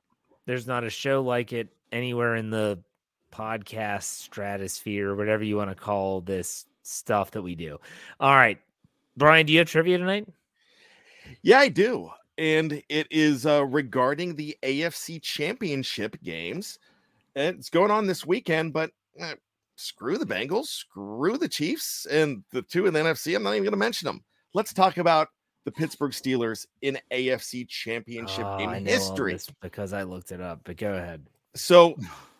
There's 0.46 0.66
not 0.66 0.84
a 0.84 0.90
show 0.90 1.22
like 1.22 1.52
it 1.52 1.68
anywhere 1.92 2.36
in 2.36 2.50
the 2.50 2.78
podcast 3.32 4.02
stratosphere, 4.04 5.14
whatever 5.14 5.42
you 5.44 5.56
want 5.56 5.70
to 5.70 5.74
call 5.76 6.20
this 6.20 6.66
stuff 6.82 7.30
that 7.32 7.42
we 7.42 7.54
do. 7.54 7.78
All 8.20 8.34
right, 8.34 8.58
Brian, 9.16 9.46
do 9.46 9.52
you 9.52 9.58
have 9.60 9.68
trivia 9.70 9.98
tonight? 9.98 10.28
Yeah, 11.42 11.58
I 11.58 11.68
do. 11.68 12.10
And 12.38 12.82
it 12.88 13.06
is 13.10 13.46
uh, 13.46 13.64
regarding 13.66 14.34
the 14.34 14.56
AFC 14.62 15.20
Championship 15.22 16.20
games. 16.22 16.78
And 17.36 17.56
it's 17.58 17.70
going 17.70 17.90
on 17.90 18.06
this 18.06 18.26
weekend, 18.26 18.72
but 18.72 18.90
eh, 19.18 19.34
screw 19.76 20.18
the 20.18 20.26
Bengals, 20.26 20.66
screw 20.66 21.36
the 21.38 21.48
Chiefs, 21.48 22.06
and 22.06 22.42
the 22.52 22.62
two 22.62 22.86
in 22.86 22.94
the 22.94 23.00
NFC. 23.00 23.36
I'm 23.36 23.42
not 23.42 23.52
even 23.52 23.64
going 23.64 23.72
to 23.72 23.76
mention 23.78 24.06
them. 24.06 24.22
Let's 24.54 24.72
talk 24.72 24.96
about 24.98 25.28
the 25.64 25.72
Pittsburgh 25.72 26.12
Steelers 26.12 26.66
in 26.82 26.98
AFC 27.12 27.68
Championship 27.68 28.44
Oh, 28.44 28.58
game 28.58 28.68
I 28.70 28.78
know 28.80 28.90
all 28.90 28.98
history. 28.98 29.38
because 29.60 29.92
I 29.92 30.02
looked 30.02 30.32
it 30.32 30.40
up. 30.40 30.60
But 30.64 30.76
go 30.76 30.94
ahead. 30.94 31.24
So 31.54 31.96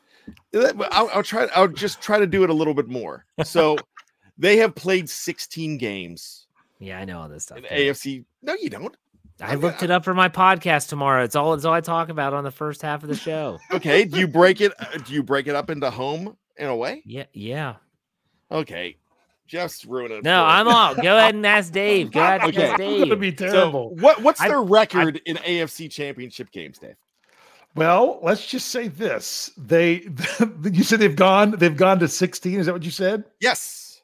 I'll, 0.55 1.11
I'll 1.15 1.23
try. 1.23 1.49
I'll 1.55 1.69
just 1.69 2.01
try 2.01 2.19
to 2.19 2.27
do 2.27 2.45
it 2.45 2.51
a 2.51 2.55
little 2.55 2.75
bit 2.75 2.89
more. 2.89 3.25
So 3.45 3.77
they 4.39 4.57
have 4.59 4.75
played 4.75 5.09
16 5.09 5.79
games 5.79 6.47
Yeah, 6.79 6.99
I 6.99 7.05
know 7.05 7.21
all 7.21 7.29
this 7.29 7.45
stuff. 7.45 7.59
in 7.59 7.65
AFC. 7.65 8.25
No, 8.43 8.55
you 8.55 8.71
don't. 8.71 8.97
I 9.41 9.55
looked 9.57 9.83
it 9.83 9.91
up 9.91 10.05
for 10.05 10.15
my 10.15 10.29
podcast 10.29 10.89
tomorrow. 10.89 11.25
It's 11.25 11.35
all 11.35 11.55
it's 11.55 11.65
all 11.65 11.73
I 11.75 11.81
talk 11.81 12.11
about 12.11 12.33
on 12.35 12.45
the 12.45 12.51
first 12.53 12.83
half 12.83 13.03
of 13.03 13.09
the 13.09 13.17
show. 13.17 13.59
Okay. 13.73 14.05
Do 14.05 14.19
you 14.21 14.29
break 14.29 14.61
it? 14.61 14.73
uh, 14.79 14.99
Do 14.99 15.13
you 15.13 15.23
break 15.23 15.47
it 15.49 15.57
up 15.57 15.69
into 15.71 15.91
home 15.91 16.37
in 16.57 16.67
a 16.69 16.77
way? 16.77 17.03
Yeah, 17.05 17.25
yeah. 17.33 17.77
Okay. 18.51 18.97
Jeff's 19.49 19.85
ruining 19.85 20.19
it. 20.19 20.25
No. 20.25 20.45
I'm 20.45 20.69
out. 20.69 21.03
Go 21.03 21.17
ahead 21.17 21.35
and 21.35 21.45
ask 21.47 21.73
Dave. 21.73 22.13
Go 22.13 22.21
ahead 22.21 22.43
and 22.43 22.51
Okay. 22.57 22.71
ask 22.71 22.81
It's 22.81 23.01
gonna 23.01 23.17
Dave. 23.17 23.21
be 23.21 23.37
So 23.47 23.51
terrible. 23.53 23.95
what 23.97 24.23
what's 24.23 24.41
I- 24.41 24.49
their 24.49 24.63
record 24.63 25.21
in 25.27 25.37
AFC 25.39 25.91
championship 25.91 26.51
games, 26.53 26.79
Dave? 26.79 26.95
Well, 27.75 28.19
let's 28.23 28.47
just 28.47 28.69
say 28.69 28.89
this: 28.89 29.51
they, 29.57 30.07
you 30.73 30.85
said 30.85 31.01
they've 31.01 31.17
gone, 31.17 31.53
they've 31.53 31.77
gone 31.77 31.99
to 32.01 32.09
sixteen. 32.09 32.59
Is 32.61 32.67
that 32.67 32.73
what 32.73 32.85
you 32.85 32.91
said? 32.91 33.25
Yes. 33.41 34.03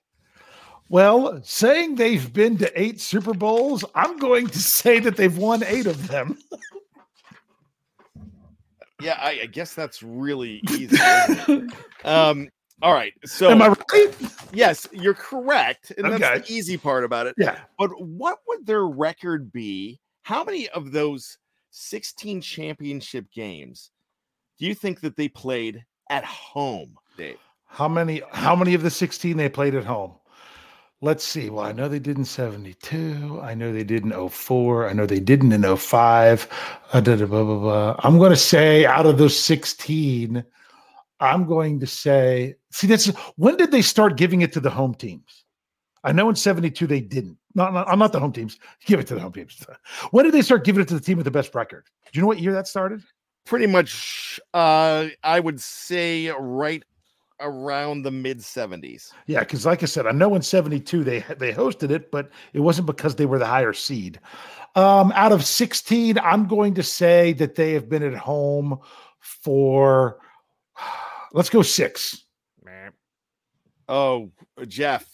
Well, 0.91 1.41
saying 1.43 1.97
they've 1.97 2.33
been 2.33 2.57
to 2.59 2.81
eight 2.81 2.99
Super 2.99 3.35
Bowls, 3.35 3.85
I'm 3.95 4.17
going 4.19 4.47
to 4.47 4.59
say 4.59 5.01
that 5.01 5.17
they've 5.17 5.37
won 5.37 5.63
eight 5.63 5.87
of 5.87 6.09
them. 6.09 6.39
Yeah, 9.01 9.17
I, 9.21 9.43
I 9.43 9.47
guess 9.47 9.75
that's 9.75 10.03
really 10.03 10.61
easy. 10.71 10.99
um, 12.05 12.49
all 12.83 12.93
right. 12.93 13.13
So 13.25 13.51
Am 13.51 13.63
I 13.63 13.69
right? 13.69 14.15
yes, 14.53 14.89
you're 14.93 15.15
correct. 15.15 15.93
And 15.97 16.21
that's 16.21 16.49
the 16.49 16.53
easy 16.53 16.77
part 16.77 17.05
about 17.05 17.29
it. 17.29 17.37
Yeah. 17.39 17.59
But 17.79 17.91
what 18.01 18.41
would 18.49 18.67
their 18.67 18.87
record 18.87 19.53
be? 19.53 20.01
How 20.23 20.43
many 20.43 20.69
of 20.71 20.91
those 20.91 21.39
16 21.71 22.41
championship 22.41 23.27
games 23.33 23.91
do 24.59 24.67
you 24.67 24.75
think 24.75 25.01
that 25.01 25.17
they 25.17 25.29
played 25.29 25.85
at 26.11 26.25
home, 26.25 26.97
Dave? 27.17 27.39
How 27.67 27.89
many? 27.89 28.23
How 28.33 28.57
many 28.57 28.75
of 28.75 28.83
the 28.83 28.91
sixteen 28.91 29.37
they 29.37 29.49
played 29.49 29.75
at 29.75 29.85
home? 29.85 30.15
Let's 31.01 31.23
see. 31.23 31.49
Well, 31.49 31.65
I 31.65 31.71
know 31.71 31.89
they 31.89 32.01
did 32.01 32.19
in 32.19 32.25
72. 32.25 33.41
I 33.41 33.55
know 33.55 33.73
they 33.73 33.85
did 33.85 34.03
in 34.03 34.29
04. 34.29 34.89
I 34.89 34.93
know 34.93 35.07
they 35.07 35.21
didn't 35.21 35.53
in 35.53 35.77
05. 35.77 36.49
Uh, 36.93 37.01
blah, 37.01 37.15
blah, 37.15 37.45
blah. 37.45 37.97
I'm 38.01 38.19
going 38.19 38.33
to 38.33 38.37
say 38.37 38.85
out 38.85 39.07
of 39.07 39.17
those 39.17 39.39
16, 39.39 40.43
I'm 41.21 41.47
going 41.47 41.79
to 41.79 41.87
say, 41.87 42.57
see, 42.73 42.89
that's 42.89 43.07
when 43.37 43.57
did 43.57 43.71
they 43.71 43.83
start 43.83 44.17
giving 44.17 44.41
it 44.41 44.53
to 44.55 44.61
the 44.61 44.71
home 44.71 44.93
teams? 44.93 45.45
I 46.05 46.13
know 46.13 46.29
in 46.29 46.37
72 46.37 46.87
they 46.87 47.01
didn't. 47.01 47.37
Not, 47.55 47.73
not, 47.73 47.89
I'm 47.89 47.99
not 47.99 48.13
the 48.13 48.21
home 48.21 48.33
teams. 48.33 48.59
Give 48.87 49.01
it 49.01 49.07
to 49.09 49.15
the 49.15 49.21
home 49.21 49.33
teams. 49.33 49.65
When 50.11 50.25
did 50.25 50.35
they 50.35 50.43
start 50.43 50.65
giving 50.65 50.83
it 50.83 50.89
to 50.89 50.95
the 50.95 51.01
team 51.01 51.17
with 51.17 51.25
the 51.25 51.31
best 51.31 51.55
record? 51.55 51.85
Do 52.05 52.19
you 52.19 52.23
know 52.23 52.29
what 52.29 52.39
year 52.39 52.53
that 52.53 52.69
started? 52.69 53.03
Pretty 53.45 53.67
much, 53.67 54.39
uh, 54.53 55.09
I 55.23 55.41
would 55.41 55.61
say 55.61 56.29
right 56.39 56.83
around 57.41 58.03
the 58.03 58.11
mid 58.11 58.39
70s. 58.39 59.13
Yeah, 59.27 59.41
because 59.41 59.65
like 59.65 59.83
I 59.83 59.87
said, 59.87 60.07
I 60.07 60.13
know 60.13 60.35
in 60.35 60.43
'72 60.43 61.03
they 61.03 61.21
they 61.39 61.53
hosted 61.53 61.91
it, 61.91 62.11
but 62.11 62.31
it 62.53 62.61
wasn't 62.61 62.87
because 62.87 63.17
they 63.17 63.27
were 63.27 63.39
the 63.39 63.47
higher 63.47 63.73
seed. 63.73 64.21
Um, 64.75 65.13
out 65.15 65.33
of 65.33 65.45
16, 65.45 66.19
I'm 66.19 66.47
going 66.47 66.75
to 66.75 66.83
say 66.83 67.33
that 67.35 67.55
they 67.55 67.73
have 67.73 67.89
been 67.89 68.03
at 68.03 68.15
home 68.15 68.79
for 69.19 70.19
let's 71.33 71.51
go 71.51 71.63
six. 71.63 72.25
Oh, 73.89 74.31
Jeff, 74.67 75.07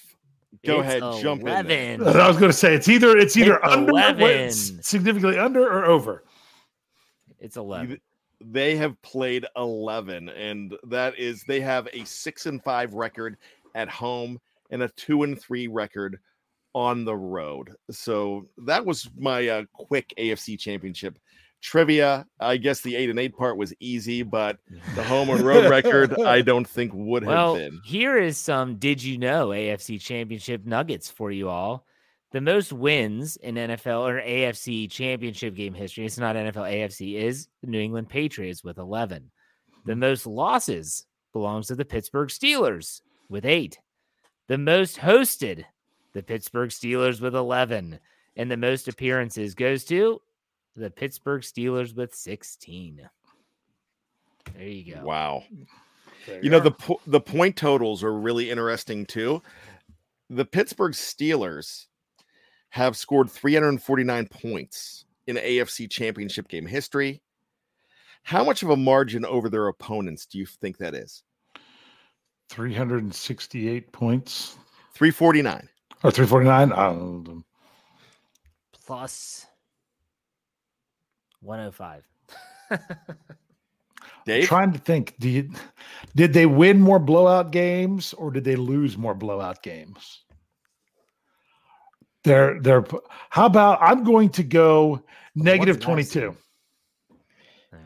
go 0.65 0.81
It's 0.81 0.89
ahead, 0.89 1.23
jump 1.23 1.43
in. 1.47 1.67
there. 1.67 2.21
I 2.21 2.29
was 2.29 2.37
going 2.37 2.51
to 2.51 2.57
say 2.57 2.75
it's 2.75 2.89
either 2.89 3.17
it's 3.17 3.37
either 3.37 3.57
It's 3.63 3.73
under 3.73 4.29
it's 4.29 4.73
significantly 4.89 5.39
under 5.39 5.63
or 5.67 5.85
over. 5.85 6.25
It's 7.39 7.57
11. 7.57 8.01
They 8.41 8.77
have 8.77 9.01
played 9.03 9.47
11, 9.57 10.29
and 10.31 10.75
that 10.89 11.19
is 11.19 11.45
they 11.45 11.61
have 11.61 11.89
a 11.93 12.05
six 12.05 12.47
and 12.47 12.63
five 12.63 12.93
record 12.95 13.37
at 13.75 13.89
home 13.89 14.39
and 14.71 14.83
a 14.83 14.89
two 14.91 15.23
and 15.23 15.41
three 15.41 15.67
record 15.67 16.19
on 16.75 17.05
the 17.05 17.15
road. 17.17 17.71
So 17.91 18.49
that 18.59 18.85
was 18.85 19.09
my 19.17 19.49
uh, 19.49 19.65
quick 19.73 20.13
AFC 20.19 20.59
championship 20.59 21.19
trivia. 21.65 22.27
I 22.39 22.59
guess 22.59 22.83
the 22.83 22.95
eight 22.95 23.11
and 23.11 23.19
eight 23.19 23.37
part 23.37 23.57
was 23.57 23.73
easy, 23.81 24.23
but 24.23 24.59
the 24.95 25.03
home 25.03 25.31
and 25.31 25.41
road 25.41 25.69
record, 25.71 26.21
I 26.21 26.43
don't 26.43 26.69
think 26.69 26.93
would 26.95 27.25
have 27.25 27.57
been. 27.57 27.81
here 27.85 28.19
is 28.19 28.37
some 28.37 28.77
did 28.77 29.03
you 29.03 29.19
know 29.19 29.49
AFC 29.49 30.01
championship 30.01 30.65
nuggets 30.67 31.11
for 31.11 31.33
you 31.33 31.49
all. 31.49 31.87
The 32.33 32.41
most 32.41 32.73
wins 32.73 33.37
in 33.37 33.55
NFL 33.55 34.09
or 34.09 34.21
AFC 34.21 34.91
championship 34.91 35.55
game 35.55 35.73
history, 35.73 36.05
it's 36.05 36.19
not 36.19 36.37
NFL 36.37 36.71
AFC, 36.71 37.15
is 37.15 37.49
the 37.63 37.69
New 37.69 37.81
England 37.81 38.09
Patriots 38.09 38.63
with 38.63 38.79
11. 38.79 39.31
The 39.87 39.95
hmm. 39.95 40.01
most 40.01 40.27
losses 40.27 41.07
belongs 41.33 41.69
to 41.69 41.77
the 41.77 41.85
Pittsburgh 41.85 42.29
Steelers 42.29 43.01
with 43.29 43.47
eight. 43.47 43.79
The 44.49 44.59
most 44.59 44.99
hosted, 44.99 45.65
the 46.13 46.23
Pittsburgh 46.23 46.71
Steelers 46.71 47.21
with 47.21 47.35
11. 47.35 48.01
And 48.37 48.51
the 48.51 48.57
most 48.57 48.89
appearances 48.89 49.55
goes 49.55 49.85
to 49.85 50.21
the 50.77 50.91
Pittsburgh 50.91 51.43
Steelers 51.43 51.95
with 51.95 52.15
16. 52.15 53.09
There 54.55 54.63
you 54.63 54.95
go. 54.95 55.05
Wow. 55.05 55.45
you 56.43 56.51
know 56.51 56.61
the 56.61 56.71
po- 56.71 57.01
the 57.07 57.21
point 57.21 57.57
totals 57.57 58.03
are 58.05 58.13
really 58.13 58.51
interesting 58.51 59.07
too. 59.07 59.43
The 60.31 60.45
Pittsburgh 60.45 60.93
Steelers 60.93 61.87
have 62.71 62.97
scored 62.97 63.31
349 63.31 64.29
points 64.29 65.05
in 65.27 65.37
AFC 65.37 65.91
Championship 65.91 66.49
game 66.49 66.67
history. 66.67 67.23
How 68.23 68.43
much 68.43 68.63
of 68.63 68.71
a 68.71 68.77
margin 68.77 69.25
over 69.25 69.49
their 69.49 69.69
opponents 69.69 70.27
do 70.27 70.39
you 70.39 70.47
think 70.47 70.79
that 70.79 70.95
is? 70.95 71.23
368 72.49 73.93
points 73.93 74.57
349. 74.95 75.69
or 76.03 76.11
349. 76.11 76.73
I 76.73 76.87
don't 76.87 77.25
know. 77.27 77.43
Plus 78.87 79.47
105. 81.45 82.05
Dave, 84.27 84.47
trying 84.47 84.73
to 84.73 84.79
think. 84.79 85.15
Do 85.19 85.29
you, 85.29 85.51
did 86.17 86.33
they 86.33 86.47
win 86.47 86.81
more 86.81 86.99
blowout 86.99 87.51
games 87.51 88.15
or 88.15 88.31
did 88.31 88.45
they 88.45 88.57
lose 88.57 88.97
more 88.97 89.15
blowout 89.15 89.63
games? 89.63 90.23
They're 92.23 92.59
they're. 92.61 92.85
How 93.29 93.47
about 93.47 93.79
I'm 93.83 94.03
going 94.03 94.31
to 94.31 94.43
go 94.43 95.03
negative 95.35 95.77
did 95.77 95.85
I 95.85 96.03
say? 96.03 96.21
22, 96.21 96.37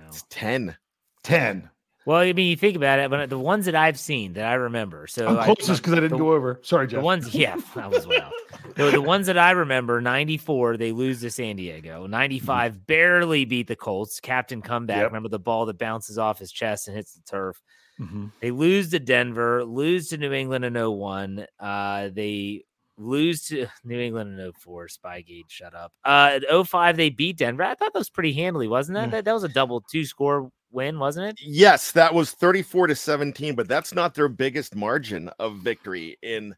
it's 0.06 0.24
10. 0.30 0.76
10. 1.24 1.70
Well, 2.08 2.16
I 2.22 2.32
mean, 2.32 2.48
you 2.48 2.56
think 2.56 2.74
about 2.74 2.98
it, 3.00 3.10
but 3.10 3.28
the 3.28 3.38
ones 3.38 3.66
that 3.66 3.74
I've 3.74 3.98
seen 3.98 4.32
that 4.32 4.46
I 4.46 4.54
remember. 4.54 5.06
So 5.06 5.26
I'm 5.28 5.38
I- 5.40 5.44
closest 5.44 5.82
because 5.82 5.92
I 5.92 5.96
didn't 5.96 6.12
the- 6.12 6.24
go 6.24 6.32
over. 6.32 6.58
Sorry, 6.62 6.86
The 6.86 7.02
ones, 7.02 7.34
yeah, 7.34 7.54
I 7.76 7.86
was 7.86 8.06
well. 8.06 8.30
The, 8.76 8.92
the 8.92 9.02
ones 9.02 9.26
that 9.26 9.36
I 9.36 9.50
remember, 9.50 10.00
94, 10.00 10.78
they 10.78 10.92
lose 10.92 11.20
to 11.20 11.30
San 11.30 11.56
Diego. 11.56 12.06
95 12.06 12.86
barely 12.86 13.44
beat 13.44 13.66
the 13.66 13.76
Colts. 13.76 14.20
Captain 14.20 14.62
comeback. 14.62 14.96
Yep. 15.02 15.06
Remember 15.08 15.28
the 15.28 15.38
ball 15.38 15.66
that 15.66 15.76
bounces 15.76 16.16
off 16.16 16.38
his 16.38 16.50
chest 16.50 16.88
and 16.88 16.96
hits 16.96 17.12
the 17.12 17.20
turf. 17.28 17.60
Mhm. 18.00 18.32
They 18.40 18.52
lose 18.52 18.90
to 18.92 19.00
Denver, 19.00 19.62
lose 19.66 20.08
to 20.08 20.16
New 20.16 20.32
England 20.32 20.64
in 20.64 20.74
01. 20.76 21.44
Uh, 21.60 22.08
they 22.10 22.64
lose 22.96 23.42
to 23.48 23.66
New 23.84 24.00
England 24.00 24.40
in 24.40 24.52
04. 24.52 24.86
Spygate, 24.88 25.44
shut 25.48 25.74
up. 25.74 25.92
Uh, 26.06 26.38
at 26.48 26.66
05, 26.66 26.96
they 26.96 27.10
beat 27.10 27.36
Denver. 27.36 27.64
I 27.64 27.74
thought 27.74 27.92
that 27.92 27.98
was 27.98 28.08
pretty 28.08 28.32
handily, 28.32 28.66
wasn't 28.66 28.94
that? 28.96 29.06
Yeah. 29.08 29.10
That, 29.10 29.24
that 29.26 29.34
was 29.34 29.44
a 29.44 29.48
double 29.48 29.82
two 29.82 30.04
score 30.06 30.50
win, 30.70 30.98
wasn't 30.98 31.26
it? 31.28 31.40
Yes, 31.44 31.92
that 31.92 32.12
was 32.12 32.32
34 32.32 32.88
to 32.88 32.94
17, 32.94 33.54
but 33.54 33.68
that's 33.68 33.94
not 33.94 34.14
their 34.14 34.28
biggest 34.28 34.74
margin 34.76 35.28
of 35.38 35.56
victory 35.58 36.16
in 36.22 36.54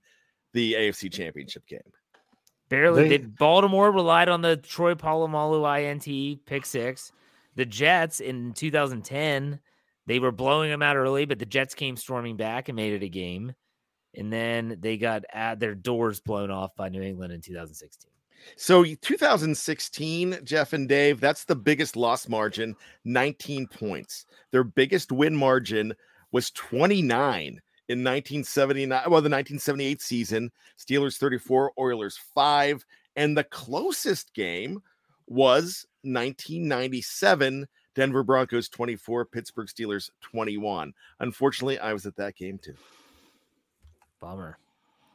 the 0.53 0.75
AFC 0.75 1.13
Championship 1.13 1.67
game. 1.67 1.81
Barely. 2.69 3.09
They- 3.09 3.17
They, 3.19 3.25
Baltimore 3.27 3.91
relied 3.93 4.29
on 4.29 4.43
the 4.43 4.57
Troy 4.57 4.95
Polamalu 4.95 5.65
INT 5.83 6.45
pick 6.47 6.65
six. 6.67 7.13
The 7.57 7.67
Jets 7.67 8.21
in 8.21 8.53
2010, 8.53 9.61
they 10.07 10.19
were 10.19 10.33
blowing 10.33 10.71
them 10.71 10.83
out 10.83 10.97
early, 10.97 11.25
but 11.25 11.39
the 11.39 11.47
Jets 11.47 11.75
came 11.75 11.97
storming 11.97 12.37
back 12.37 12.69
and 12.69 12.77
made 12.77 12.93
it 12.95 13.03
a 13.05 13.09
game. 13.09 13.53
And 14.15 14.33
then 14.33 14.77
they 14.81 14.97
got 14.97 15.25
at 15.33 15.61
their 15.61 15.75
doors 15.75 16.21
blown 16.21 16.51
off 16.51 16.75
by 16.77 16.89
New 16.89 17.03
England 17.03 17.33
in 17.33 17.41
2016. 17.41 18.11
So 18.57 18.85
2016, 18.85 20.39
Jeff 20.45 20.73
and 20.73 20.89
Dave, 20.89 21.21
that's 21.21 21.45
the 21.45 21.57
biggest 21.57 21.97
loss 21.97 22.29
margin, 22.29 22.77
19 23.05 23.67
points. 23.67 24.27
Their 24.51 24.65
biggest 24.65 25.13
win 25.13 25.37
margin 25.37 25.95
was 26.33 26.51
29 26.53 27.61
in 27.89 28.05
1979, 28.05 28.89
well, 28.89 29.21
the 29.21 29.29
1978 29.29 30.01
season. 30.01 30.53
Steelers 30.79 31.17
34, 31.17 31.73
Oilers 31.79 32.19
5. 32.35 32.85
And 33.17 33.37
the 33.37 33.45
closest 33.45 34.33
game 34.33 34.81
was 35.27 35.87
1997, 36.03 37.67
Denver 37.95 38.23
Broncos 38.23 38.69
24, 38.69 39.25
Pittsburgh 39.27 39.69
Steelers 39.69 40.11
21. 40.21 40.93
Unfortunately, 41.19 41.79
I 41.79 41.93
was 41.93 42.07
at 42.07 42.17
that 42.17 42.37
game 42.37 42.59
too. 42.59 42.75
Bummer. 44.21 44.59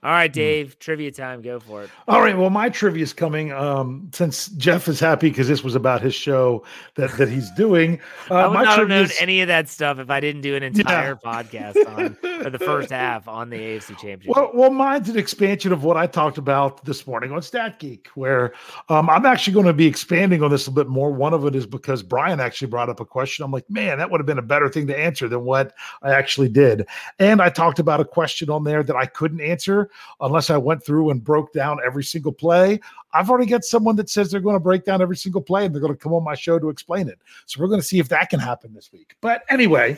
All 0.05 0.11
right, 0.11 0.31
Dave, 0.31 0.77
trivia 0.77 1.11
time. 1.11 1.41
Go 1.41 1.59
for 1.59 1.81
it. 1.81 1.89
All 2.07 2.21
right. 2.21 2.37
Well, 2.37 2.51
my 2.51 2.69
trivia 2.69 3.01
is 3.01 3.11
coming. 3.11 3.51
Um, 3.51 4.11
since 4.13 4.49
Jeff 4.49 4.87
is 4.87 4.99
happy 4.99 5.29
because 5.29 5.47
this 5.47 5.63
was 5.63 5.73
about 5.73 5.99
his 5.99 6.13
show 6.13 6.63
that 6.93 7.09
that 7.17 7.27
he's 7.27 7.49
doing. 7.51 7.99
Uh, 8.29 8.35
I 8.35 8.47
would 8.47 8.53
not 8.53 8.79
have 8.79 8.87
known 8.87 9.05
is- 9.05 9.17
any 9.19 9.41
of 9.41 9.47
that 9.49 9.69
stuff 9.69 9.99
if 9.99 10.09
I 10.09 10.19
didn't 10.19 10.41
do 10.41 10.55
an 10.55 10.63
entire 10.63 11.15
podcast 11.15 11.75
on 11.95 12.15
for 12.43 12.49
the 12.49 12.57
first 12.57 12.89
half 12.91 13.27
on 13.27 13.49
the 13.51 13.57
AFC 13.57 13.89
Championship. 13.89 14.35
Well, 14.35 14.49
well, 14.53 14.71
mine's 14.71 15.09
an 15.09 15.17
expansion 15.17 15.71
of 15.71 15.83
what 15.83 15.95
I 15.95 16.07
talked 16.07 16.39
about 16.39 16.83
this 16.85 17.05
morning 17.05 17.31
on 17.31 17.41
Stat 17.43 17.77
Geek, 17.77 18.07
where 18.15 18.53
um, 18.89 19.11
I'm 19.11 19.27
actually 19.27 19.53
going 19.53 19.67
to 19.67 19.73
be 19.73 19.85
expanding 19.85 20.41
on 20.41 20.49
this 20.49 20.65
a 20.65 20.71
bit 20.71 20.87
more. 20.87 21.11
One 21.11 21.33
of 21.35 21.45
it 21.45 21.55
is 21.55 21.67
because 21.67 22.01
Brian 22.01 22.39
actually 22.39 22.67
brought 22.67 22.89
up 22.89 22.99
a 22.99 23.05
question. 23.05 23.45
I'm 23.45 23.51
like, 23.51 23.69
man, 23.69 23.99
that 23.99 24.09
would 24.09 24.19
have 24.19 24.25
been 24.27 24.39
a 24.39 24.43
better 24.43 24.69
thing 24.69 24.87
to 24.87 24.97
answer 24.97 25.27
than 25.27 25.43
what 25.43 25.73
I 26.01 26.11
actually 26.11 26.49
did. 26.49 26.87
And 27.19 27.43
I 27.43 27.49
talked 27.49 27.77
about 27.77 27.99
a 27.99 28.05
question 28.05 28.49
on 28.49 28.63
there 28.63 28.81
that 28.81 28.95
I 28.95 29.05
couldn't 29.05 29.41
answer 29.41 29.91
unless 30.19 30.49
I 30.49 30.57
went 30.57 30.85
through 30.85 31.09
and 31.09 31.23
broke 31.23 31.53
down 31.53 31.79
every 31.85 32.03
single 32.03 32.31
play. 32.31 32.79
I've 33.13 33.29
already 33.29 33.49
got 33.49 33.63
someone 33.63 33.95
that 33.97 34.09
says 34.09 34.31
they're 34.31 34.39
going 34.39 34.55
to 34.55 34.59
break 34.59 34.85
down 34.85 35.01
every 35.01 35.17
single 35.17 35.41
play 35.41 35.65
and 35.65 35.73
they're 35.73 35.81
going 35.81 35.93
to 35.93 35.99
come 35.99 36.13
on 36.13 36.23
my 36.23 36.35
show 36.35 36.59
to 36.59 36.69
explain 36.69 37.07
it. 37.07 37.19
So 37.45 37.61
we're 37.61 37.67
going 37.67 37.81
to 37.81 37.87
see 37.87 37.99
if 37.99 38.09
that 38.09 38.29
can 38.29 38.39
happen 38.39 38.73
this 38.73 38.91
week. 38.91 39.15
But 39.21 39.43
anyway, 39.49 39.97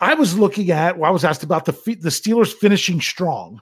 I 0.00 0.14
was 0.14 0.36
looking 0.36 0.70
at, 0.70 0.98
well, 0.98 1.08
I 1.08 1.12
was 1.12 1.24
asked 1.24 1.44
about 1.44 1.64
the 1.64 1.72
the 2.00 2.08
Steelers 2.08 2.52
finishing 2.52 3.00
strong. 3.00 3.60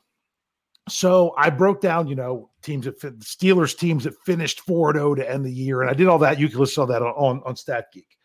So 0.89 1.35
I 1.37 1.51
broke 1.51 1.81
down, 1.81 2.09
you 2.09 2.15
know, 2.15 2.51
teams 2.63 2.85
that 2.87 2.99
Steelers 3.21 3.77
teams 3.77 4.05
that 4.05 4.15
finished 4.25 4.61
4 4.61 4.95
0 4.95 5.15
to 5.17 5.31
end 5.31 5.45
the 5.45 5.53
year. 5.53 5.83
And 5.83 5.91
I 5.91 5.95
did 5.95 6.09
all 6.09 6.19
that. 6.19 6.39
You 6.39 6.49
can 6.49 6.59
listen 6.59 6.87
to 6.87 6.93
that 6.93 7.03
on, 7.03 7.15
on, 7.15 7.43
on 7.45 7.57
Stat 7.57 7.87
Geek. 7.93 8.17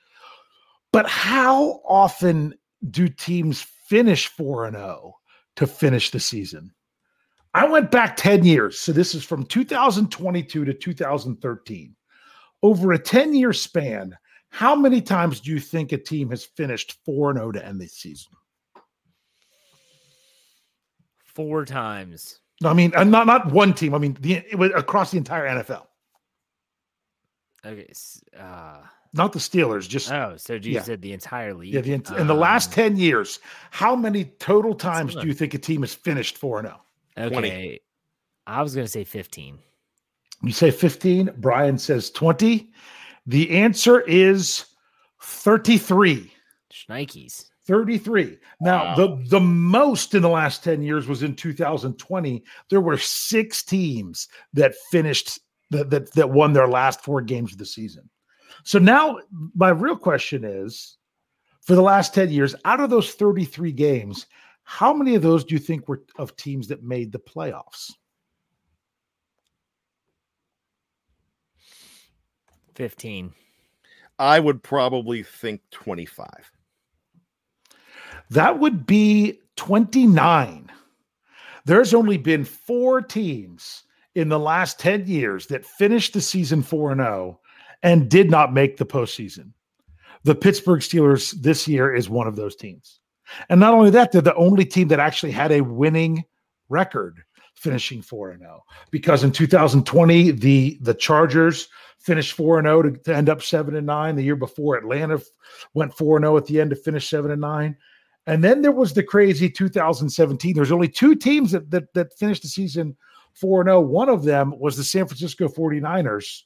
But 0.91 1.07
how 1.07 1.81
often 1.86 2.55
do 2.89 3.07
teams 3.07 3.61
finish 3.88 4.27
4 4.29 4.71
0 4.71 5.15
to 5.57 5.67
finish 5.67 6.11
the 6.11 6.19
season? 6.19 6.73
I 7.55 7.65
went 7.65 7.89
back 7.89 8.17
10 8.17 8.43
years. 8.43 8.77
So 8.77 8.91
this 8.91 9.15
is 9.15 9.23
from 9.23 9.45
2022 9.45 10.65
to 10.65 10.73
2013. 10.73 11.95
Over 12.61 12.91
a 12.91 12.99
10 12.99 13.33
year 13.33 13.53
span, 13.53 14.15
how 14.49 14.75
many 14.75 14.99
times 15.01 15.39
do 15.39 15.51
you 15.51 15.59
think 15.59 15.93
a 15.93 15.97
team 15.97 16.29
has 16.31 16.43
finished 16.43 16.97
4 17.05 17.33
0 17.33 17.53
to 17.53 17.65
end 17.65 17.79
the 17.79 17.87
season? 17.87 18.33
Four 21.23 21.65
times. 21.65 22.39
No, 22.61 22.69
I 22.69 22.73
mean, 22.73 22.93
uh, 22.95 23.03
not 23.03 23.27
not 23.27 23.51
one 23.51 23.73
team. 23.73 23.93
I 23.93 23.97
mean, 23.97 24.17
the 24.21 24.35
it 24.35 24.55
was 24.57 24.71
across 24.75 25.11
the 25.11 25.17
entire 25.17 25.45
NFL, 25.45 25.85
Okay. 27.65 27.91
Uh, 28.37 28.77
not 29.13 29.33
the 29.33 29.39
Steelers. 29.39 29.87
Just 29.87 30.11
oh, 30.11 30.35
so 30.37 30.53
you 30.53 30.73
Yeah. 30.73 30.81
said 30.81 31.01
the 31.01 31.11
entire 31.11 31.53
league? 31.53 31.73
yeah, 31.73 31.81
the, 31.81 31.93
in 32.17 32.27
the 32.27 32.33
last 32.33 32.69
Um, 32.69 32.73
ten 32.73 32.97
years, 32.97 33.39
how 33.71 33.95
many 33.95 34.25
total 34.39 34.73
times 34.73 35.15
do 35.15 35.27
you 35.27 35.33
think 35.33 35.53
a 35.53 35.57
team 35.57 35.81
has 35.81 35.93
finished 35.93 36.37
four 36.37 36.59
and 36.59 36.67
oh? 36.69 36.84
Zero? 37.18 37.30
20. 37.30 37.47
Okay. 37.47 37.80
I 38.47 38.61
was 38.61 38.76
going 38.76 38.86
to 38.86 38.91
say 38.91 39.03
15. 39.03 39.57
You 40.43 40.51
say 40.51 40.70
fifteen. 40.70 41.32
Brian 41.38 41.78
says 41.78 42.11
twenty. 42.11 42.72
The 43.26 43.49
answer 43.57 44.01
is 44.01 44.66
thirty-three. 45.22 46.32
Schnikes. 46.72 47.45
33. 47.68 48.38
Now, 48.61 48.84
Wow. 48.84 48.95
the 48.95 49.24
the 49.30 49.39
most 49.39 50.13
in 50.13 50.22
the 50.22 50.30
last 50.30 50.63
10 50.63 50.84
years 50.84 51.07
was 51.07 51.24
in 51.24 51.36
2020. 51.36 52.43
There 52.70 52.82
were 52.82 52.97
six 52.97 53.63
teams 53.63 54.28
that 54.53 54.76
finished 54.91 55.39
that 55.72 55.89
that, 55.89 56.11
that 56.13 56.30
won 56.30 56.53
their 56.53 56.68
last 56.68 57.01
four 57.03 57.22
games 57.22 57.53
of 57.53 57.57
the 57.57 57.66
season. 57.66 58.07
So 58.66 58.78
now 58.78 59.18
my 59.55 59.70
real 59.70 59.95
question 59.97 60.43
is 60.43 60.97
for 61.61 61.74
the 61.74 61.82
last 61.82 62.13
10 62.13 62.30
years, 62.30 62.53
out 62.66 62.82
of 62.82 62.91
those 62.91 63.13
33 63.13 63.72
games, 63.72 64.28
how 64.66 64.93
many 64.93 65.16
of 65.16 65.22
those 65.22 65.45
do 65.45 65.53
you 65.53 65.59
think 65.59 65.88
were 65.88 66.03
of 66.18 66.36
teams 66.36 66.68
that 66.68 66.84
made 66.84 67.11
the 67.11 67.20
playoffs? 67.20 67.93
15. 72.74 73.32
I 74.20 74.39
would 74.39 74.61
probably 74.63 75.24
think 75.24 75.61
25. 75.72 76.28
That 78.32 78.59
would 78.59 78.86
be 78.86 79.39
29. 79.55 80.72
There's 81.66 81.93
only 81.93 82.18
been 82.18 82.43
four 82.43 83.01
teams 83.01 83.84
in 84.16 84.30
the 84.30 84.39
last 84.39 84.80
10 84.80 85.07
years 85.07 85.45
that 85.47 85.66
finished 85.66 86.13
the 86.13 86.22
season 86.22 86.63
4 86.63 86.91
and 86.93 87.01
0 87.01 87.39
and 87.84 88.09
did 88.09 88.32
not 88.32 88.53
make 88.53 88.78
the 88.78 88.86
postseason. 88.86 89.51
The 90.24 90.36
Pittsburgh 90.36 90.80
Steelers 90.80 91.32
this 91.39 91.68
year 91.68 91.93
is 91.93 92.09
one 92.09 92.28
of 92.28 92.36
those 92.36 92.55
teams. 92.55 92.99
And 93.49 93.59
not 93.59 93.73
only 93.73 93.89
that, 93.91 94.11
they're 94.11 94.21
the 94.21 94.36
only 94.36 94.65
team 94.65 94.88
that 94.89 94.99
actually 94.99 95.32
had 95.32 95.51
a 95.51 95.61
winning 95.61 96.23
record 96.69 97.23
finishing 97.55 98.01
4 98.01 98.32
and 98.32 98.41
0 98.41 98.63
because 98.91 99.23
in 99.23 99.32
2020 99.32 100.32
the 100.32 100.78
the 100.82 100.93
Chargers 100.93 101.69
finished 101.99 102.34
4 102.34 102.59
and 102.59 102.65
0 102.65 102.82
to, 102.82 102.91
to 102.91 103.15
end 103.15 103.30
up 103.30 103.41
7 103.41 103.76
and 103.76 103.88
9 103.88 104.15
the 104.15 104.23
year 104.23 104.36
before 104.36 104.76
Atlanta 104.76 105.21
went 105.73 105.95
4 105.95 106.17
and 106.17 106.26
0 106.26 106.38
at 106.38 106.45
the 106.47 106.59
end 106.59 106.71
to 106.71 106.76
finish 106.76 107.09
7 107.09 107.32
and 107.32 107.39
9 107.39 107.78
and 108.28 108.43
then 108.43 108.61
there 108.61 108.71
was 108.71 108.93
the 108.93 109.03
crazy 109.03 109.49
2017. 109.49 110.55
There's 110.55 110.71
only 110.71 110.88
two 110.88 111.15
teams 111.15 111.51
that 111.51 111.69
that, 111.71 111.93
that 111.93 112.17
finished 112.17 112.41
the 112.41 112.47
season 112.47 112.95
4 113.34 113.65
0. 113.65 113.82
One 113.82 114.09
of 114.09 114.23
them 114.23 114.57
was 114.57 114.78
the 114.78 114.84
San 114.84 115.07
Francisco 115.07 115.47
49ers, 115.47 116.43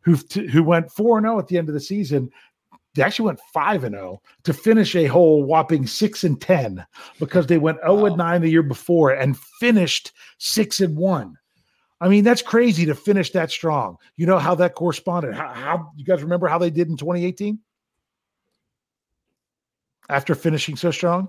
who 0.00 0.14
who 0.48 0.62
went 0.62 0.90
4 0.90 1.20
0 1.20 1.38
at 1.38 1.46
the 1.48 1.58
end 1.58 1.68
of 1.68 1.74
the 1.74 1.80
season. 1.80 2.30
They 2.94 3.02
actually 3.02 3.26
went 3.26 3.40
5 3.52 3.84
and 3.84 3.94
0 3.94 4.20
to 4.44 4.52
finish 4.52 4.96
a 4.96 5.06
whole 5.06 5.44
whopping 5.44 5.86
6 5.86 6.24
and 6.24 6.40
10 6.40 6.84
because 7.18 7.46
they 7.46 7.58
went 7.58 7.78
0 7.82 8.06
and 8.06 8.16
9 8.16 8.42
the 8.42 8.48
year 8.48 8.62
before 8.62 9.10
and 9.10 9.38
finished 9.38 10.12
6 10.38 10.80
and 10.80 10.96
1. 10.96 11.36
I 12.00 12.08
mean, 12.08 12.24
that's 12.24 12.42
crazy 12.42 12.86
to 12.86 12.94
finish 12.94 13.30
that 13.32 13.50
strong. 13.50 13.96
You 14.16 14.26
know 14.26 14.38
how 14.38 14.54
that 14.56 14.74
corresponded. 14.74 15.34
How, 15.34 15.48
how 15.48 15.92
you 15.96 16.04
guys 16.04 16.22
remember 16.22 16.48
how 16.48 16.58
they 16.58 16.70
did 16.70 16.88
in 16.88 16.96
2018? 16.96 17.58
After 20.08 20.34
finishing 20.34 20.76
so 20.76 20.90
strong? 20.90 21.28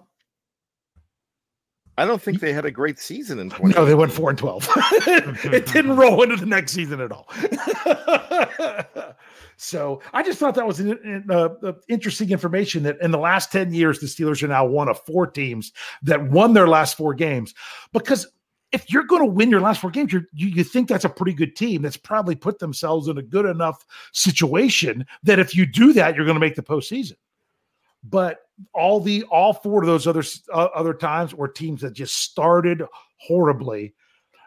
I 1.98 2.06
don't 2.06 2.22
think 2.22 2.40
they 2.40 2.54
had 2.54 2.66
a 2.66 2.72
great 2.72 3.00
season 3.00 3.40
in 3.40 3.50
20. 3.50 3.76
No, 3.76 3.86
they 3.86 3.96
went 3.96 4.12
4 4.12 4.30
and 4.30 4.40
12. 4.40 4.70
it 4.76 5.66
didn't 5.74 5.96
roll 5.96 6.24
into 6.24 6.38
the 6.38 6.46
next 6.46 6.72
season 6.72 7.02
at 7.02 7.12
all. 7.12 7.28
so 9.58 10.02
I 10.14 10.24
just 10.24 10.40
thought 10.40 10.56
that 10.56 10.66
was 10.66 10.80
an, 10.80 11.26
uh, 11.30 11.50
uh, 11.64 11.74
interesting 11.90 12.32
information 12.32 12.84
that 12.84 13.00
in 13.02 13.12
the 13.12 13.18
last 13.18 13.52
10 13.52 13.74
years, 13.74 14.00
the 14.00 14.08
Steelers 14.08 14.42
are 14.42 14.48
now 14.48 14.66
one 14.66 14.88
of 14.88 15.00
four 15.06 15.28
teams 15.28 15.74
that 16.04 16.30
won 16.32 16.54
their 16.54 16.68
last 16.68 16.96
four 16.96 17.14
games 17.14 17.54
because 17.92 18.28
if 18.72 18.90
you're 18.90 19.04
going 19.04 19.22
to 19.22 19.26
win 19.26 19.50
your 19.50 19.60
last 19.60 19.82
four 19.82 19.92
games, 19.92 20.14
you 20.14 20.26
you 20.34 20.64
think 20.64 20.88
that's 20.88 21.04
a 21.04 21.10
pretty 21.10 21.34
good 21.34 21.56
team 21.56 21.82
that's 21.82 21.98
probably 21.98 22.36
put 22.36 22.60
themselves 22.60 23.10
in 23.10 23.18
a 23.18 23.22
good 23.22 23.46
enough 23.46 23.86
situation 24.14 25.06
that 25.24 25.40
if 25.40 25.54
you 25.54 25.66
do 25.66 25.92
that, 25.94 26.16
you're 26.16 26.26
going 26.26 26.36
to 26.36 26.40
make 26.40 26.56
the 26.56 26.64
postseason. 26.64 27.18
But 28.04 28.40
all 28.74 29.00
the 29.00 29.24
all 29.24 29.54
four 29.54 29.82
of 29.82 29.88
those 29.88 30.08
other 30.08 30.24
uh, 30.54 30.68
other 30.76 30.94
times 30.94 31.34
were 31.34 31.48
teams 31.48 31.82
that 31.82 31.94
just 31.94 32.18
started 32.18 32.84
horribly, 33.18 33.94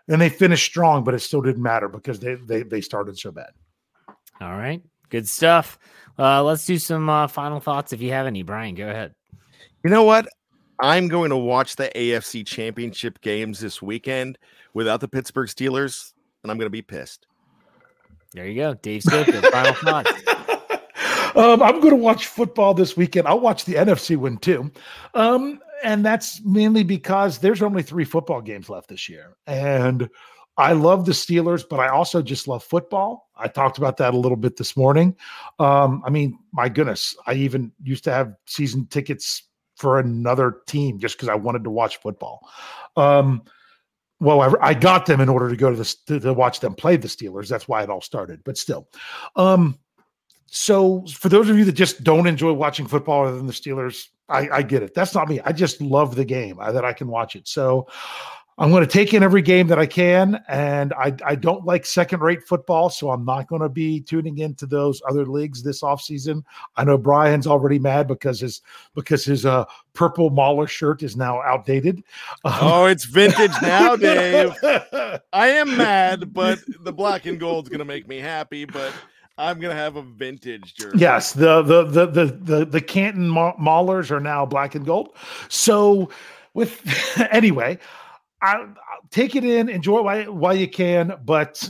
and 0.08 0.20
they 0.20 0.28
finished 0.28 0.64
strong, 0.64 1.04
but 1.04 1.14
it 1.14 1.20
still 1.20 1.42
didn't 1.42 1.62
matter 1.62 1.88
because 1.88 2.20
they 2.20 2.34
they 2.34 2.62
they 2.62 2.80
started 2.80 3.18
so 3.18 3.30
bad. 3.30 3.50
All 4.40 4.56
right, 4.56 4.82
good 5.10 5.28
stuff. 5.28 5.78
Uh, 6.18 6.42
let's 6.42 6.66
do 6.66 6.78
some 6.78 7.08
uh, 7.08 7.26
final 7.26 7.60
thoughts 7.60 7.92
if 7.92 8.00
you 8.00 8.10
have 8.10 8.26
any. 8.26 8.42
Brian, 8.42 8.74
go 8.74 8.88
ahead. 8.88 9.14
You 9.84 9.90
know 9.90 10.04
what? 10.04 10.28
I'm 10.80 11.08
going 11.08 11.30
to 11.30 11.36
watch 11.36 11.76
the 11.76 11.90
AFC 11.94 12.46
championship 12.46 13.20
games 13.20 13.60
this 13.60 13.80
weekend 13.80 14.38
without 14.72 15.00
the 15.00 15.08
Pittsburgh 15.08 15.48
Steelers, 15.48 16.12
and 16.42 16.50
I'm 16.50 16.58
going 16.58 16.66
to 16.66 16.70
be 16.70 16.82
pissed. 16.82 17.26
There 18.32 18.46
you 18.46 18.56
go. 18.56 18.74
Dave 18.74 19.02
Stoker, 19.02 19.40
final 19.42 19.74
thoughts. 19.74 20.10
Um, 21.34 21.62
I'm 21.62 21.80
going 21.80 21.90
to 21.90 21.96
watch 21.96 22.26
football 22.26 22.74
this 22.74 22.96
weekend. 22.96 23.26
I'll 23.26 23.40
watch 23.40 23.64
the 23.64 23.74
NFC 23.74 24.16
win 24.16 24.38
too. 24.38 24.70
Um, 25.14 25.60
and 25.82 26.04
that's 26.04 26.42
mainly 26.44 26.82
because 26.82 27.38
there's 27.38 27.62
only 27.62 27.82
three 27.82 28.04
football 28.04 28.40
games 28.40 28.68
left 28.70 28.88
this 28.88 29.08
year. 29.08 29.36
And 29.46 30.08
I 30.56 30.72
love 30.72 31.04
the 31.04 31.12
Steelers, 31.12 31.64
but 31.68 31.80
I 31.80 31.88
also 31.88 32.22
just 32.22 32.46
love 32.46 32.62
football. 32.62 33.28
I 33.36 33.48
talked 33.48 33.78
about 33.78 33.96
that 33.96 34.14
a 34.14 34.16
little 34.16 34.36
bit 34.36 34.56
this 34.56 34.76
morning. 34.76 35.16
Um, 35.58 36.02
I 36.06 36.10
mean, 36.10 36.38
my 36.52 36.68
goodness, 36.68 37.16
I 37.26 37.34
even 37.34 37.72
used 37.82 38.04
to 38.04 38.12
have 38.12 38.34
season 38.46 38.86
tickets 38.86 39.42
for 39.76 39.98
another 39.98 40.62
team 40.66 41.00
just 41.00 41.16
because 41.16 41.28
I 41.28 41.34
wanted 41.34 41.64
to 41.64 41.70
watch 41.70 41.96
football. 41.96 42.48
Um, 42.96 43.42
well, 44.20 44.40
I, 44.40 44.68
I, 44.68 44.74
got 44.74 45.06
them 45.06 45.20
in 45.20 45.28
order 45.28 45.50
to 45.50 45.56
go 45.56 45.70
to 45.70 45.76
the 45.76 46.20
to, 46.20 46.32
watch 46.32 46.60
them 46.60 46.74
play 46.74 46.96
the 46.96 47.08
Steelers. 47.08 47.48
That's 47.48 47.66
why 47.66 47.82
it 47.82 47.90
all 47.90 48.00
started. 48.00 48.42
But 48.44 48.56
still, 48.56 48.88
um, 49.34 49.76
so 50.46 51.04
for 51.06 51.28
those 51.28 51.48
of 51.48 51.58
you 51.58 51.64
that 51.64 51.72
just 51.72 52.04
don't 52.04 52.26
enjoy 52.26 52.52
watching 52.52 52.86
football 52.86 53.26
other 53.26 53.36
than 53.36 53.46
the 53.46 53.52
Steelers, 53.52 54.08
I, 54.28 54.48
I 54.48 54.62
get 54.62 54.82
it. 54.82 54.94
That's 54.94 55.14
not 55.14 55.28
me. 55.28 55.40
I 55.44 55.52
just 55.52 55.80
love 55.80 56.14
the 56.14 56.24
game 56.24 56.58
I, 56.60 56.72
that 56.72 56.84
I 56.84 56.92
can 56.92 57.08
watch 57.08 57.36
it. 57.36 57.46
So 57.48 57.88
I'm 58.56 58.70
going 58.70 58.86
to 58.86 58.90
take 58.90 59.12
in 59.12 59.24
every 59.24 59.42
game 59.42 59.66
that 59.66 59.80
I 59.80 59.86
can, 59.86 60.40
and 60.48 60.92
I, 60.92 61.12
I 61.24 61.34
don't 61.34 61.64
like 61.64 61.84
second 61.84 62.20
rate 62.20 62.44
football, 62.44 62.88
so 62.88 63.10
I'm 63.10 63.24
not 63.24 63.48
going 63.48 63.62
to 63.62 63.68
be 63.68 64.00
tuning 64.00 64.38
into 64.38 64.64
those 64.64 65.02
other 65.08 65.26
leagues 65.26 65.64
this 65.64 65.82
offseason. 65.82 66.44
I 66.76 66.84
know 66.84 66.96
Brian's 66.96 67.48
already 67.48 67.80
mad 67.80 68.06
because 68.06 68.38
his 68.38 68.62
because 68.94 69.24
his 69.24 69.44
uh, 69.44 69.64
purple 69.92 70.30
Mauler 70.30 70.68
shirt 70.68 71.02
is 71.02 71.16
now 71.16 71.42
outdated. 71.42 72.04
Oh, 72.44 72.86
it's 72.86 73.06
vintage 73.06 73.50
now, 73.62 73.96
Dave. 73.96 74.54
I 75.32 75.48
am 75.48 75.76
mad, 75.76 76.32
but 76.32 76.60
the 76.84 76.92
black 76.92 77.26
and 77.26 77.40
gold 77.40 77.64
is 77.64 77.70
going 77.70 77.80
to 77.80 77.84
make 77.84 78.06
me 78.06 78.18
happy. 78.18 78.66
But 78.66 78.92
I'm 79.36 79.58
gonna 79.58 79.74
have 79.74 79.96
a 79.96 80.02
vintage 80.02 80.74
jersey. 80.74 80.98
Yes, 80.98 81.32
the 81.32 81.62
the 81.62 81.84
the 81.84 82.06
the 82.06 82.26
the, 82.26 82.64
the 82.64 82.80
Canton 82.80 83.28
Maulers 83.28 84.10
are 84.10 84.20
now 84.20 84.46
black 84.46 84.74
and 84.74 84.86
gold. 84.86 85.16
So, 85.48 86.10
with 86.54 86.80
anyway, 87.32 87.78
I, 88.40 88.54
I'll 88.56 88.76
take 89.10 89.34
it 89.34 89.44
in, 89.44 89.68
enjoy 89.68 89.98
it 89.98 90.04
while, 90.04 90.34
while 90.34 90.56
you 90.56 90.68
can, 90.68 91.14
but 91.24 91.68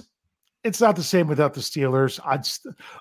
it's 0.65 0.81
not 0.81 0.97
the 0.97 1.03
same 1.03 1.27
without 1.27 1.55
the 1.55 1.61
Steelers. 1.61 2.19
I'd 2.25 2.47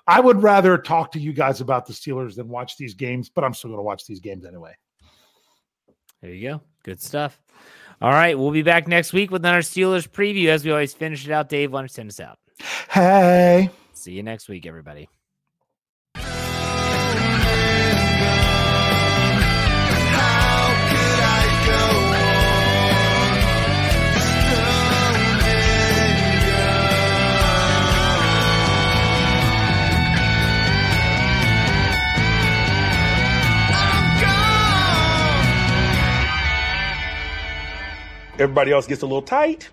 I 0.06 0.20
would 0.20 0.42
rather 0.42 0.78
talk 0.78 1.12
to 1.12 1.18
you 1.18 1.32
guys 1.32 1.60
about 1.60 1.86
the 1.86 1.92
Steelers 1.92 2.36
than 2.36 2.48
watch 2.48 2.76
these 2.76 2.94
games, 2.94 3.28
but 3.28 3.42
I'm 3.42 3.54
still 3.54 3.70
going 3.70 3.78
to 3.78 3.84
watch 3.84 4.06
these 4.06 4.20
games 4.20 4.44
anyway. 4.46 4.76
There 6.22 6.32
you 6.32 6.50
go. 6.50 6.60
Good 6.84 7.02
stuff. 7.02 7.40
All 8.00 8.10
right, 8.10 8.38
we'll 8.38 8.50
be 8.50 8.62
back 8.62 8.86
next 8.88 9.12
week 9.12 9.30
with 9.30 9.44
another 9.44 9.60
Steelers 9.60 10.08
preview. 10.08 10.48
As 10.48 10.64
we 10.64 10.70
always 10.70 10.92
finish 10.92 11.26
it 11.26 11.32
out, 11.32 11.48
Dave, 11.48 11.72
why 11.72 11.80
don't 11.80 11.84
you 11.84 11.88
send 11.88 12.10
us 12.10 12.20
out? 12.20 12.38
Hey. 12.90 13.70
See 14.04 14.12
you 14.12 14.22
next 14.22 14.50
week, 14.50 14.66
everybody. 14.66 15.08
Everybody 38.38 38.72
else 38.72 38.86
gets 38.86 39.00
a 39.00 39.06
little 39.06 39.22
tight. 39.22 39.70